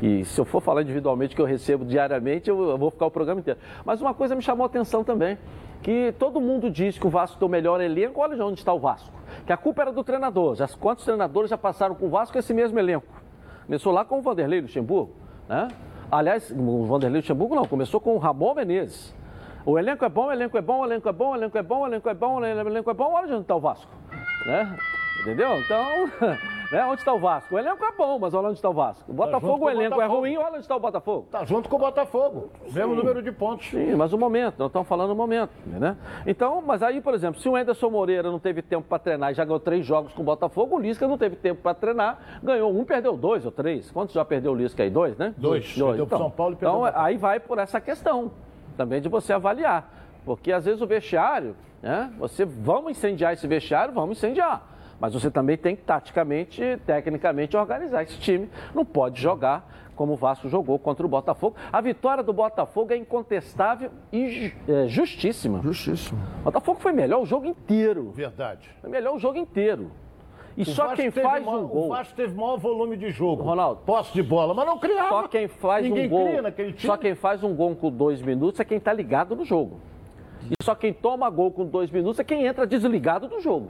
e 0.00 0.24
se 0.24 0.40
eu 0.40 0.44
for 0.44 0.60
falar 0.60 0.82
individualmente 0.82 1.34
que 1.34 1.40
eu 1.40 1.46
recebo 1.46 1.84
diariamente, 1.84 2.48
eu, 2.48 2.76
vou 2.78 2.90
ficar 2.90 3.06
o 3.06 3.10
programa 3.10 3.40
inteiro. 3.40 3.58
Mas 3.84 4.00
uma 4.00 4.14
coisa 4.14 4.34
me 4.34 4.42
chamou 4.42 4.64
a 4.64 4.66
atenção 4.66 5.02
também, 5.02 5.38
que 5.82 6.14
todo 6.18 6.40
mundo 6.40 6.70
diz 6.70 6.98
que 6.98 7.06
o 7.06 7.10
Vasco 7.10 7.38
tem 7.38 7.46
o 7.46 7.50
melhor 7.50 7.80
elenco, 7.80 8.20
olha 8.20 8.44
onde 8.44 8.60
está 8.60 8.72
o 8.72 8.78
Vasco. 8.78 9.12
Que 9.46 9.52
a 9.52 9.56
culpa 9.56 9.82
era 9.82 9.92
do 9.92 10.04
treinador. 10.04 10.54
Já, 10.54 10.68
quantos 10.68 11.04
treinadores 11.04 11.50
já 11.50 11.58
passaram 11.58 11.94
com 11.94 12.06
o 12.06 12.10
Vasco 12.10 12.38
esse 12.38 12.54
mesmo 12.54 12.78
elenco? 12.78 13.06
Começou 13.66 13.92
lá 13.92 14.04
com 14.04 14.18
o 14.18 14.22
Vanderlei 14.22 14.60
Luxemburgo, 14.60 15.14
né? 15.48 15.68
Aliás, 16.10 16.50
o 16.50 16.84
Vanderlei 16.84 17.20
Luxemburgo 17.20 17.54
não, 17.54 17.64
começou 17.64 18.00
com 18.00 18.14
o 18.14 18.18
Ramon 18.18 18.54
Menezes. 18.54 19.14
O 19.64 19.78
elenco 19.78 20.04
é 20.04 20.08
bom, 20.08 20.26
o 20.26 20.32
elenco 20.32 20.58
é 20.58 20.60
bom, 20.60 20.80
o 20.80 20.84
elenco 20.84 21.08
é 21.08 21.12
bom, 21.12 21.30
o 21.30 21.36
elenco 21.36 21.56
é 21.56 21.62
bom, 21.62 21.80
o 21.80 21.86
elenco 21.86 22.08
é 22.08 22.14
bom, 22.14 22.40
o 22.40 22.44
elenco 22.44 22.90
é 22.90 22.94
bom, 22.94 23.12
olha 23.12 23.34
onde 23.34 23.42
está 23.42 23.54
o 23.54 23.60
Vasco. 23.60 23.90
Né? 24.44 24.76
Entendeu? 25.20 25.56
Então, 25.60 25.84
né? 26.72 26.84
onde 26.86 27.00
está 27.00 27.12
o 27.12 27.18
Vasco? 27.18 27.54
O 27.54 27.58
elenco 27.58 27.84
é 27.84 27.92
bom, 27.92 28.18
mas 28.18 28.34
olha 28.34 28.48
onde 28.48 28.58
está 28.58 28.68
o 28.68 28.72
Vasco. 28.72 29.10
O 29.10 29.14
Botafogo, 29.14 29.58
com 29.58 29.64
o 29.64 29.66
o 29.66 29.70
elenco 29.70 30.00
é 30.00 30.06
ruim, 30.06 30.36
olha 30.36 30.54
onde 30.54 30.60
está 30.60 30.76
o 30.76 30.80
Botafogo. 30.80 31.28
Tá 31.30 31.44
junto 31.44 31.68
com 31.68 31.76
o 31.76 31.78
Botafogo. 31.78 32.50
Mesmo 32.72 32.94
número 32.94 33.22
de 33.22 33.30
pontos. 33.30 33.68
Sim, 33.68 33.94
mas 33.94 34.12
o 34.12 34.18
momento, 34.18 34.58
nós 34.58 34.68
estamos 34.68 34.88
falando 34.88 35.10
o 35.10 35.16
momento, 35.16 35.52
né? 35.66 35.96
Então, 36.26 36.62
mas 36.64 36.82
aí, 36.82 37.00
por 37.00 37.14
exemplo, 37.14 37.40
se 37.40 37.48
o 37.48 37.54
Anderson 37.54 37.90
Moreira 37.90 38.30
não 38.30 38.38
teve 38.38 38.62
tempo 38.62 38.86
para 38.88 38.98
treinar 38.98 39.30
e 39.30 39.34
já 39.34 39.44
ganhou 39.44 39.60
três 39.60 39.84
jogos 39.84 40.12
com 40.12 40.22
o 40.22 40.24
Botafogo, 40.24 40.76
o 40.76 40.80
Lisca 40.80 41.06
não 41.06 41.18
teve 41.18 41.36
tempo 41.36 41.62
para 41.62 41.74
treinar, 41.74 42.40
ganhou 42.42 42.72
um, 42.74 42.84
perdeu 42.84 43.16
dois 43.16 43.44
ou 43.44 43.52
três. 43.52 43.90
Quantos 43.90 44.14
já 44.14 44.24
perdeu 44.24 44.52
o 44.52 44.54
Lisca 44.54 44.82
aí? 44.82 44.90
Dois, 44.90 45.16
né? 45.16 45.34
Dois. 45.36 45.74
Perdeu 45.74 46.06
pro 46.06 46.18
São 46.18 46.30
Paulo 46.30 46.54
e 46.54 46.56
perdeu 46.56 46.86
Então, 46.86 47.00
aí 47.02 47.16
vai 47.16 47.38
por 47.38 47.58
essa 47.58 47.80
questão 47.80 48.30
também 48.76 49.00
de 49.00 49.08
você 49.08 49.32
avaliar. 49.32 49.92
Porque 50.24 50.52
às 50.52 50.64
vezes 50.64 50.80
o 50.80 50.86
vestiário, 50.86 51.56
né? 51.82 52.12
Você, 52.18 52.44
vamos 52.44 52.92
incendiar 52.92 53.32
esse 53.32 53.46
vestiário, 53.46 53.92
vamos 53.92 54.18
incendiar. 54.18 54.71
Mas 55.02 55.14
você 55.14 55.32
também 55.32 55.56
tem 55.56 55.74
que, 55.74 55.82
taticamente, 55.82 56.78
tecnicamente, 56.86 57.56
organizar 57.56 58.04
esse 58.04 58.16
time. 58.20 58.48
Não 58.72 58.84
pode 58.84 59.20
jogar 59.20 59.68
como 59.96 60.12
o 60.12 60.16
Vasco 60.16 60.48
jogou 60.48 60.78
contra 60.78 61.04
o 61.04 61.08
Botafogo. 61.08 61.56
A 61.72 61.80
vitória 61.80 62.22
do 62.22 62.32
Botafogo 62.32 62.92
é 62.92 62.96
incontestável 62.96 63.90
e 64.12 64.52
é, 64.68 64.86
justíssima. 64.86 65.60
Justíssimo. 65.60 66.20
O 66.38 66.44
Botafogo 66.44 66.78
foi 66.78 66.92
melhor 66.92 67.20
o 67.20 67.26
jogo 67.26 67.46
inteiro. 67.46 68.12
Verdade. 68.12 68.70
Foi 68.80 68.88
melhor 68.88 69.16
o 69.16 69.18
jogo 69.18 69.36
inteiro. 69.38 69.90
E 70.56 70.62
O 70.62 70.66
só 70.66 70.84
Vasco 70.84 70.96
quem 70.98 71.10
faz 71.10 71.44
maior- 71.44 71.64
um 71.64 71.66
gol. 71.66 71.86
O 71.86 71.88
Vasco 71.88 72.14
teve 72.14 72.32
maior 72.36 72.56
volume 72.58 72.96
de 72.96 73.10
jogo. 73.10 73.42
Ronaldo. 73.42 73.80
Posse 73.84 74.12
de 74.12 74.22
bola, 74.22 74.54
mas 74.54 74.64
não 74.66 74.78
criava. 74.78 75.08
Só 75.08 75.26
quem 75.26 75.48
faz 75.48 75.84
Ninguém 75.84 76.06
um 76.06 76.10
gol. 76.10 76.26
cria 76.28 76.42
naquele 76.42 76.72
time. 76.74 76.86
Só 76.86 76.96
quem 76.96 77.16
faz 77.16 77.42
um 77.42 77.52
gol 77.56 77.74
com 77.74 77.90
dois 77.90 78.22
minutos 78.22 78.60
é 78.60 78.64
quem 78.64 78.78
está 78.78 78.92
ligado 78.92 79.34
no 79.34 79.44
jogo. 79.44 79.80
E 80.48 80.54
só 80.62 80.76
quem 80.76 80.92
toma 80.92 81.28
gol 81.28 81.50
com 81.50 81.66
dois 81.66 81.90
minutos 81.90 82.20
é 82.20 82.24
quem 82.24 82.46
entra 82.46 82.64
desligado 82.64 83.26
do 83.26 83.40
jogo. 83.40 83.66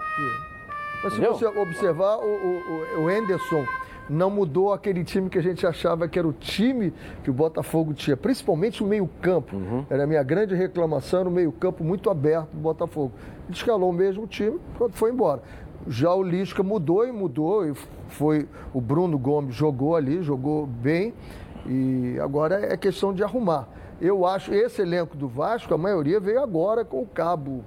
Mas 1.02 1.12
se 1.12 1.18
Entendeu? 1.18 1.34
você 1.34 1.46
observar, 1.46 2.18
o, 2.18 2.96
o, 2.98 3.02
o 3.04 3.10
Enderson 3.10 3.66
não 4.08 4.30
mudou 4.30 4.72
aquele 4.72 5.04
time 5.04 5.28
que 5.28 5.38
a 5.38 5.42
gente 5.42 5.66
achava 5.66 6.08
que 6.08 6.18
era 6.18 6.26
o 6.26 6.32
time 6.32 6.92
que 7.22 7.30
o 7.30 7.32
Botafogo 7.32 7.94
tinha, 7.94 8.16
principalmente 8.16 8.82
o 8.82 8.86
meio-campo. 8.86 9.56
Uhum. 9.56 9.86
Era 9.88 10.04
a 10.04 10.06
minha 10.06 10.22
grande 10.22 10.54
reclamação 10.54 11.24
no 11.24 11.30
meio-campo 11.30 11.82
muito 11.82 12.10
aberto 12.10 12.50
do 12.50 12.60
Botafogo. 12.60 13.12
Ele 13.46 13.56
escalou 13.56 13.90
o 13.90 13.92
mesmo 13.92 14.26
time 14.26 14.58
quando 14.76 14.92
foi 14.94 15.10
embora. 15.10 15.42
Já 15.88 16.14
o 16.14 16.22
Lisca 16.22 16.62
mudou 16.62 17.06
e 17.06 17.10
mudou, 17.10 17.66
e 17.66 17.74
foi 18.08 18.48
o 18.72 18.80
Bruno 18.80 19.18
Gomes 19.18 19.54
jogou 19.54 19.96
ali, 19.96 20.22
jogou 20.22 20.66
bem, 20.66 21.12
e 21.66 22.16
agora 22.20 22.72
é 22.72 22.76
questão 22.76 23.12
de 23.12 23.24
arrumar. 23.24 23.68
Eu 24.00 24.26
acho 24.26 24.52
esse 24.52 24.82
elenco 24.82 25.16
do 25.16 25.28
Vasco, 25.28 25.72
a 25.74 25.78
maioria 25.78 26.20
veio 26.20 26.40
agora 26.40 26.84
com 26.84 27.00
o 27.00 27.06
Cabo. 27.06 27.64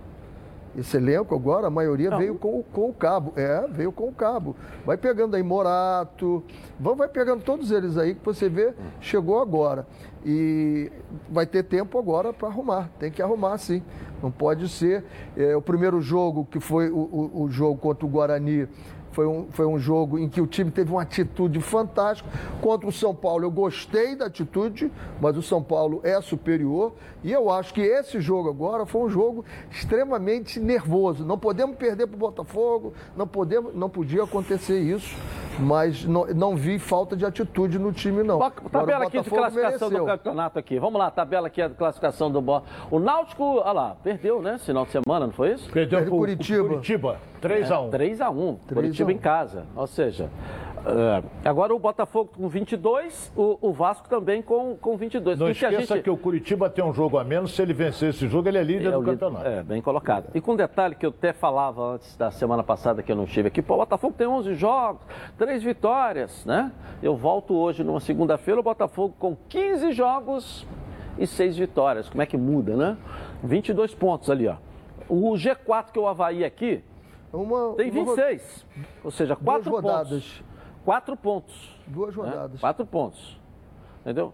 Esse 0.77 0.97
elenco 0.97 1.33
agora, 1.33 1.67
a 1.67 1.69
maioria 1.69 2.09
veio 2.17 2.35
com, 2.35 2.59
o- 2.59 2.63
com 2.63 2.89
o 2.89 2.93
cabo. 2.93 3.31
É, 3.37 3.65
veio 3.69 3.91
com 3.91 4.09
o 4.09 4.11
cabo. 4.11 4.55
Vai 4.85 4.97
pegando 4.97 5.35
aí 5.35 5.41
Morato, 5.43 6.43
vai, 6.79 6.95
vai 6.95 7.07
pegando 7.07 7.43
todos 7.43 7.71
eles 7.71 7.97
aí 7.97 8.13
que 8.15 8.25
você 8.25 8.49
vê, 8.49 8.73
chegou 8.99 9.39
agora. 9.41 9.87
E 10.25 10.91
vai 11.29 11.45
ter 11.45 11.63
tempo 11.63 11.97
agora 11.99 12.33
para 12.33 12.47
arrumar. 12.47 12.89
Tem 12.99 13.09
que 13.11 13.21
arrumar 13.21 13.57
sim. 13.57 13.81
Não 14.21 14.31
pode 14.31 14.67
ser. 14.67 15.03
é, 15.37 15.55
o 15.55 15.61
primeiro 15.61 16.01
jogo, 16.01 16.45
que 16.49 16.59
foi 16.59 16.89
o, 16.89 16.97
o- 16.97 17.43
o 17.43 17.49
jogo 17.49 17.79
contra 17.79 18.05
o 18.05 18.09
Guarani, 18.09 18.67
foi 19.15 19.25
um, 19.25 19.47
foi 19.49 19.65
um 19.65 19.79
jogo 19.79 20.19
em 20.19 20.27
que 20.27 20.41
o 20.41 20.45
time 20.45 20.69
teve 20.69 20.91
uma 20.91 21.03
atitude 21.03 21.61
fantástica. 21.61 22.29
Contra 22.61 22.89
o 22.89 22.91
São 22.91 23.15
Paulo, 23.15 23.45
eu 23.45 23.49
gostei 23.51 24.13
da 24.13 24.25
atitude, 24.25 24.91
mas 25.21 25.37
o 25.37 25.41
São 25.41 25.63
Paulo 25.63 26.01
é 26.03 26.19
superior. 26.21 26.91
E 27.23 27.31
eu 27.31 27.49
acho 27.49 27.73
que 27.73 27.79
esse 27.81 28.19
jogo 28.19 28.49
agora 28.49 28.85
foi 28.85 29.01
um 29.01 29.09
jogo 29.09 29.45
extremamente 29.71 30.59
nervoso. 30.59 31.23
Não 31.23 31.39
podemos 31.39 31.77
perder 31.77 32.07
para 32.07 32.15
o 32.15 32.19
Botafogo, 32.19 32.93
não, 33.15 33.25
podemos, 33.25 33.73
não 33.73 33.89
podia 33.89 34.23
acontecer 34.23 34.79
isso, 34.79 35.15
mas 35.57 36.03
não, 36.03 36.25
não 36.27 36.55
vi 36.57 36.77
falta 36.77 37.15
de 37.15 37.25
atitude 37.25 37.79
no 37.79 37.93
time, 37.93 38.21
não. 38.21 38.35
Agora, 38.43 38.69
Tabela 38.69 39.05
aqui 39.05 39.21
de 39.21 39.29
classificação 39.29 39.89
do 39.89 39.93
mereceu. 39.93 40.17
campeonato 40.17 40.59
aqui. 40.59 40.77
Vamos 40.77 40.99
lá, 40.99 41.09
tabela 41.09 41.47
aqui 41.47 41.65
de 41.65 41.75
classificação 41.75 42.29
do 42.29 42.41
Bo... 42.41 42.61
O 42.91 42.99
Náutico, 42.99 43.43
olha 43.43 43.71
lá, 43.71 43.95
perdeu, 44.03 44.41
né? 44.41 44.57
Final 44.57 44.85
de 44.85 44.91
semana, 44.91 45.27
não 45.27 45.33
foi 45.33 45.53
isso? 45.53 45.71
Perdeu 45.71 45.99
Perde 45.99 46.09
pro 46.09 46.19
Curitiba. 46.19 46.67
Curitiba. 46.67 47.19
3x1. 47.41 47.89
3x1. 47.91 48.57
3 48.67 48.73
Curitiba 48.73 49.04
a 49.05 49.09
1. 49.09 49.11
em 49.11 49.17
casa. 49.17 49.65
Ou 49.75 49.87
seja, 49.87 50.29
eh, 50.85 51.23
agora 51.43 51.73
o 51.73 51.79
Botafogo 51.79 52.31
com 52.35 52.47
22, 52.47 53.31
o, 53.35 53.57
o 53.61 53.71
Vasco 53.73 54.07
também 54.09 54.41
com, 54.41 54.75
com 54.75 54.95
22. 54.97 55.39
Não 55.39 55.49
E 55.49 55.55
que 55.55 55.65
a 55.65 55.71
esqueça 55.71 55.95
gente- 55.95 56.03
que 56.03 56.09
o 56.09 56.17
Curitiba 56.17 56.69
tem 56.69 56.83
um 56.83 56.93
jogo 56.93 57.17
a 57.17 57.23
menos. 57.23 57.55
Se 57.55 57.61
ele 57.61 57.73
vencer 57.73 58.09
esse 58.09 58.27
jogo, 58.27 58.47
ele 58.47 58.57
é 58.57 58.63
líder 58.63 58.89
É, 58.89 58.91
do 58.91 59.01
campeonato. 59.03 59.47
É, 59.47 59.63
bem 59.63 59.81
colocado. 59.81 60.29
E 60.35 60.41
com 60.41 60.53
um 60.53 60.55
detalhe 60.55 60.95
que 60.95 61.05
eu 61.05 61.09
até 61.09 61.33
falava 61.33 61.81
antes 61.95 62.15
da 62.17 62.29
semana 62.31 62.63
passada 62.63 63.01
que 63.01 63.11
eu 63.11 63.15
não 63.15 63.23
estive 63.25 63.47
aqui, 63.47 63.61
pô, 63.61 63.75
o 63.75 63.77
Botafogo 63.77 64.13
tem 64.17 64.27
11 64.27 64.53
jogos, 64.55 65.01
3 65.37 65.63
vitórias, 65.63 66.45
né? 66.45 66.71
Eu 67.01 67.15
volto 67.15 67.53
hoje 67.55 67.83
numa 67.83 67.99
segunda-feira, 67.99 68.59
o 68.59 68.63
Botafogo 68.63 69.15
com 69.19 69.35
15 69.49 69.91
jogos 69.91 70.67
e 71.17 71.25
6 71.25 71.57
vitórias. 71.57 72.09
Como 72.09 72.21
é 72.21 72.25
que 72.25 72.35
muda, 72.37 72.75
né? 72.75 72.97
22 73.43 73.93
pontos 73.95 74.29
ali, 74.29 74.47
ó. 74.47 74.55
O 75.07 75.33
G4 75.33 75.91
que 75.93 75.99
é 75.99 76.01
o 76.01 76.07
Havaí 76.07 76.43
aqui 76.43 76.83
Uma, 77.35 77.73
tem 77.75 77.91
uma 77.91 77.99
ro- 78.03 78.15
26. 78.15 78.65
Ou 79.03 79.11
seja, 79.11 79.35
4 79.35 79.69
rodadas. 79.69 80.09
pontos. 80.09 80.43
4 80.83 81.17
pontos. 81.17 81.79
Duas 81.87 82.15
né? 82.15 82.23
rodadas. 82.23 82.59
Quatro 82.59 82.85
pontos. 82.85 83.39
Entendeu? 84.01 84.33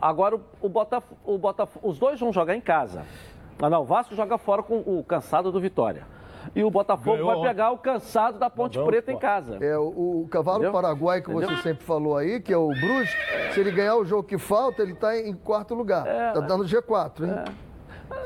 Agora 0.00 0.36
o, 0.36 0.40
o 0.62 0.68
Botaf- 0.68 1.12
o 1.24 1.36
Botaf- 1.38 1.78
os 1.82 1.98
dois 1.98 2.18
vão 2.18 2.32
jogar 2.32 2.54
em 2.54 2.60
casa. 2.60 3.04
Ah, 3.60 3.68
não, 3.68 3.82
o 3.82 3.84
Vasco 3.84 4.14
joga 4.14 4.38
fora 4.38 4.62
com 4.62 4.78
o 4.78 5.04
cansado 5.04 5.52
do 5.52 5.60
Vitória. 5.60 6.06
E 6.56 6.64
o 6.64 6.70
Botafogo 6.70 7.18
Ganhou 7.18 7.38
vai 7.42 7.48
pegar 7.50 7.70
o 7.70 7.76
cansado 7.76 8.38
da 8.38 8.48
Ponte 8.48 8.72
Ganhou 8.74 8.88
Preta 8.88 9.12
em 9.12 9.18
casa. 9.18 9.58
É, 9.62 9.76
o, 9.76 10.22
o 10.22 10.28
cavalo 10.30 10.56
Entendeu? 10.64 10.72
paraguai 10.72 11.20
que 11.20 11.30
você 11.30 11.44
Entendeu? 11.44 11.62
sempre 11.62 11.84
falou 11.84 12.16
aí, 12.16 12.40
que 12.40 12.50
é 12.50 12.56
o 12.56 12.68
Brusque, 12.68 13.52
se 13.52 13.60
ele 13.60 13.70
ganhar 13.70 13.96
o 13.96 14.04
jogo 14.06 14.22
que 14.22 14.38
falta, 14.38 14.80
ele 14.82 14.92
está 14.92 15.14
em 15.18 15.34
quarto 15.34 15.74
lugar. 15.74 16.06
Está 16.06 16.40
dando 16.40 16.64
G4, 16.64 17.24
hein? 17.28 17.54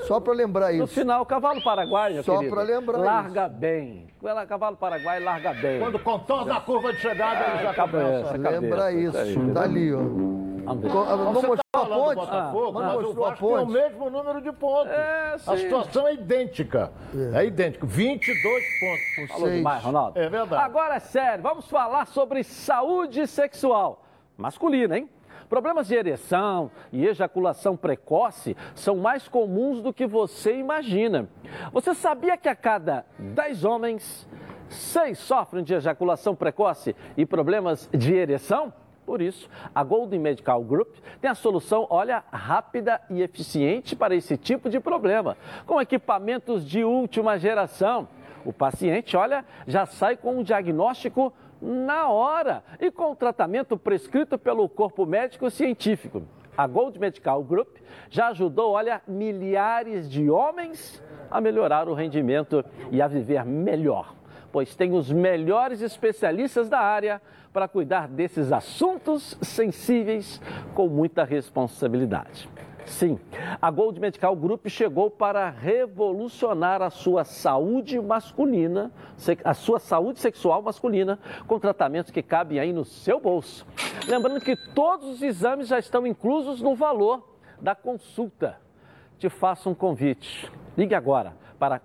Só 0.07 0.21
para 0.21 0.33
lembrar 0.33 0.73
No 0.73 0.85
isso. 0.85 0.95
final, 0.95 1.23
o 1.23 1.27
cavalo 1.27 1.61
paraguai, 1.63 2.13
meu 2.15 2.23
Só 2.23 2.41
pra 2.49 2.63
lembrar 2.63 2.99
larga 2.99 3.49
bem. 3.49 4.07
O 4.25 4.47
cavalo 4.47 4.77
paraguai 4.77 5.21
larga 5.21 5.53
bem. 5.53 5.79
Quando 5.81 5.99
contorna 5.99 6.57
a 6.57 6.61
curva 6.61 6.93
de 6.95 6.99
chegada, 7.01 7.45
ele 7.55 7.63
já 7.63 7.75
cabeça, 7.75 8.05
começa. 8.05 8.39
cabeça. 8.39 8.61
Lembra 8.61 8.93
isso. 8.93 9.19
aí, 9.19 9.53
Tá 9.53 9.63
ali, 9.63 9.93
ó. 9.93 9.99
Co- 9.99 11.01
ah, 11.07 11.17
Vamos 11.17 11.35
Você 11.43 11.47
mostrar 11.47 11.65
tá 11.71 11.79
a 11.79 11.81
falando 11.83 11.99
do 11.99 12.05
ponte? 12.07 12.15
Botafogo, 12.17 12.79
Ah, 12.79 12.83
mas 12.83 12.95
o 12.97 13.03
mostrou 13.03 13.27
a 13.27 13.29
Vasco 13.29 13.47
tem 13.49 13.57
o 13.59 13.67
mesmo 13.67 14.09
número 14.11 14.41
de 14.41 14.53
pontos. 14.53 14.93
É, 14.93 15.35
a 15.47 15.57
situação 15.59 16.09
é 16.09 16.15
idêntica. 16.15 16.91
É, 17.35 17.45
idêntico. 17.45 17.87
22 17.87 18.65
pontos. 18.81 19.29
Falou 19.31 19.43
Seis. 19.47 19.57
demais, 19.59 19.83
Ronaldo. 19.85 20.19
É 20.19 20.27
verdade. 20.31 20.63
Agora 20.65 20.95
é 20.95 21.01
sério, 21.01 21.43
vamos 21.43 21.69
falar 21.69 22.07
sobre 22.07 22.43
saúde 22.43 23.27
sexual. 23.27 24.07
masculina, 24.39 24.97
hein? 24.99 25.09
Problemas 25.55 25.87
de 25.87 25.95
ereção 25.95 26.69
e 26.93 27.07
ejaculação 27.07 27.77
precoce 27.77 28.57
são 28.75 28.97
mais 28.97 29.29
comuns 29.29 29.81
do 29.81 29.93
que 29.93 30.05
você 30.05 30.59
imagina. 30.59 31.29
Você 31.73 31.95
sabia 31.95 32.37
que 32.37 32.49
a 32.49 32.57
cada 32.57 33.07
10 33.21 33.65
homens, 33.65 34.29
6 34.69 35.17
sofrem 35.17 35.63
de 35.63 35.73
ejaculação 35.73 36.35
precoce 36.35 36.97
e 37.17 37.25
problemas 37.25 37.89
de 37.93 38.15
ereção? 38.15 38.73
Por 39.07 39.23
isso, 39.23 39.49
a 39.73 39.85
Golden 39.85 40.19
Medical 40.19 40.61
Group 40.65 40.97
tem 41.21 41.31
a 41.31 41.37
solução, 41.37 41.87
olha, 41.89 42.25
rápida 42.33 43.01
e 43.09 43.23
eficiente 43.23 43.95
para 43.95 44.17
esse 44.17 44.37
tipo 44.37 44.69
de 44.69 44.81
problema, 44.81 45.37
com 45.65 45.81
equipamentos 45.81 46.67
de 46.67 46.83
última 46.83 47.39
geração. 47.39 48.09
O 48.45 48.53
paciente, 48.53 49.17
olha, 49.17 49.45
já 49.69 49.87
sai 49.87 50.17
com 50.17 50.39
um 50.39 50.43
diagnóstico 50.43 51.33
na 51.65 52.09
hora 52.09 52.63
e 52.79 52.91
com 52.91 53.13
o 53.13 53.17
tratamento 53.17 53.77
prescrito 53.79 54.37
pelo 54.37 54.69
corpo 54.69 55.07
médico 55.07 55.51
científico. 55.51 56.23
A 56.57 56.67
Gold 56.67 56.99
Medical 57.01 57.43
Group 57.43 57.79
já 58.11 58.29
ajudou, 58.29 58.73
olha, 58.73 59.03
milhares 59.09 60.09
de 60.09 60.31
homens 60.31 61.03
a 61.31 61.41
melhorar 61.41 61.89
o 61.89 61.95
rendimento 61.95 62.65
e 62.93 63.03
a 63.03 63.09
viver 63.09 63.45
melhor, 63.45 64.15
pois 64.53 64.77
tem 64.77 64.93
os 64.93 65.11
melhores 65.11 65.81
especialistas 65.81 66.69
da 66.69 66.79
área 66.79 67.21
para 67.53 67.67
cuidar 67.67 68.07
desses 68.07 68.53
assuntos 68.53 69.37
sensíveis 69.43 70.41
com 70.75 70.87
muita 70.89 71.25
responsabilidade. 71.25 72.49
Sim, 72.87 73.19
a 73.61 73.71
Gold 73.71 73.99
Medical 73.99 74.37
Group 74.37 74.67
chegou 74.69 75.11
para 75.11 75.49
revolucionar 75.49 76.83
a 76.83 76.91
sua 76.91 77.25
saúde 77.25 78.01
masculina, 78.01 78.93
a 79.43 79.55
sua 79.55 79.79
saúde 79.79 80.21
sexual 80.21 80.63
masculina, 80.63 81.19
com 81.47 81.59
tratamentos 81.59 82.11
que 82.11 82.23
cabem 82.23 82.59
aí 82.59 82.73
no 82.73 82.85
seu 82.85 83.19
bolso. 83.19 83.67
Lembrando 84.07 84.41
que 84.41 84.57
todos 84.75 85.09
os 85.09 85.23
exames 85.23 85.69
já 85.69 85.79
estão 85.79 86.07
inclusos 86.07 86.61
no 86.61 86.75
valor 86.75 87.37
da 87.61 87.75
consulta. 87.75 88.59
Te 89.19 89.29
faço 89.29 89.71
um 89.71 89.75
convite. 89.75 90.51
Ligue 90.77 90.95
agora 90.95 91.35
para 91.59 91.81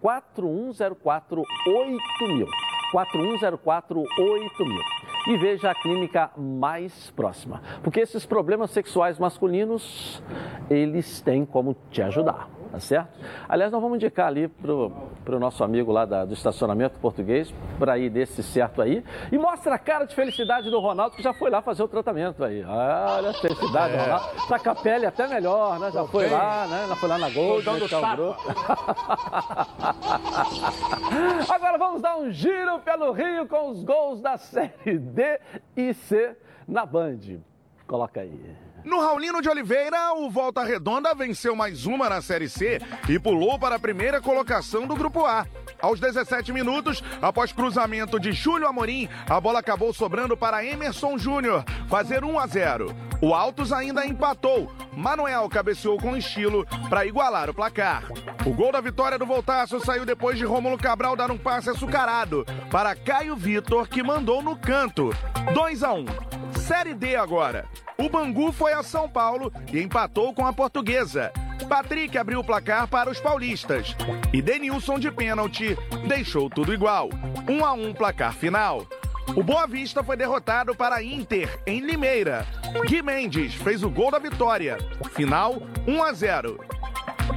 4104 0.00 1.42
8000. 1.66 2.46
4104 2.92 4.00
8000 4.00 5.03
e 5.26 5.36
veja 5.36 5.70
a 5.70 5.74
clínica 5.74 6.30
mais 6.36 7.10
próxima, 7.12 7.62
porque 7.82 8.00
esses 8.00 8.26
problemas 8.26 8.70
sexuais 8.70 9.18
masculinos, 9.18 10.22
eles 10.68 11.20
têm 11.20 11.44
como 11.44 11.76
te 11.90 12.02
ajudar, 12.02 12.48
tá 12.74 12.80
certo? 12.80 13.08
Aliás, 13.48 13.70
nós 13.70 13.80
vamos 13.80 13.96
indicar 13.96 14.26
ali 14.26 14.48
pro, 14.48 14.90
pro 15.24 15.38
nosso 15.38 15.62
amigo 15.62 15.92
lá 15.92 16.04
da, 16.04 16.24
do 16.24 16.34
estacionamento 16.34 16.98
português, 16.98 17.54
para 17.78 17.96
ir 17.98 18.10
desse 18.10 18.42
certo 18.42 18.82
aí, 18.82 19.04
e 19.30 19.38
mostra 19.38 19.76
a 19.76 19.78
cara 19.78 20.04
de 20.04 20.14
felicidade 20.14 20.70
do 20.70 20.80
Ronaldo, 20.80 21.14
que 21.14 21.22
já 21.22 21.32
foi 21.32 21.50
lá 21.50 21.62
fazer 21.62 21.84
o 21.84 21.88
tratamento 21.88 22.42
aí. 22.42 22.64
Olha 22.64 23.30
a 23.30 23.34
felicidade 23.34 23.92
do 23.92 23.98
É. 24.00 24.02
Ronaldo. 24.02 24.26
Tá 24.48 24.58
com 24.58 24.70
a 24.70 24.74
pele 24.74 25.06
até 25.06 25.28
melhor, 25.28 25.78
né? 25.78 25.90
Já 25.92 26.04
foi 26.06 26.24
bem. 26.24 26.32
lá, 26.32 26.66
né? 26.66 26.86
Já 26.88 26.96
foi 26.96 27.08
lá 27.08 27.18
na 27.18 27.30
Gold. 27.30 27.64
Group. 27.64 28.36
Agora 31.48 31.78
vamos 31.78 32.02
dar 32.02 32.16
um 32.16 32.30
giro 32.30 32.80
pelo 32.80 33.12
Rio 33.12 33.46
com 33.46 33.70
os 33.70 33.84
gols 33.84 34.20
da 34.20 34.36
Série 34.36 34.98
D 34.98 35.38
e 35.76 35.94
C 35.94 36.36
na 36.66 36.84
Band. 36.84 37.20
Coloca 37.86 38.20
aí. 38.20 38.56
No 38.84 39.00
Raulino 39.00 39.40
de 39.40 39.48
Oliveira, 39.48 40.12
o 40.14 40.28
Volta 40.28 40.62
Redonda 40.62 41.14
venceu 41.14 41.56
mais 41.56 41.86
uma 41.86 42.06
na 42.08 42.20
Série 42.20 42.50
C 42.50 42.82
e 43.08 43.18
pulou 43.18 43.58
para 43.58 43.76
a 43.76 43.78
primeira 43.78 44.20
colocação 44.20 44.86
do 44.86 44.94
Grupo 44.94 45.24
A. 45.24 45.46
Aos 45.80 45.98
17 45.98 46.52
minutos, 46.52 47.02
após 47.20 47.50
cruzamento 47.50 48.20
de 48.20 48.32
Júlio 48.32 48.68
Amorim, 48.68 49.08
a 49.26 49.40
bola 49.40 49.60
acabou 49.60 49.92
sobrando 49.94 50.36
para 50.36 50.64
Emerson 50.64 51.16
Júnior, 51.16 51.64
fazer 51.88 52.24
1 52.24 52.38
a 52.38 52.46
0. 52.46 52.94
O 53.22 53.34
Altos 53.34 53.72
ainda 53.72 54.06
empatou. 54.06 54.70
Manuel 54.92 55.48
cabeceou 55.48 55.98
com 55.98 56.14
estilo 56.14 56.66
para 56.90 57.06
igualar 57.06 57.48
o 57.48 57.54
placar. 57.54 58.04
O 58.44 58.52
gol 58.52 58.70
da 58.70 58.82
vitória 58.82 59.18
do 59.18 59.24
Voltaço 59.24 59.80
saiu 59.80 60.04
depois 60.04 60.36
de 60.36 60.44
Rômulo 60.44 60.76
Cabral 60.76 61.16
dar 61.16 61.30
um 61.30 61.38
passe 61.38 61.70
açucarado 61.70 62.44
para 62.70 62.94
Caio 62.94 63.34
Vitor, 63.34 63.88
que 63.88 64.02
mandou 64.02 64.42
no 64.42 64.56
canto. 64.56 65.10
2 65.54 65.82
a 65.82 65.94
1. 65.94 66.04
Série 66.60 66.94
D 66.94 67.16
agora. 67.16 67.66
O 67.96 68.08
Bangu 68.08 68.50
foi 68.52 68.72
a 68.72 68.82
São 68.82 69.08
Paulo 69.08 69.52
e 69.72 69.80
empatou 69.80 70.34
com 70.34 70.44
a 70.44 70.52
Portuguesa. 70.52 71.32
Patrick 71.68 72.18
abriu 72.18 72.40
o 72.40 72.44
placar 72.44 72.88
para 72.88 73.08
os 73.08 73.20
paulistas. 73.20 73.94
E 74.32 74.42
Denilson 74.42 74.98
de 74.98 75.10
pênalti 75.10 75.76
deixou 76.06 76.50
tudo 76.50 76.74
igual. 76.74 77.08
1 77.48 77.64
a 77.64 77.72
1 77.72 77.94
placar 77.94 78.34
final. 78.34 78.86
O 79.36 79.42
Boa 79.42 79.66
Vista 79.66 80.02
foi 80.02 80.16
derrotado 80.16 80.74
para 80.74 80.96
a 80.96 81.02
Inter 81.02 81.60
em 81.66 81.80
Limeira. 81.80 82.46
Gui 82.86 83.00
Mendes 83.00 83.54
fez 83.54 83.82
o 83.82 83.90
gol 83.90 84.10
da 84.10 84.18
vitória. 84.18 84.76
Final 85.12 85.62
1 85.86 86.02
a 86.02 86.12
0. 86.12 86.74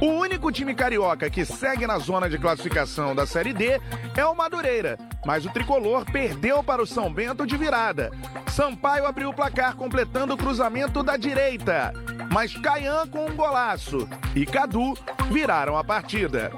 O 0.00 0.06
único 0.06 0.52
time 0.52 0.74
carioca 0.74 1.30
que 1.30 1.44
segue 1.44 1.86
na 1.86 1.98
zona 1.98 2.28
de 2.28 2.38
classificação 2.38 3.14
da 3.14 3.26
Série 3.26 3.52
D 3.52 3.80
é 4.16 4.24
o 4.24 4.34
Madureira, 4.34 4.98
mas 5.24 5.44
o 5.44 5.50
tricolor 5.50 6.04
perdeu 6.10 6.62
para 6.62 6.82
o 6.82 6.86
São 6.86 7.12
Bento 7.12 7.46
de 7.46 7.56
virada. 7.56 8.10
Sampaio 8.48 9.06
abriu 9.06 9.30
o 9.30 9.34
placar 9.34 9.76
completando 9.76 10.34
o 10.34 10.36
cruzamento 10.36 11.02
da 11.02 11.16
direita, 11.16 11.92
mas 12.32 12.56
Caian 12.56 13.06
com 13.06 13.26
um 13.26 13.36
golaço 13.36 14.08
e 14.34 14.44
Cadu 14.44 14.94
viraram 15.30 15.76
a 15.76 15.84
partida. 15.84 16.50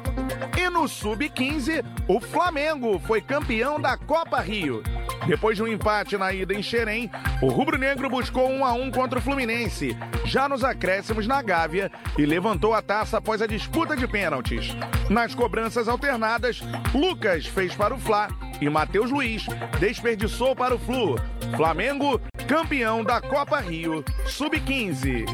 E 0.56 0.68
no 0.68 0.88
Sub-15, 0.88 1.84
o 2.08 2.20
Flamengo 2.20 2.98
foi 2.98 3.20
campeão 3.20 3.80
da 3.80 3.96
Copa 3.96 4.40
Rio. 4.40 4.82
Depois 5.26 5.56
de 5.56 5.62
um 5.62 5.68
empate 5.68 6.16
na 6.16 6.32
ida 6.32 6.54
em 6.54 6.62
Xerém, 6.62 7.10
o 7.42 7.48
rubro-negro 7.48 8.08
buscou 8.08 8.48
1 8.50 8.64
a 8.64 8.72
1 8.72 8.90
contra 8.90 9.18
o 9.18 9.22
Fluminense, 9.22 9.96
já 10.24 10.48
nos 10.48 10.64
acréscimos 10.64 11.26
na 11.26 11.42
Gávea, 11.42 11.90
e 12.18 12.24
levantou 12.24 12.74
a 12.74 12.82
taça 12.82 13.18
após 13.18 13.42
a 13.42 13.46
disputa 13.46 13.96
de 13.96 14.08
pênaltis. 14.08 14.74
Nas 15.08 15.34
cobranças 15.34 15.88
alternadas, 15.88 16.60
Lucas 16.94 17.46
fez 17.46 17.74
para 17.74 17.94
o 17.94 17.98
Fla 17.98 18.28
e 18.60 18.68
Matheus 18.68 19.10
Luiz 19.10 19.46
desperdiçou 19.78 20.54
para 20.54 20.74
o 20.74 20.78
Flu. 20.78 21.16
Flamengo, 21.56 22.20
campeão 22.46 23.02
da 23.02 23.20
Copa 23.20 23.58
Rio, 23.58 24.04
Sub-15. 24.26 25.24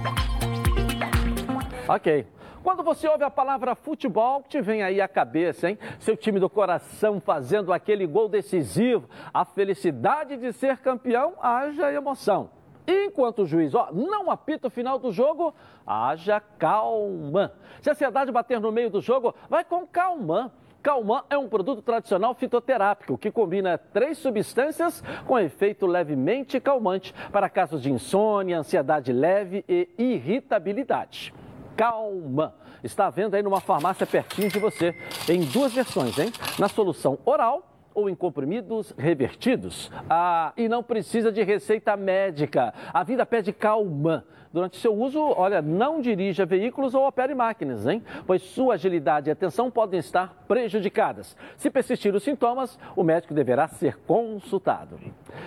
Ok. 1.89 2.27
Quando 2.63 2.83
você 2.83 3.07
ouve 3.07 3.23
a 3.23 3.31
palavra 3.31 3.77
futebol, 3.77 4.43
te 4.49 4.61
vem 4.61 4.83
aí 4.83 5.01
a 5.01 5.07
cabeça, 5.07 5.71
hein? 5.71 5.79
Seu 6.01 6.17
time 6.17 6.41
do 6.41 6.51
coração 6.51 7.21
fazendo 7.21 7.73
aquele 7.73 8.07
gol 8.07 8.29
decisivo, 8.29 9.09
a 9.33 9.45
felicidade 9.45 10.37
de 10.37 10.53
ser 10.53 10.79
campeão, 10.79 11.35
haja 11.41 11.93
emoção. 11.93 12.51
Enquanto 12.87 13.43
o 13.43 13.47
juiz 13.47 13.75
ó, 13.75 13.91
não 13.93 14.31
apita 14.31 14.69
o 14.69 14.71
final 14.71 14.99
do 14.99 15.13
jogo, 15.13 15.55
haja 15.87 16.41
calma. 16.41 17.53
Se 17.81 17.89
a 17.89 17.93
ansiedade 17.93 18.33
bater 18.33 18.61
no 18.61 18.73
meio 18.73 18.91
do 18.91 19.01
jogo, 19.01 19.35
vai 19.49 19.65
com 19.65 19.87
calma. 19.87 20.53
Calman 20.87 21.25
é 21.29 21.37
um 21.37 21.49
produto 21.49 21.83
tradicional 21.83 22.33
fitoterápico 22.33 23.19
que 23.19 23.29
combina 23.29 23.77
três 23.77 24.19
substâncias 24.19 25.03
com 25.27 25.37
efeito 25.37 25.85
levemente 25.85 26.61
calmante 26.61 27.13
para 27.33 27.51
casos 27.51 27.83
de 27.83 27.91
insônia, 27.91 28.61
ansiedade 28.61 29.13
leve 29.13 29.65
e 29.69 29.89
irritabilidade. 29.99 31.35
Calma. 31.77 32.55
Está 32.85 33.09
à 33.09 33.11
venda 33.11 33.37
aí 33.37 33.43
numa 33.43 33.61
farmácia 33.61 34.07
pertinho 34.07 34.49
de 34.49 34.61
você, 34.61 34.95
em 35.29 35.41
duas 35.41 35.73
versões, 35.73 36.17
hein? 36.21 36.31
Na 36.57 36.69
solução 36.69 37.19
oral 37.25 37.76
ou 37.97 38.11
em 38.11 38.15
comprimidos 38.15 38.95
revertidos. 38.97 39.91
Ah, 40.09 40.53
e 40.55 40.69
não 40.69 40.83
precisa 40.83 41.33
de 41.33 41.43
receita 41.43 41.97
médica. 41.97 42.75
A 42.93 43.03
vida 43.03 43.25
pede 43.25 43.55
calma. 43.55 44.25
Durante 44.53 44.77
seu 44.79 44.95
uso, 44.95 45.21
olha, 45.37 45.61
não 45.61 46.01
dirija 46.01 46.47
veículos 46.47 46.95
ou 46.95 47.07
opere 47.07 47.35
máquinas, 47.35 47.87
hein? 47.87 48.03
Pois 48.27 48.41
sua 48.43 48.75
agilidade 48.75 49.29
e 49.29 49.33
atenção 49.33 49.71
podem 49.71 49.99
estar 50.01 50.35
prejudicadas. 50.49 51.37
Se 51.57 51.69
persistir 51.69 52.15
os 52.15 52.23
sintomas, 52.23 52.79
o 52.95 53.03
médico 53.03 53.35
deverá 53.35 53.69
ser 53.69 53.99
consultado. 54.07 54.99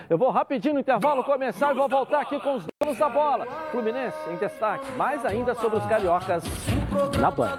Eu 0.08 0.18
vou 0.18 0.30
rapidinho 0.30 0.74
no 0.74 0.80
intervalo 0.80 1.24
começar 1.24 1.72
e 1.72 1.74
vou 1.74 1.88
voltar 1.88 2.20
aqui 2.20 2.38
com 2.40 2.56
os 2.56 2.66
donos 2.80 2.98
da 2.98 3.08
bola. 3.08 3.46
Fluminense 3.72 4.16
em 4.30 4.36
destaque, 4.36 4.90
mais 4.92 5.24
ainda 5.24 5.54
sobre 5.54 5.78
os 5.78 5.86
cariocas 5.86 6.44
na 7.18 7.30
Band. 7.30 7.58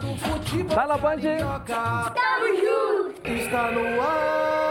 Tá 0.74 0.88
na 0.88 0.98
Band? 0.98 1.18
Está 3.26 3.72
no 3.72 4.02
ar. 4.02 4.71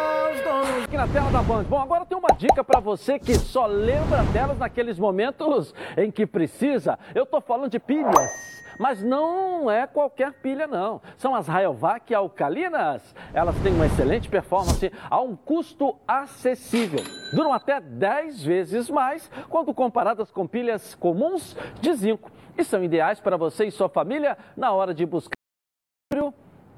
Aqui 0.90 0.96
na 0.96 1.06
tela 1.06 1.30
da 1.30 1.40
Band. 1.40 1.62
Bom, 1.64 1.78
agora 1.78 2.04
tem 2.04 2.18
uma 2.18 2.34
dica 2.36 2.64
para 2.64 2.80
você 2.80 3.16
que 3.16 3.36
só 3.36 3.64
lembra 3.64 4.24
delas 4.32 4.58
naqueles 4.58 4.98
momentos 4.98 5.72
em 5.96 6.10
que 6.10 6.26
precisa. 6.26 6.98
Eu 7.14 7.24
tô 7.24 7.40
falando 7.40 7.70
de 7.70 7.78
pilhas. 7.78 8.60
Mas 8.76 9.00
não 9.00 9.70
é 9.70 9.86
qualquer 9.86 10.32
pilha, 10.32 10.66
não. 10.66 11.00
São 11.16 11.32
as 11.32 11.46
Rayovac 11.46 12.12
alcalinas. 12.12 13.14
Elas 13.32 13.54
têm 13.62 13.72
uma 13.72 13.86
excelente 13.86 14.28
performance 14.28 14.90
a 15.08 15.20
um 15.20 15.36
custo 15.36 15.96
acessível. 16.08 16.98
Duram 17.32 17.52
até 17.52 17.78
10 17.80 18.42
vezes 18.42 18.90
mais 18.90 19.30
quando 19.48 19.72
comparadas 19.72 20.32
com 20.32 20.44
pilhas 20.44 20.96
comuns 20.96 21.56
de 21.80 21.92
zinco. 21.92 22.32
E 22.58 22.64
são 22.64 22.82
ideais 22.82 23.20
para 23.20 23.36
você 23.36 23.66
e 23.66 23.70
sua 23.70 23.88
família 23.88 24.36
na 24.56 24.72
hora 24.72 24.92
de 24.92 25.06
buscar 25.06 25.36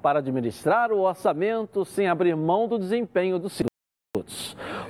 para 0.02 0.18
administrar 0.18 0.92
o 0.92 1.00
orçamento 1.00 1.82
sem 1.84 2.08
abrir 2.08 2.36
mão 2.36 2.68
do 2.68 2.78
desempenho 2.78 3.38
dos 3.38 3.52
produtos. 3.52 3.71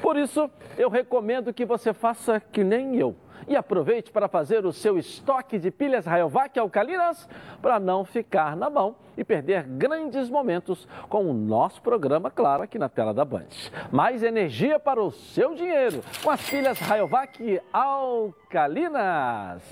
Por 0.03 0.17
isso, 0.17 0.51
eu 0.77 0.91
recomendo 0.91 1.55
que 1.55 1.65
você 1.65 1.93
faça 1.93 2.41
que 2.41 2.65
nem 2.65 2.97
eu. 2.97 3.15
E 3.47 3.55
aproveite 3.55 4.11
para 4.11 4.27
fazer 4.27 4.67
o 4.67 4.73
seu 4.73 4.99
estoque 4.99 5.61
de 5.61 5.71
pilhas 5.71 6.07
Rayovac 6.07 6.59
alcalinas 6.59 7.29
para 7.61 7.79
não 7.79 8.05
ficar 8.05 8.57
na 8.57 8.69
mão 8.69 8.97
e 9.17 9.23
perder 9.23 9.63
grandes 9.63 10.29
momentos 10.29 10.89
com 11.09 11.31
o 11.31 11.33
nosso 11.33 11.81
programa, 11.83 12.33
claro, 12.33 12.65
aqui 12.65 12.81
na 12.81 12.89
tela 12.89 13.15
da 13.15 13.25
Band. 13.25 13.47
Mais 13.93 14.25
energia 14.25 14.81
para 14.81 15.01
o 15.01 15.13
seu 15.13 15.55
dinheiro 15.55 16.01
com 16.21 16.29
as 16.29 16.43
pilhas 16.51 16.81
Rayovac 16.81 17.61
alcalinas. 17.73 19.63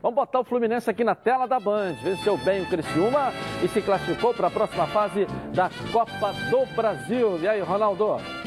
Vamos 0.00 0.16
botar 0.16 0.40
o 0.40 0.44
Fluminense 0.44 0.90
aqui 0.90 1.04
na 1.04 1.14
tela 1.14 1.46
da 1.46 1.60
Band. 1.60 1.92
Venceu 2.02 2.36
bem 2.38 2.62
o 2.62 2.68
Criciúma 2.68 3.32
e 3.62 3.68
se 3.68 3.80
classificou 3.80 4.34
para 4.34 4.48
a 4.48 4.50
próxima 4.50 4.88
fase 4.88 5.24
da 5.54 5.70
Copa 5.92 6.32
do 6.50 6.66
Brasil. 6.74 7.38
E 7.38 7.46
aí, 7.46 7.60
Ronaldo? 7.60 8.41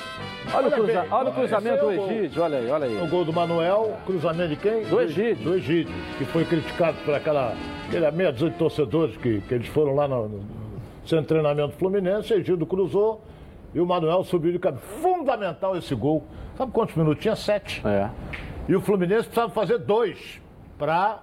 Olha, 0.53 0.57
olha, 0.57 0.67
o, 0.67 0.71
cruza... 0.71 1.01
bem, 1.01 1.11
olha 1.11 1.29
o 1.29 1.33
cruzamento 1.33 1.85
do 1.85 1.91
é 1.91 1.95
Egídio, 1.95 2.43
olha 2.43 2.57
aí, 2.57 2.69
olha 2.69 2.85
aí. 2.85 3.01
O 3.01 3.07
gol 3.07 3.25
do 3.25 3.33
Manuel, 3.33 3.97
cruzamento 4.05 4.49
de 4.49 4.55
quem? 4.55 4.83
Do 4.83 5.01
Egídio. 5.01 5.43
Do 5.43 5.55
Egídio, 5.55 5.93
que 6.17 6.25
foi 6.25 6.45
criticado 6.45 6.97
por 7.03 7.13
aquela, 7.13 7.53
aquela 7.87 8.11
meia 8.11 8.31
dúzia 8.31 8.49
de 8.49 8.57
torcedores 8.57 9.17
que, 9.17 9.41
que 9.41 9.53
eles 9.53 9.67
foram 9.67 9.95
lá 9.95 10.07
no, 10.07 10.27
no 10.27 10.39
centro 11.05 11.21
de 11.21 11.27
treinamento 11.27 11.75
Fluminense. 11.77 12.33
Egídio 12.33 12.65
cruzou 12.65 13.21
e 13.73 13.79
o 13.79 13.85
Manuel 13.85 14.23
subiu 14.23 14.51
de 14.51 14.59
cabeça. 14.59 14.83
Fundamental 15.01 15.75
esse 15.77 15.93
gol. 15.93 16.23
Sabe 16.57 16.71
quantos 16.71 16.95
minutos? 16.95 17.21
Tinha 17.21 17.35
sete. 17.35 17.81
É. 17.85 18.09
E 18.67 18.75
o 18.75 18.81
Fluminense 18.81 19.23
precisava 19.23 19.51
fazer 19.51 19.79
dois 19.79 20.41
para 20.77 21.19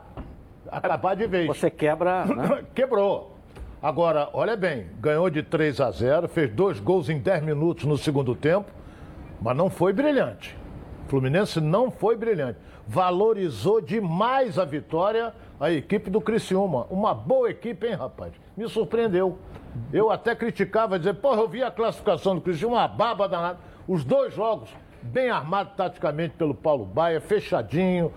acabar 0.71 1.15
de 1.15 1.27
vez. 1.27 1.47
Você 1.47 1.71
quebra. 1.71 2.25
Né? 2.33 2.65
Quebrou. 2.75 3.33
Agora, 3.83 4.29
olha 4.33 4.57
bem, 4.57 4.87
ganhou 5.01 5.29
de 5.29 5.43
3 5.43 5.81
a 5.81 5.91
0, 5.91 6.29
fez 6.29 6.49
dois 6.53 6.79
gols 6.79 7.09
em 7.09 7.19
10 7.19 7.43
minutos 7.43 7.85
no 7.85 7.99
segundo 7.99 8.33
tempo, 8.33 8.71
mas 9.43 9.57
não 9.57 9.69
foi 9.69 9.93
brilhante. 9.93 10.57
O 11.07 11.11
Fluminense 11.11 11.61
não 11.61 11.91
foi 11.91 12.17
brilhante. 12.17 12.59
Valorizou 12.87 13.81
demais 13.81 14.59
a 14.59 14.65
vitória 14.65 15.35
a 15.61 15.71
equipe 15.71 16.11
do 16.11 16.21
Criciúma. 16.21 16.87
Uma 16.91 17.15
boa 17.15 17.51
equipe, 17.51 17.87
hein, 17.87 17.95
rapaz? 17.95 18.33
Me 18.57 18.69
surpreendeu. 18.69 19.39
Eu 19.93 20.11
até 20.11 20.35
criticava, 20.35 20.99
dizer, 20.99 21.15
porra, 21.15 21.41
eu 21.41 21.49
vi 21.49 21.63
a 21.63 21.71
classificação 21.71 22.35
do 22.35 22.41
Criciúma, 22.41 22.79
uma 22.79 22.89
baba 22.89 23.29
danada. 23.29 23.59
Os 23.87 24.05
dois 24.05 24.35
jogos, 24.35 24.71
bem 25.03 25.31
armado 25.31 25.71
taticamente 25.77 26.35
pelo 26.37 26.55
Paulo 26.55 26.85
Baia, 26.85 27.21
fechadinho, 27.21 28.13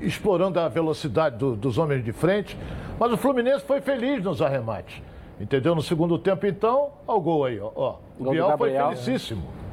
explorando 0.00 0.58
a 0.60 0.68
velocidade 0.68 1.36
do, 1.36 1.56
dos 1.56 1.78
homens 1.78 2.04
de 2.04 2.12
frente. 2.12 2.56
Mas 2.98 3.12
o 3.12 3.16
Fluminense 3.16 3.64
foi 3.64 3.80
feliz 3.80 4.22
nos 4.22 4.40
arremates. 4.42 5.02
Entendeu? 5.40 5.74
No 5.74 5.82
segundo 5.82 6.18
tempo, 6.18 6.46
então, 6.46 6.90
ó, 7.06 7.16
o 7.16 7.20
gol 7.20 7.44
aí, 7.44 7.60
ó. 7.60 7.70
ó. 7.74 7.96
O 8.18 8.24
Gol 8.24 8.26
do 8.26 8.30
Biel 8.30 8.46
foi 8.58 8.72
Gabriel. 8.72 8.88
felicíssimo. 8.88 9.67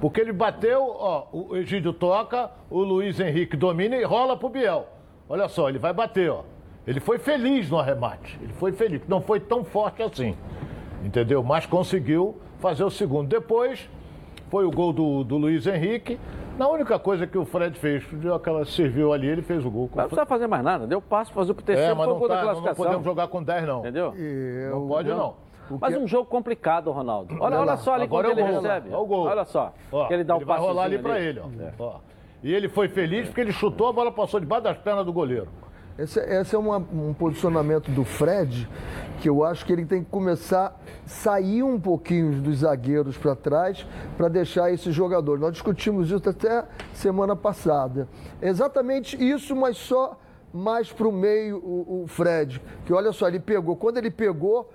Porque 0.00 0.20
ele 0.20 0.32
bateu, 0.32 0.82
ó, 0.82 1.26
o 1.32 1.56
Egídio 1.56 1.92
toca, 1.92 2.50
o 2.70 2.80
Luiz 2.82 3.18
Henrique 3.18 3.56
domina 3.56 3.96
e 3.96 4.04
rola 4.04 4.36
pro 4.36 4.48
Biel. 4.48 4.86
Olha 5.28 5.48
só, 5.48 5.68
ele 5.68 5.78
vai 5.78 5.92
bater, 5.92 6.30
ó. 6.30 6.42
Ele 6.86 7.00
foi 7.00 7.18
feliz 7.18 7.68
no 7.68 7.78
arremate. 7.78 8.38
Ele 8.40 8.52
foi 8.54 8.72
feliz. 8.72 9.02
Não 9.08 9.20
foi 9.20 9.40
tão 9.40 9.64
forte 9.64 10.02
assim. 10.02 10.34
Entendeu? 11.04 11.42
Mas 11.42 11.66
conseguiu 11.66 12.36
fazer 12.60 12.82
o 12.84 12.90
segundo. 12.90 13.28
Depois, 13.28 13.88
foi 14.48 14.64
o 14.64 14.70
gol 14.70 14.92
do, 14.92 15.22
do 15.24 15.36
Luiz 15.36 15.66
Henrique. 15.66 16.18
Na 16.56 16.66
única 16.68 16.98
coisa 16.98 17.26
que 17.26 17.36
o 17.36 17.44
Fred 17.44 17.78
fez, 17.78 18.04
deu 18.12 18.34
aquela 18.34 18.64
serviu 18.64 19.12
ali, 19.12 19.26
ele 19.28 19.42
fez 19.42 19.64
o 19.64 19.70
gol. 19.70 19.90
Não 19.94 20.04
precisa 20.04 20.26
fazer 20.26 20.46
mais 20.46 20.64
nada, 20.64 20.86
deu 20.86 21.00
passo 21.00 21.30
para 21.32 21.42
fazer 21.42 21.54
pro 21.54 21.62
terceiro, 21.64 21.92
É, 21.92 21.94
mas 21.94 22.06
o 22.06 22.10
não, 22.10 22.18
gol 22.18 22.28
da 22.28 22.34
tá, 22.34 22.40
não 22.40 22.46
classificação. 22.46 22.84
podemos 22.84 23.04
jogar 23.04 23.28
com 23.28 23.42
10, 23.42 23.66
não. 23.66 23.78
Entendeu? 23.80 24.14
Não 24.70 24.88
pode, 24.88 25.08
não. 25.10 25.34
Mas 25.80 25.96
um 25.96 26.06
jogo 26.06 26.26
complicado, 26.28 26.90
Ronaldo. 26.90 27.36
Olha, 27.40 27.58
Olha 27.60 27.76
só 27.76 27.94
ali 27.94 28.04
agora 28.04 28.28
quando 28.28 28.38
é 28.38 28.42
o 28.42 28.46
ele 28.46 28.52
gol. 28.54 28.62
recebe. 28.62 28.88
Olha 28.90 28.98
o 28.98 29.06
gol. 29.06 29.26
Olha 29.26 29.44
só. 29.44 29.72
Ó, 29.92 30.06
que 30.06 30.14
ele 30.14 30.24
dá 30.24 30.36
o 30.36 30.44
vai 30.44 30.58
rolar 30.58 30.84
ali 30.84 30.98
passezinho 30.98 31.42
pra 31.42 31.50
ele, 31.52 31.72
ó. 31.78 31.84
Ó. 31.84 32.00
E 32.42 32.52
ele 32.54 32.68
foi 32.68 32.88
feliz 32.88 33.26
porque 33.26 33.40
ele 33.40 33.52
chutou, 33.52 33.88
a 33.88 33.92
bola 33.92 34.12
passou 34.12 34.38
debaixo 34.38 34.64
das 34.64 34.78
pernas 34.78 35.04
do 35.04 35.12
goleiro. 35.12 35.48
Esse, 35.98 36.20
esse 36.20 36.54
é 36.54 36.58
uma- 36.58 36.76
um 36.78 37.12
posicionamento 37.12 37.90
do 37.90 38.04
Fred 38.04 38.68
que 39.20 39.28
eu 39.28 39.42
acho 39.44 39.66
que 39.66 39.72
ele 39.72 39.84
tem 39.84 40.04
que 40.04 40.08
começar 40.10 40.66
a 40.68 41.08
sair 41.08 41.64
um 41.64 41.80
pouquinho 41.80 42.40
dos 42.40 42.58
zagueiros 42.58 43.18
para 43.18 43.34
trás 43.34 43.84
para 44.16 44.28
deixar 44.28 44.72
esse 44.72 44.92
jogador. 44.92 45.40
Nós 45.40 45.52
discutimos 45.54 46.08
isso 46.12 46.28
até 46.28 46.64
semana 46.92 47.34
passada. 47.34 48.06
É 48.40 48.48
exatamente 48.48 49.16
isso, 49.20 49.56
mas 49.56 49.76
só 49.76 50.16
mais 50.54 50.92
para 50.92 51.08
o 51.08 51.12
meio 51.12 51.56
o, 51.58 52.04
o 52.04 52.06
Fred. 52.06 52.62
Que 52.86 52.92
olha 52.92 53.10
só, 53.10 53.26
ele 53.26 53.40
pegou. 53.40 53.74
Quando 53.74 53.98
ele 53.98 54.10
pegou, 54.12 54.70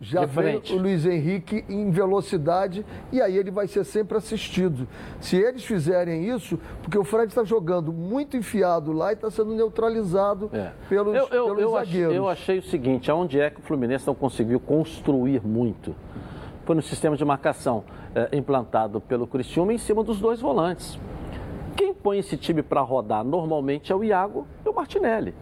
já 0.00 0.26
frente. 0.28 0.72
o 0.74 0.78
Luiz 0.78 1.04
Henrique 1.04 1.64
em 1.68 1.90
velocidade 1.90 2.84
e 3.10 3.20
aí 3.20 3.36
ele 3.36 3.50
vai 3.50 3.66
ser 3.66 3.84
sempre 3.84 4.16
assistido. 4.16 4.86
Se 5.20 5.36
eles 5.36 5.64
fizerem 5.64 6.28
isso, 6.28 6.58
porque 6.82 6.96
o 6.96 7.04
Fred 7.04 7.26
está 7.28 7.42
jogando 7.44 7.92
muito 7.92 8.36
enfiado 8.36 8.92
lá 8.92 9.10
e 9.10 9.14
está 9.14 9.30
sendo 9.30 9.52
neutralizado 9.54 10.50
É. 10.52 10.70
pelos, 10.88 11.14
eu, 11.16 11.28
eu, 11.30 11.44
pelos 11.46 11.62
eu, 11.62 11.70
zagueiros. 11.72 12.14
eu 12.14 12.28
achei 12.28 12.58
o 12.58 12.62
seguinte, 12.62 13.10
aonde 13.10 13.40
é 13.40 13.50
que 13.50 13.58
o 13.60 13.62
Fluminense 13.62 14.06
não 14.06 14.14
conseguiu 14.14 14.60
construir 14.60 15.44
muito? 15.44 15.94
Foi 16.64 16.76
no 16.76 16.82
sistema 16.82 17.16
de 17.16 17.24
marcação 17.24 17.82
eh, 18.14 18.28
implantado 18.36 19.00
pelo 19.00 19.26
Criciúma 19.26 19.72
em 19.72 19.78
cima 19.78 20.04
dos 20.04 20.20
dois 20.20 20.40
volantes. 20.40 20.98
Quem 21.76 21.94
põe 21.94 22.18
esse 22.18 22.36
time 22.36 22.62
para 22.62 22.80
rodar 22.82 23.24
normalmente 23.24 23.90
é 23.90 23.96
o 23.96 24.04
Iago 24.04 24.46
e 24.64 24.68
o 24.68 24.74
Martinelli. 24.74 25.34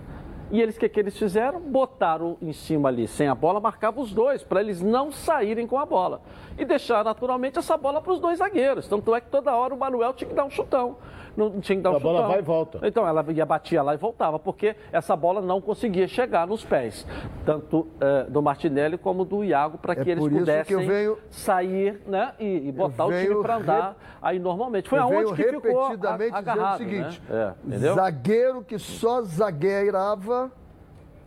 E 0.51 0.61
eles, 0.63 0.77
o 0.77 0.81
que, 0.81 0.89
que 0.89 1.01
eles 1.01 1.19
fizeram? 1.19 1.61
Botaram 1.61 2.37
em 2.41 2.53
cima 2.53 2.89
ali, 2.89 3.09
sem 3.09 3.27
a 3.27 3.35
bola, 3.35 3.59
marcavam 3.59 4.03
os 4.03 4.13
dois, 4.13 4.43
para 4.45 4.61
eles 4.61 4.81
não 4.81 5.11
saírem 5.11 5.67
com 5.67 5.79
a 5.79 5.85
bola. 5.85 6.21
E 6.57 6.65
deixar 6.65 7.05
naturalmente 7.05 7.59
essa 7.59 7.77
bola 7.77 8.01
para 8.01 8.13
os 8.13 8.21
dois 8.21 8.39
zagueiros. 8.39 8.87
Tanto 8.87 9.15
é 9.15 9.21
que 9.21 9.29
toda 9.29 9.55
hora 9.55 9.75
o 9.75 9.79
Manuel 9.79 10.13
tinha 10.15 10.29
que 10.29 10.35
dar 10.37 10.45
um 10.45 10.51
chutão. 10.51 10.97
Não 11.37 11.61
tinha 11.61 11.77
que 11.77 11.83
dar 11.83 11.91
um 11.91 11.97
A 11.97 11.99
bola 11.99 12.17
chutão. 12.19 12.31
vai 12.31 12.39
e 12.39 12.43
volta. 12.43 12.81
Então 12.83 13.07
ela 13.07 13.23
ia, 13.31 13.45
batia 13.45 13.83
lá 13.83 13.93
e 13.93 13.99
voltava, 13.99 14.39
porque 14.39 14.75
essa 14.91 15.15
bola 15.15 15.43
não 15.43 15.61
conseguia 15.61 16.09
chegar 16.09 16.47
nos 16.47 16.65
pés, 16.65 17.07
tanto 17.45 17.87
eh, 18.01 18.25
do 18.31 18.41
Martinelli 18.41 18.97
como 18.97 19.23
do 19.23 19.45
Iago, 19.45 19.77
para 19.77 19.93
É 19.93 19.97
que 19.97 20.11
eles 20.13 20.23
por 20.23 20.33
isso 20.33 20.45
que 20.45 20.51
pudessem 20.51 20.87
venho- 20.87 21.19
sair 21.29 22.01
né, 22.07 22.33
e, 22.41 22.69
e 22.69 22.73
botar 22.73 23.05
o 23.05 23.11
time 23.11 23.25
venho 23.27 23.43
para 23.43 23.57
andar 23.57 23.97
aí 24.23 24.39
normalmente. 24.39 24.89
Foi 24.89 24.99
eu 24.99 25.09
venho 25.09 25.29
aonde 25.29 25.43
que 25.45 25.51
ficou 25.61 25.79
a- 25.83 25.89
repetidamente 25.89 26.35
agarrado, 26.35 26.79
dizendo 26.85 27.07
o 27.07 27.11
seguinte: 27.13 27.23
né? 27.29 27.55
É, 27.89 27.93
zagueiro 27.93 28.63
que 28.63 28.79
só 28.79 29.21
zagueirava, 29.21 30.36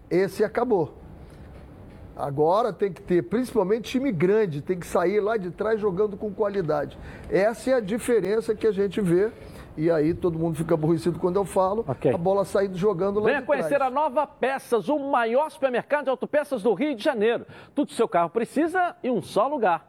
esse 0.09 0.43
acabou. 0.43 0.95
Agora 2.15 2.73
tem 2.73 2.91
que 2.91 3.01
ter, 3.01 3.21
principalmente 3.23 3.91
time 3.91 4.11
grande, 4.11 4.61
tem 4.61 4.77
que 4.77 4.85
sair 4.85 5.21
lá 5.21 5.37
de 5.37 5.51
trás 5.51 5.79
jogando 5.79 6.17
com 6.17 6.33
qualidade. 6.33 6.97
Essa 7.29 7.71
é 7.71 7.73
a 7.75 7.79
diferença 7.79 8.53
que 8.53 8.67
a 8.67 8.71
gente 8.71 8.99
vê. 8.99 9.31
E 9.77 9.89
aí 9.89 10.13
todo 10.13 10.37
mundo 10.37 10.57
fica 10.57 10.73
aborrecido 10.73 11.17
quando 11.17 11.37
eu 11.37 11.45
falo. 11.45 11.85
A 11.87 12.17
bola 12.17 12.43
saindo 12.43 12.77
jogando 12.77 13.21
lá 13.21 13.27
Venha 13.27 13.41
conhecer 13.41 13.75
trás. 13.75 13.83
a 13.83 13.89
Nova 13.89 14.27
Peças, 14.27 14.89
o 14.89 14.99
maior 14.99 15.49
supermercado 15.49 16.03
de 16.03 16.09
autopeças 16.09 16.61
do 16.61 16.73
Rio 16.73 16.93
de 16.93 17.01
Janeiro. 17.01 17.45
Tudo 17.73 17.87
que 17.87 17.93
seu 17.93 18.07
carro 18.07 18.29
precisa 18.29 18.97
em 19.01 19.09
um 19.09 19.21
só 19.21 19.47
lugar. 19.47 19.88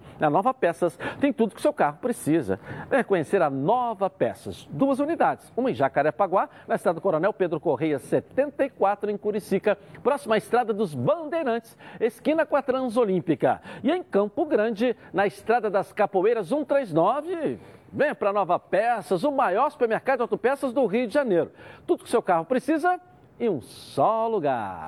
Na 0.21 0.29
Nova 0.29 0.53
Peças 0.53 0.99
tem 1.19 1.33
tudo 1.33 1.55
que 1.55 1.59
o 1.59 1.63
seu 1.63 1.73
carro 1.73 1.97
precisa. 1.99 2.59
Venha 2.87 3.03
conhecer 3.03 3.41
a 3.41 3.49
Nova 3.49 4.07
Peças. 4.07 4.67
Duas 4.69 4.99
unidades, 4.99 5.51
uma 5.57 5.71
em 5.71 5.73
Jacarepaguá, 5.73 6.47
na 6.67 6.75
estrada 6.75 7.01
Coronel 7.01 7.33
Pedro 7.33 7.59
Correia 7.59 7.97
74, 7.97 9.09
em 9.09 9.17
Curicica, 9.17 9.75
próxima 10.03 10.35
à 10.35 10.37
estrada 10.37 10.75
dos 10.75 10.93
Bandeirantes, 10.93 11.75
esquina 11.99 12.45
com 12.45 12.55
a 12.55 12.61
Transolímpica. 12.61 13.63
E 13.83 13.89
em 13.89 14.03
Campo 14.03 14.45
Grande, 14.45 14.95
na 15.11 15.25
estrada 15.25 15.71
das 15.71 15.91
Capoeiras 15.91 16.49
139. 16.49 17.57
Venha 17.91 18.13
para 18.13 18.31
Nova 18.31 18.59
Peças, 18.59 19.23
o 19.23 19.31
maior 19.31 19.71
supermercado 19.71 20.17
de 20.17 20.21
autopeças 20.21 20.71
do 20.71 20.85
Rio 20.85 21.07
de 21.07 21.15
Janeiro. 21.15 21.51
Tudo 21.87 22.03
que 22.03 22.09
o 22.09 22.11
seu 22.11 22.21
carro 22.21 22.45
precisa 22.45 23.01
em 23.39 23.49
um 23.49 23.59
só 23.59 24.27
lugar. 24.27 24.85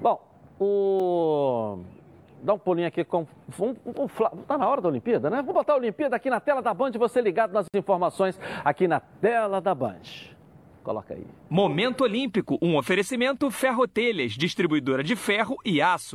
Bom, 0.00 0.26
o. 0.58 1.93
Dá 2.44 2.52
um 2.52 2.58
pulinho 2.58 2.86
aqui 2.86 3.02
com. 3.04 3.26
Um, 3.58 3.74
um, 4.04 4.06
Fla- 4.06 4.30
tá 4.46 4.58
na 4.58 4.68
hora 4.68 4.80
da 4.82 4.88
Olimpíada, 4.88 5.30
né? 5.30 5.40
Vou 5.42 5.54
botar 5.54 5.72
a 5.72 5.76
Olimpíada 5.76 6.14
aqui 6.14 6.28
na 6.28 6.38
tela 6.40 6.60
da 6.60 6.74
Band, 6.74 6.92
você 6.92 7.20
ligado 7.22 7.52
nas 7.52 7.66
informações 7.74 8.38
aqui 8.62 8.86
na 8.86 9.00
tela 9.00 9.60
da 9.62 9.74
Band. 9.74 10.02
Coloca 10.82 11.14
aí. 11.14 11.24
Momento 11.48 12.02
Olímpico, 12.04 12.58
um 12.60 12.76
oferecimento 12.76 13.50
Ferrotelhas, 13.50 14.32
distribuidora 14.32 15.02
de 15.02 15.16
ferro 15.16 15.56
e 15.64 15.80
aço. 15.80 16.14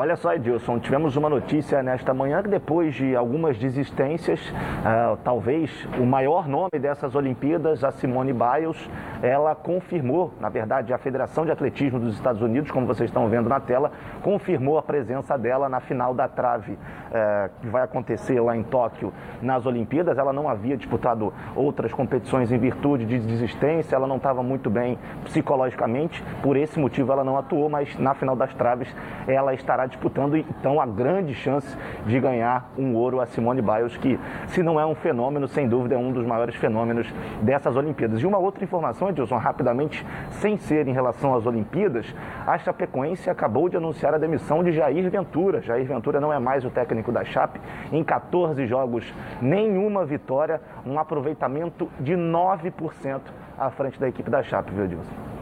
Olha 0.00 0.16
só, 0.16 0.32
Edilson, 0.32 0.78
tivemos 0.78 1.14
uma 1.14 1.28
notícia 1.28 1.82
nesta 1.82 2.14
manhã 2.14 2.42
que 2.42 2.48
depois 2.48 2.94
de 2.94 3.14
algumas 3.14 3.58
desistências, 3.58 4.40
uh, 4.48 5.18
talvez 5.22 5.86
o 5.98 6.06
maior 6.06 6.48
nome 6.48 6.70
dessas 6.80 7.14
Olimpíadas, 7.14 7.84
a 7.84 7.90
Simone 7.90 8.32
Biles, 8.32 8.90
ela 9.22 9.54
confirmou, 9.54 10.32
na 10.40 10.48
verdade, 10.48 10.94
a 10.94 10.96
Federação 10.96 11.44
de 11.44 11.52
Atletismo 11.52 12.00
dos 12.00 12.14
Estados 12.14 12.40
Unidos, 12.40 12.70
como 12.70 12.86
vocês 12.86 13.10
estão 13.10 13.28
vendo 13.28 13.46
na 13.46 13.60
tela, 13.60 13.92
confirmou 14.22 14.78
a 14.78 14.82
presença 14.82 15.36
dela 15.36 15.68
na 15.68 15.80
final 15.80 16.14
da 16.14 16.26
trave 16.26 16.72
uh, 16.72 17.50
que 17.60 17.68
vai 17.68 17.82
acontecer 17.82 18.40
lá 18.40 18.56
em 18.56 18.62
Tóquio 18.62 19.12
nas 19.42 19.66
Olimpíadas. 19.66 20.16
Ela 20.16 20.32
não 20.32 20.48
havia 20.48 20.78
disputado 20.78 21.30
outras 21.54 21.92
competições 21.92 22.50
em 22.50 22.56
virtude 22.56 23.04
de 23.04 23.18
desistência, 23.18 23.96
ela 23.96 24.06
não 24.06 24.16
estava 24.16 24.42
muito 24.42 24.70
bem 24.70 24.98
psicologicamente, 25.24 26.24
por 26.42 26.56
esse 26.56 26.80
motivo 26.80 27.12
ela 27.12 27.22
não 27.22 27.36
atuou, 27.36 27.68
mas 27.68 27.94
na 27.98 28.14
final 28.14 28.34
das 28.34 28.54
traves 28.54 28.88
ela 29.28 29.52
estará 29.52 29.89
disputando 29.90 30.36
então 30.36 30.80
a 30.80 30.86
grande 30.86 31.34
chance 31.34 31.76
de 32.06 32.18
ganhar 32.18 32.72
um 32.78 32.94
ouro 32.94 33.20
a 33.20 33.26
Simone 33.26 33.60
Biles, 33.60 33.96
que 33.96 34.18
se 34.48 34.62
não 34.62 34.80
é 34.80 34.86
um 34.86 34.94
fenômeno, 34.94 35.46
sem 35.48 35.68
dúvida 35.68 35.94
é 35.94 35.98
um 35.98 36.12
dos 36.12 36.24
maiores 36.24 36.54
fenômenos 36.54 37.12
dessas 37.42 37.76
Olimpíadas. 37.76 38.20
E 38.20 38.26
uma 38.26 38.38
outra 38.38 38.64
informação, 38.64 39.10
Edilson, 39.10 39.36
rapidamente, 39.36 40.06
sem 40.30 40.56
ser 40.56 40.88
em 40.88 40.92
relação 40.92 41.34
às 41.34 41.46
Olimpíadas, 41.46 42.06
a 42.46 42.58
Chapecoense 42.58 43.28
acabou 43.28 43.68
de 43.68 43.76
anunciar 43.76 44.14
a 44.14 44.18
demissão 44.18 44.62
de 44.64 44.72
Jair 44.72 45.10
Ventura. 45.10 45.60
Jair 45.60 45.86
Ventura 45.86 46.20
não 46.20 46.32
é 46.32 46.38
mais 46.38 46.64
o 46.64 46.70
técnico 46.70 47.12
da 47.12 47.24
Chape. 47.24 47.60
Em 47.92 48.02
14 48.02 48.66
jogos, 48.66 49.12
nenhuma 49.42 50.04
vitória, 50.04 50.60
um 50.86 50.98
aproveitamento 50.98 51.90
de 51.98 52.14
9% 52.14 53.20
à 53.58 53.70
frente 53.70 54.00
da 54.00 54.08
equipe 54.08 54.30
da 54.30 54.42
Chape, 54.42 54.72
viu, 54.72 54.84
Edilson? 54.84 55.39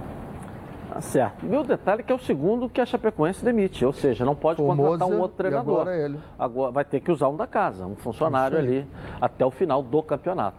Tá 0.89 1.01
certo. 1.01 1.45
E 1.45 1.55
o 1.55 1.63
detalhe 1.63 2.01
é 2.01 2.05
que 2.05 2.13
é 2.13 2.15
o 2.15 2.19
segundo 2.19 2.69
que 2.69 2.81
a 2.81 2.87
Chapecoense 2.87 3.45
demite, 3.45 3.85
ou 3.85 3.93
seja, 3.93 4.25
não 4.25 4.35
pode 4.35 4.61
o 4.61 4.67
contratar 4.67 5.09
um 5.09 5.21
outro 5.21 5.37
treinador. 5.37 5.81
Agora, 5.83 5.97
ele. 5.97 6.19
agora 6.39 6.73
vai 6.73 6.85
ter 6.85 7.01
que 7.01 7.13
usar 7.13 7.29
um 7.29 7.37
da 7.37 7.47
casa, 7.47 7.87
um 7.87 7.95
funcionário 7.97 8.57
ali 8.57 8.87
até 9.21 9.45
o 9.45 9.51
final 9.51 9.83
do 9.83 10.03
campeonato. 10.03 10.57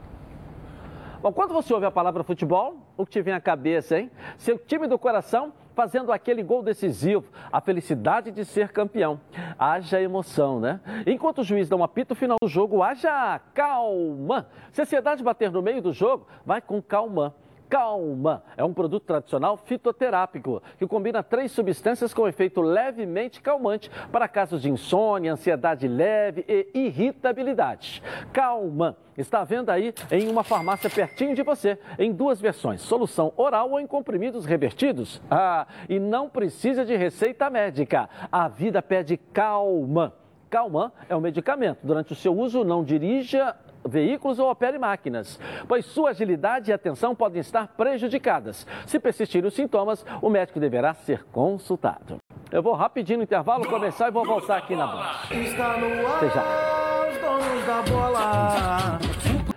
Bom, 1.21 1.33
quando 1.33 1.53
você 1.53 1.73
ouve 1.73 1.85
a 1.85 1.91
palavra 1.91 2.23
futebol, 2.23 2.77
o 2.95 3.05
que 3.05 3.11
te 3.11 3.21
vem 3.21 3.33
à 3.33 3.41
cabeça, 3.41 3.99
hein? 3.99 4.09
Seu 4.37 4.57
time 4.57 4.87
do 4.87 4.97
coração 4.97 5.51
fazendo 5.75 6.11
aquele 6.11 6.43
gol 6.43 6.61
decisivo, 6.61 7.25
a 7.51 7.59
felicidade 7.59 8.31
de 8.31 8.45
ser 8.45 8.69
campeão. 8.69 9.19
Haja 9.57 10.01
emoção, 10.01 10.59
né? 10.59 10.79
Enquanto 11.05 11.39
o 11.39 11.43
juiz 11.43 11.67
dá 11.67 11.75
um 11.75 11.83
apito 11.83 12.13
final 12.15 12.37
do 12.41 12.47
jogo, 12.47 12.83
haja 12.83 13.39
calma. 13.53 14.47
Se 14.71 14.81
a 14.81 14.83
ansiedade 14.83 15.23
bater 15.23 15.51
no 15.51 15.61
meio 15.61 15.81
do 15.81 15.91
jogo, 15.91 16.27
vai 16.45 16.61
com 16.61 16.81
calma. 16.81 17.33
Calma 17.69 18.43
é 18.57 18.63
um 18.63 18.73
produto 18.73 19.05
tradicional 19.05 19.55
fitoterápico 19.55 20.61
que 20.79 20.87
combina 20.87 21.21
três 21.21 21.51
substâncias 21.51 22.13
com 22.13 22.27
efeito 22.27 22.61
levemente 22.61 23.41
calmante 23.41 23.91
para 24.11 24.27
casos 24.27 24.63
de 24.63 24.71
insônia, 24.71 25.33
ansiedade 25.33 25.87
leve 25.87 26.43
e 26.47 26.67
irritabilidade. 26.73 28.01
Calma 28.33 28.97
está 29.15 29.41
à 29.41 29.43
venda 29.43 29.73
aí 29.73 29.93
em 30.09 30.29
uma 30.29 30.43
farmácia 30.43 30.89
pertinho 30.89 31.35
de 31.35 31.43
você, 31.43 31.77
em 31.99 32.11
duas 32.11 32.41
versões, 32.41 32.81
solução 32.81 33.33
oral 33.37 33.71
ou 33.71 33.79
em 33.79 33.85
comprimidos 33.85 34.45
revertidos. 34.45 35.21
Ah, 35.29 35.67
e 35.87 35.99
não 35.99 36.27
precisa 36.27 36.83
de 36.83 36.95
receita 36.95 37.49
médica. 37.49 38.09
A 38.31 38.47
vida 38.47 38.81
pede 38.81 39.17
calma. 39.17 40.13
Calman 40.49 40.91
é 41.07 41.15
um 41.15 41.21
medicamento. 41.21 41.79
Durante 41.83 42.13
o 42.13 42.15
seu 42.15 42.35
uso, 42.35 42.63
não 42.63 42.83
dirija 42.83 43.55
veículos 43.87 44.39
ou 44.39 44.49
opere 44.49 44.77
máquinas, 44.77 45.39
pois 45.67 45.85
sua 45.85 46.11
agilidade 46.11 46.71
e 46.71 46.73
atenção 46.73 47.15
podem 47.15 47.39
estar 47.39 47.67
prejudicadas. 47.69 48.65
Se 48.85 48.99
persistirem 48.99 49.47
os 49.47 49.53
sintomas, 49.53 50.05
o 50.21 50.29
médico 50.29 50.59
deverá 50.59 50.93
ser 50.93 51.23
consultado. 51.25 52.17
Eu 52.51 52.63
vou 52.63 52.73
rapidinho 52.73 53.19
no 53.19 53.23
intervalo 53.23 53.67
começar 53.67 54.07
e 54.07 54.11
vou 54.11 54.25
voltar 54.25 54.57
aqui 54.57 54.75
na 54.75 54.87
Band. 54.87 55.05
Está 55.31 55.77
no 55.77 56.07
ar, 56.07 57.83
bola. 57.89 58.99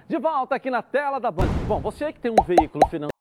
De 0.08 0.18
volta 0.18 0.56
aqui 0.56 0.70
na 0.70 0.82
tela 0.82 1.18
da 1.18 1.30
Band. 1.30 1.48
Bom, 1.66 1.80
você 1.80 2.12
que 2.12 2.20
tem 2.20 2.30
um 2.30 2.44
veículo 2.44 2.86
financeiro 2.88 3.12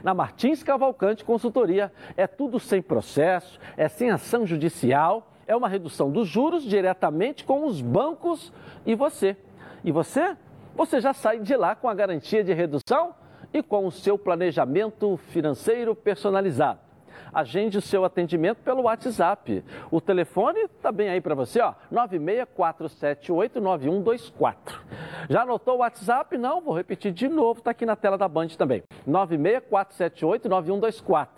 Na 0.05 0.15
Martins 0.15 0.63
Cavalcante 0.63 1.25
Consultoria 1.25 1.93
é 2.17 2.29
tudo 2.29 2.61
sem 2.61 2.81
processo, 2.81 3.59
é 3.77 3.89
sem 3.89 4.11
ação 4.11 4.47
judicial, 4.47 5.30
é 5.51 5.57
uma 5.57 5.69
redução 5.69 6.13
dos 6.13 6.29
juros 6.29 6.63
diretamente 6.63 7.45
com 7.45 7.67
os 7.67 7.83
bancos 7.83 8.53
e 8.87 8.95
você. 8.95 9.37
E 9.83 9.91
você? 9.91 10.37
Você 10.77 11.01
já 11.01 11.13
sai 11.13 11.41
de 11.41 11.57
lá 11.57 11.75
com 11.75 11.89
a 11.89 11.95
garantia 11.95 12.45
de 12.45 12.53
redução 12.53 13.13
e 13.53 13.61
com 13.61 13.85
o 13.85 13.91
seu 13.91 14.17
planejamento 14.17 15.17
financeiro 15.33 15.95
personalizado 15.95 16.90
agende 17.33 17.79
o 17.79 17.81
seu 17.81 18.05
atendimento 18.05 18.59
pelo 18.59 18.83
WhatsApp. 18.83 19.65
O 19.91 19.99
telefone 20.01 20.61
está 20.61 20.93
bem 20.93 21.09
aí 21.09 21.21
para 21.21 21.35
você, 21.35 21.61
ó, 21.61 21.75
964789124. 21.93 24.55
Já 25.29 25.43
anotou 25.43 25.75
o 25.77 25.79
WhatsApp? 25.79 26.39
Não, 26.39 26.61
vou 26.61 26.75
repetir 26.75 27.13
de 27.13 27.29
novo, 27.29 27.59
está 27.61 27.73
aqui 27.73 27.87
na 27.87 27.97
tela 27.97 28.19
da 28.19 28.29
Band 28.29 28.49
também. 28.59 28.83
964789124. 29.09 31.29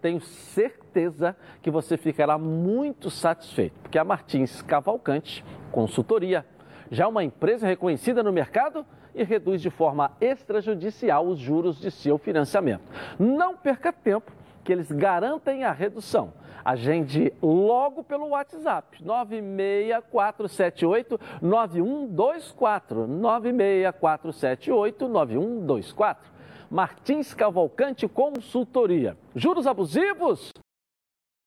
Tenho 0.00 0.20
certeza 0.20 1.36
que 1.62 1.70
você 1.70 1.96
ficará 1.96 2.36
muito 2.38 3.10
satisfeito, 3.10 3.74
porque 3.82 3.98
a 3.98 4.04
Martins 4.04 4.62
Cavalcante 4.62 5.44
Consultoria 5.72 6.46
já 6.90 7.04
é 7.04 7.06
uma 7.06 7.24
empresa 7.24 7.66
reconhecida 7.66 8.22
no 8.22 8.30
mercado 8.32 8.86
e 9.14 9.22
reduz 9.22 9.62
de 9.62 9.70
forma 9.70 10.12
extrajudicial 10.20 11.26
os 11.26 11.38
juros 11.38 11.80
de 11.80 11.90
seu 11.90 12.18
financiamento. 12.18 12.82
Não 13.18 13.56
perca 13.56 13.92
tempo 13.92 14.32
que 14.64 14.72
eles 14.72 14.90
garantem 14.90 15.62
a 15.64 15.70
redução. 15.70 16.32
Agende 16.64 17.32
logo 17.42 18.02
pelo 18.02 18.28
WhatsApp 18.28 19.04
96478 19.04 21.20
9124 21.42 23.06
96478 23.06 25.08
9124. 25.08 26.32
Martins 26.70 27.34
Cavalcante 27.34 28.08
Consultoria. 28.08 29.18
Juros 29.36 29.66
abusivos? 29.66 30.50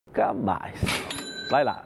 Nunca 0.07 0.31
mais. 0.33 0.79
Vai 1.49 1.63
lá. 1.63 1.83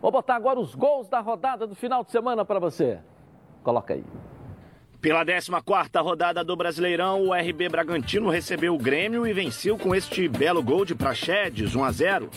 Vou 0.00 0.10
botar 0.10 0.36
agora 0.36 0.58
os 0.58 0.74
gols 0.74 1.08
da 1.08 1.20
rodada 1.20 1.66
do 1.66 1.74
final 1.74 2.02
de 2.02 2.10
semana 2.10 2.42
para 2.44 2.58
você. 2.58 2.98
Coloca 3.62 3.92
aí. 3.92 4.04
Pela 5.00 5.24
14ª 5.24 6.02
rodada 6.02 6.42
do 6.42 6.56
Brasileirão, 6.56 7.22
o 7.22 7.34
RB 7.34 7.68
Bragantino 7.68 8.28
recebeu 8.28 8.74
o 8.74 8.78
Grêmio 8.78 9.26
e 9.26 9.32
venceu 9.32 9.76
com 9.76 9.94
este 9.94 10.26
belo 10.26 10.62
gol 10.62 10.84
de 10.84 10.94
Praxedes, 10.94 11.74
1 11.74 11.84
a 11.84 11.92
0. 11.92 12.30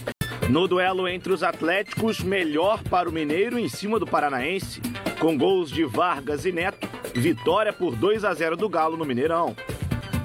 No 0.50 0.68
duelo 0.68 1.08
entre 1.08 1.32
os 1.32 1.44
Atléticos, 1.44 2.20
melhor 2.20 2.84
para 2.84 3.10
o 3.10 3.12
Mineiro 3.12 3.58
em 3.58 3.70
cima 3.70 4.00
do 4.00 4.06
Paranaense, 4.06 4.82
com 5.20 5.38
gols 5.38 5.72
de 5.72 5.84
Vargas 5.86 6.46
e 6.46 6.52
Neto, 6.52 6.88
vitória 7.16 7.72
por 7.72 7.96
2 7.96 8.26
a 8.26 8.34
0 8.34 8.58
do 8.58 8.70
Galo 8.70 8.98
no 8.98 9.06
Mineirão. 9.06 9.56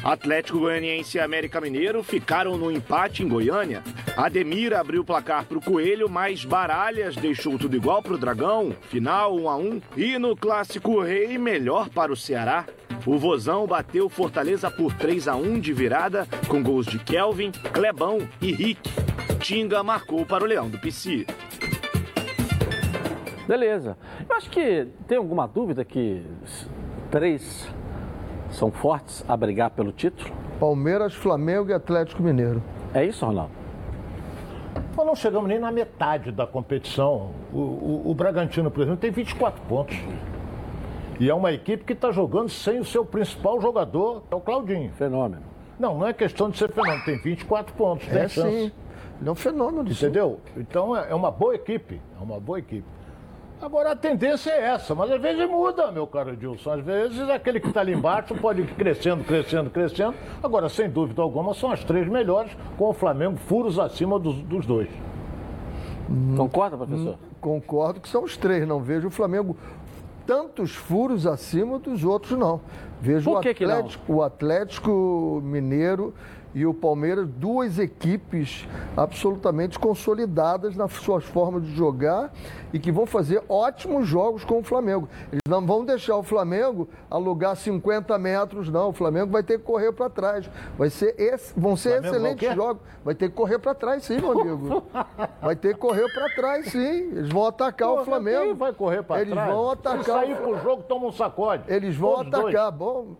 Atlético 0.02 0.58
Goianiense 0.58 1.16
e 1.16 1.20
América 1.20 1.60
Mineiro 1.60 2.02
ficaram 2.02 2.58
no 2.58 2.70
empate 2.70 3.22
em 3.22 3.28
Goiânia. 3.28 3.82
Ademir 4.16 4.72
abriu 4.72 5.02
o 5.02 5.04
placar 5.04 5.44
para 5.44 5.58
o 5.58 5.60
Coelho, 5.60 6.08
mas 6.08 6.44
Baralhas 6.44 7.16
deixou 7.16 7.58
tudo 7.58 7.74
igual 7.74 8.00
para 8.00 8.14
o 8.14 8.18
Dragão. 8.18 8.72
Final 8.82 9.36
1 9.36 9.48
a 9.48 9.56
1 9.56 9.80
E 9.96 10.18
no 10.18 10.36
Clássico 10.36 11.00
Rei, 11.00 11.36
melhor 11.36 11.88
para 11.88 12.12
o 12.12 12.16
Ceará. 12.16 12.64
O 13.04 13.18
Vozão 13.18 13.66
bateu 13.66 14.08
Fortaleza 14.08 14.70
por 14.70 14.94
3 14.94 15.26
a 15.26 15.34
1 15.34 15.58
de 15.58 15.72
virada, 15.72 16.28
com 16.48 16.62
gols 16.62 16.86
de 16.86 16.98
Kelvin, 17.00 17.50
Clebão 17.72 18.18
e 18.40 18.52
Rick. 18.52 18.88
Tinga 19.40 19.82
marcou 19.82 20.24
para 20.24 20.44
o 20.44 20.46
Leão 20.46 20.68
do 20.68 20.78
Pici. 20.78 21.26
Beleza. 23.48 23.98
Eu 24.28 24.36
acho 24.36 24.48
que 24.48 24.86
tem 25.08 25.18
alguma 25.18 25.46
dúvida 25.48 25.84
que 25.84 26.24
três 27.10 27.68
são 28.48 28.70
fortes 28.70 29.24
a 29.26 29.36
brigar 29.36 29.70
pelo 29.70 29.90
título? 29.90 30.32
Palmeiras, 30.60 31.14
Flamengo 31.14 31.70
e 31.70 31.74
Atlético 31.74 32.22
Mineiro. 32.22 32.62
É 32.94 33.04
isso, 33.04 33.26
Ronaldo? 33.26 33.63
Nós 34.96 35.06
não 35.06 35.14
chegamos 35.14 35.48
nem 35.48 35.58
na 35.58 35.70
metade 35.70 36.30
da 36.30 36.46
competição. 36.46 37.30
O, 37.52 37.58
o, 37.58 38.02
o 38.06 38.14
Bragantino, 38.14 38.70
por 38.70 38.82
exemplo, 38.82 39.00
tem 39.00 39.10
24 39.10 39.60
pontos. 39.68 39.96
E 41.18 41.30
é 41.30 41.34
uma 41.34 41.52
equipe 41.52 41.84
que 41.84 41.92
está 41.92 42.10
jogando 42.10 42.48
sem 42.48 42.80
o 42.80 42.84
seu 42.84 43.04
principal 43.04 43.60
jogador, 43.60 44.22
que 44.28 44.34
é 44.34 44.36
o 44.36 44.40
Claudinho. 44.40 44.92
Fenômeno. 44.92 45.42
Não, 45.78 45.98
não 45.98 46.06
é 46.06 46.12
questão 46.12 46.50
de 46.50 46.56
ser 46.56 46.70
fenômeno, 46.70 47.04
tem 47.04 47.18
24 47.18 47.74
pontos, 47.74 48.06
tem 48.06 48.18
é, 48.18 48.28
chance. 48.28 48.50
Sim. 48.50 48.72
Ele 49.20 49.28
é 49.28 49.32
um 49.32 49.34
fenômeno. 49.34 49.90
Entendeu? 49.90 50.40
Então 50.56 50.96
é, 50.96 51.10
é 51.10 51.14
uma 51.14 51.30
boa 51.30 51.54
equipe, 51.54 52.00
é 52.18 52.22
uma 52.22 52.38
boa 52.38 52.58
equipe. 52.58 52.86
Agora 53.60 53.92
a 53.92 53.96
tendência 53.96 54.50
é 54.50 54.66
essa, 54.66 54.94
mas 54.94 55.10
às 55.10 55.20
vezes 55.20 55.48
muda, 55.48 55.90
meu 55.90 56.06
caro 56.06 56.32
Edilson. 56.32 56.72
Às 56.72 56.84
vezes 56.84 57.30
aquele 57.30 57.60
que 57.60 57.68
está 57.68 57.80
ali 57.80 57.92
embaixo 57.92 58.34
pode 58.34 58.60
ir 58.60 58.66
crescendo, 58.74 59.24
crescendo, 59.24 59.70
crescendo. 59.70 60.14
Agora, 60.42 60.68
sem 60.68 60.90
dúvida 60.90 61.22
alguma, 61.22 61.54
são 61.54 61.70
as 61.70 61.82
três 61.82 62.06
melhores, 62.08 62.52
com 62.76 62.90
o 62.90 62.92
Flamengo 62.92 63.36
furos 63.36 63.78
acima 63.78 64.18
dos, 64.18 64.36
dos 64.42 64.66
dois. 64.66 64.88
Concorda, 66.36 66.76
professor? 66.76 67.18
Concordo 67.40 68.00
que 68.00 68.08
são 68.08 68.24
os 68.24 68.36
três. 68.36 68.66
Não 68.66 68.80
vejo 68.80 69.08
o 69.08 69.10
Flamengo 69.10 69.56
tantos 70.26 70.74
furos 70.74 71.26
acima 71.26 71.78
dos 71.78 72.04
outros, 72.04 72.38
não. 72.38 72.60
Vejo 73.00 73.30
Por 73.30 73.38
o, 73.38 73.40
que 73.40 73.54
que 73.54 73.66
não? 73.66 73.78
Atlético, 73.78 74.12
o 74.12 74.22
Atlético 74.22 75.40
Mineiro 75.42 76.14
e 76.54 76.64
o 76.64 76.72
Palmeiras, 76.72 77.28
duas 77.28 77.78
equipes 77.78 78.66
absolutamente 78.96 79.78
consolidadas 79.78 80.76
nas 80.76 80.92
suas 80.92 81.24
formas 81.24 81.64
de 81.64 81.74
jogar 81.74 82.32
e 82.72 82.78
que 82.78 82.92
vão 82.92 83.06
fazer 83.06 83.42
ótimos 83.48 84.06
jogos 84.06 84.44
com 84.44 84.60
o 84.60 84.62
Flamengo. 84.62 85.08
Eles 85.32 85.40
não 85.48 85.64
vão 85.66 85.84
deixar 85.84 86.16
o 86.16 86.22
Flamengo 86.22 86.88
alugar 87.10 87.56
50 87.56 88.16
metros, 88.18 88.68
não. 88.70 88.90
O 88.90 88.92
Flamengo 88.92 89.32
vai 89.32 89.42
ter 89.42 89.58
que 89.58 89.64
correr 89.64 89.92
para 89.92 90.08
trás. 90.08 90.48
Vai 90.78 90.90
ser 90.90 91.14
esse- 91.20 91.52
vão 91.58 91.76
ser 91.76 92.00
Flamengo 92.00 92.14
excelentes 92.16 92.54
jogos. 92.54 92.82
Vai 93.04 93.14
ter 93.14 93.28
que 93.28 93.34
correr 93.34 93.58
para 93.58 93.74
trás, 93.74 94.04
sim, 94.04 94.20
meu 94.20 94.40
amigo. 94.40 94.84
Vai 95.42 95.56
ter 95.56 95.74
que 95.74 95.80
correr 95.80 96.12
para 96.12 96.28
trás, 96.34 96.66
sim. 96.70 96.78
Eles 97.12 97.28
vão 97.30 97.46
atacar 97.46 97.88
Pô, 97.88 98.00
o 98.00 98.04
Flamengo. 98.04 98.42
quem 98.44 98.54
vai 98.54 98.72
correr 98.72 99.02
para 99.02 99.20
Eles 99.20 99.32
trás? 99.34 99.52
vão 99.52 99.66
Se 99.66 99.72
atacar. 99.72 100.04
sair 100.04 100.32
o 100.34 100.36
pro 100.36 100.58
jogo, 100.58 100.82
toma 100.84 101.06
um 101.06 101.12
sacode. 101.12 101.64
eles 101.68 101.96
vão 101.96 102.14
Todos 102.16 102.30
dois. 102.30 102.54
atacar. 102.54 102.72
Bom, 102.72 103.16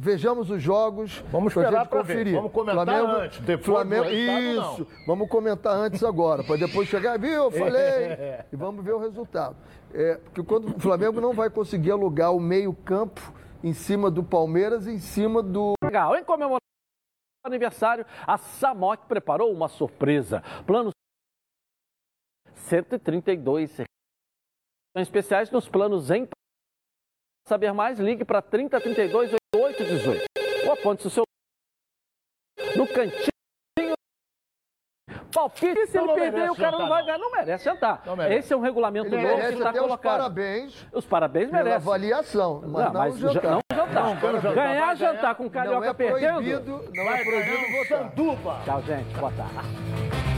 vejamos 0.00 0.50
os 0.50 0.62
jogos. 0.62 1.22
Vamos 1.30 1.52
esperar 1.52 1.80
gente 1.80 1.88
pra 1.88 2.02
ver. 2.02 2.14
conferir. 2.14 2.34
Vamos 2.34 2.52
comentar 2.52 2.88
antes, 2.88 3.40
depois 3.40 3.66
Flamengo, 3.66 4.10
Isso. 4.10 4.86
Vamos 5.06 5.28
comentar 5.28 5.76
antes 5.76 6.02
agora, 6.02 6.42
para 6.42 6.56
depois 6.56 6.88
chegar. 6.88 7.18
Viu, 7.18 7.44
eu 7.44 7.50
falei. 7.50 8.16
e 8.50 8.56
vamos 8.56 8.84
ver 8.84 8.94
o 8.94 8.98
resultado. 8.98 9.56
É, 9.92 10.16
porque 10.16 10.42
quando 10.42 10.74
o 10.74 10.80
Flamengo 10.80 11.20
não 11.20 11.34
vai 11.34 11.50
conseguir 11.50 11.90
alugar 11.90 12.32
o 12.34 12.40
meio-campo 12.40 13.20
em 13.62 13.74
cima 13.74 14.10
do 14.10 14.24
Palmeiras, 14.24 14.86
em 14.86 14.98
cima 14.98 15.42
do. 15.42 15.74
Legal, 15.84 16.16
em 16.16 16.24
comemoração 16.24 16.60
aniversário, 17.44 18.06
a 18.26 18.38
Samok 18.38 19.06
preparou 19.06 19.52
uma 19.52 19.68
surpresa. 19.68 20.42
Planos 20.66 20.92
132 22.54 23.70
são 23.72 23.84
especiais 25.02 25.50
nos 25.50 25.68
planos 25.68 26.10
em 26.10 26.28
saber 27.48 27.72
mais, 27.72 27.98
ligue 27.98 28.24
para 28.24 28.40
3032 28.40 29.39
8818 29.62 30.24
ou 30.66 30.72
aponte 30.72 31.06
o 31.06 31.10
seu 31.10 31.24
no 32.76 32.86
cantinho. 32.86 33.30
Palpite, 35.32 35.86
se 35.86 35.96
ele 35.96 36.06
não 36.08 36.14
perder, 36.14 36.50
o 36.50 36.56
cara 36.56 36.72
não 36.76 36.88
vai 36.88 37.00
não. 37.00 37.06
ganhar, 37.06 37.18
não 37.18 37.30
merece 37.30 37.64
jantar. 37.64 38.02
Não 38.04 38.16
merece. 38.16 38.38
Esse 38.40 38.52
é 38.52 38.56
um 38.56 38.60
regulamento 38.60 39.06
Ele 39.06 39.16
novo 39.16 39.28
que 39.28 39.36
merece 39.36 39.56
está 39.58 39.70
até 39.70 39.78
os 39.80 39.84
colocado. 39.86 40.12
parabéns 40.18 40.86
Os 40.92 41.06
parabéns 41.06 41.50
pela 41.50 41.62
merecem. 41.62 41.76
avaliação, 41.88 42.60
mas 42.66 42.84
não, 42.84 42.92
mas 42.92 43.14
o 43.14 43.18
ja- 43.18 43.32
jantar. 43.32 43.50
não 43.50 43.60
jantar. 43.76 44.20
quero 44.20 44.40
jantar. 44.40 44.54
Ganhar 44.54 44.94
jantar 44.96 45.20
ganhar. 45.22 45.34
com 45.36 45.42
Não 45.44 45.50
carioca 45.50 45.86
é 45.86 45.94
perdendo. 45.94 46.32
proibido, 46.34 46.90
não 46.94 47.10
é 47.12 47.24
proibido 47.24 47.56
ganhar 47.56 47.82
votar. 47.84 47.98
sanduba. 48.10 48.60
Tchau, 48.64 48.82
gente. 48.82 49.14
Boa 49.18 49.32
tarde. 49.32 50.29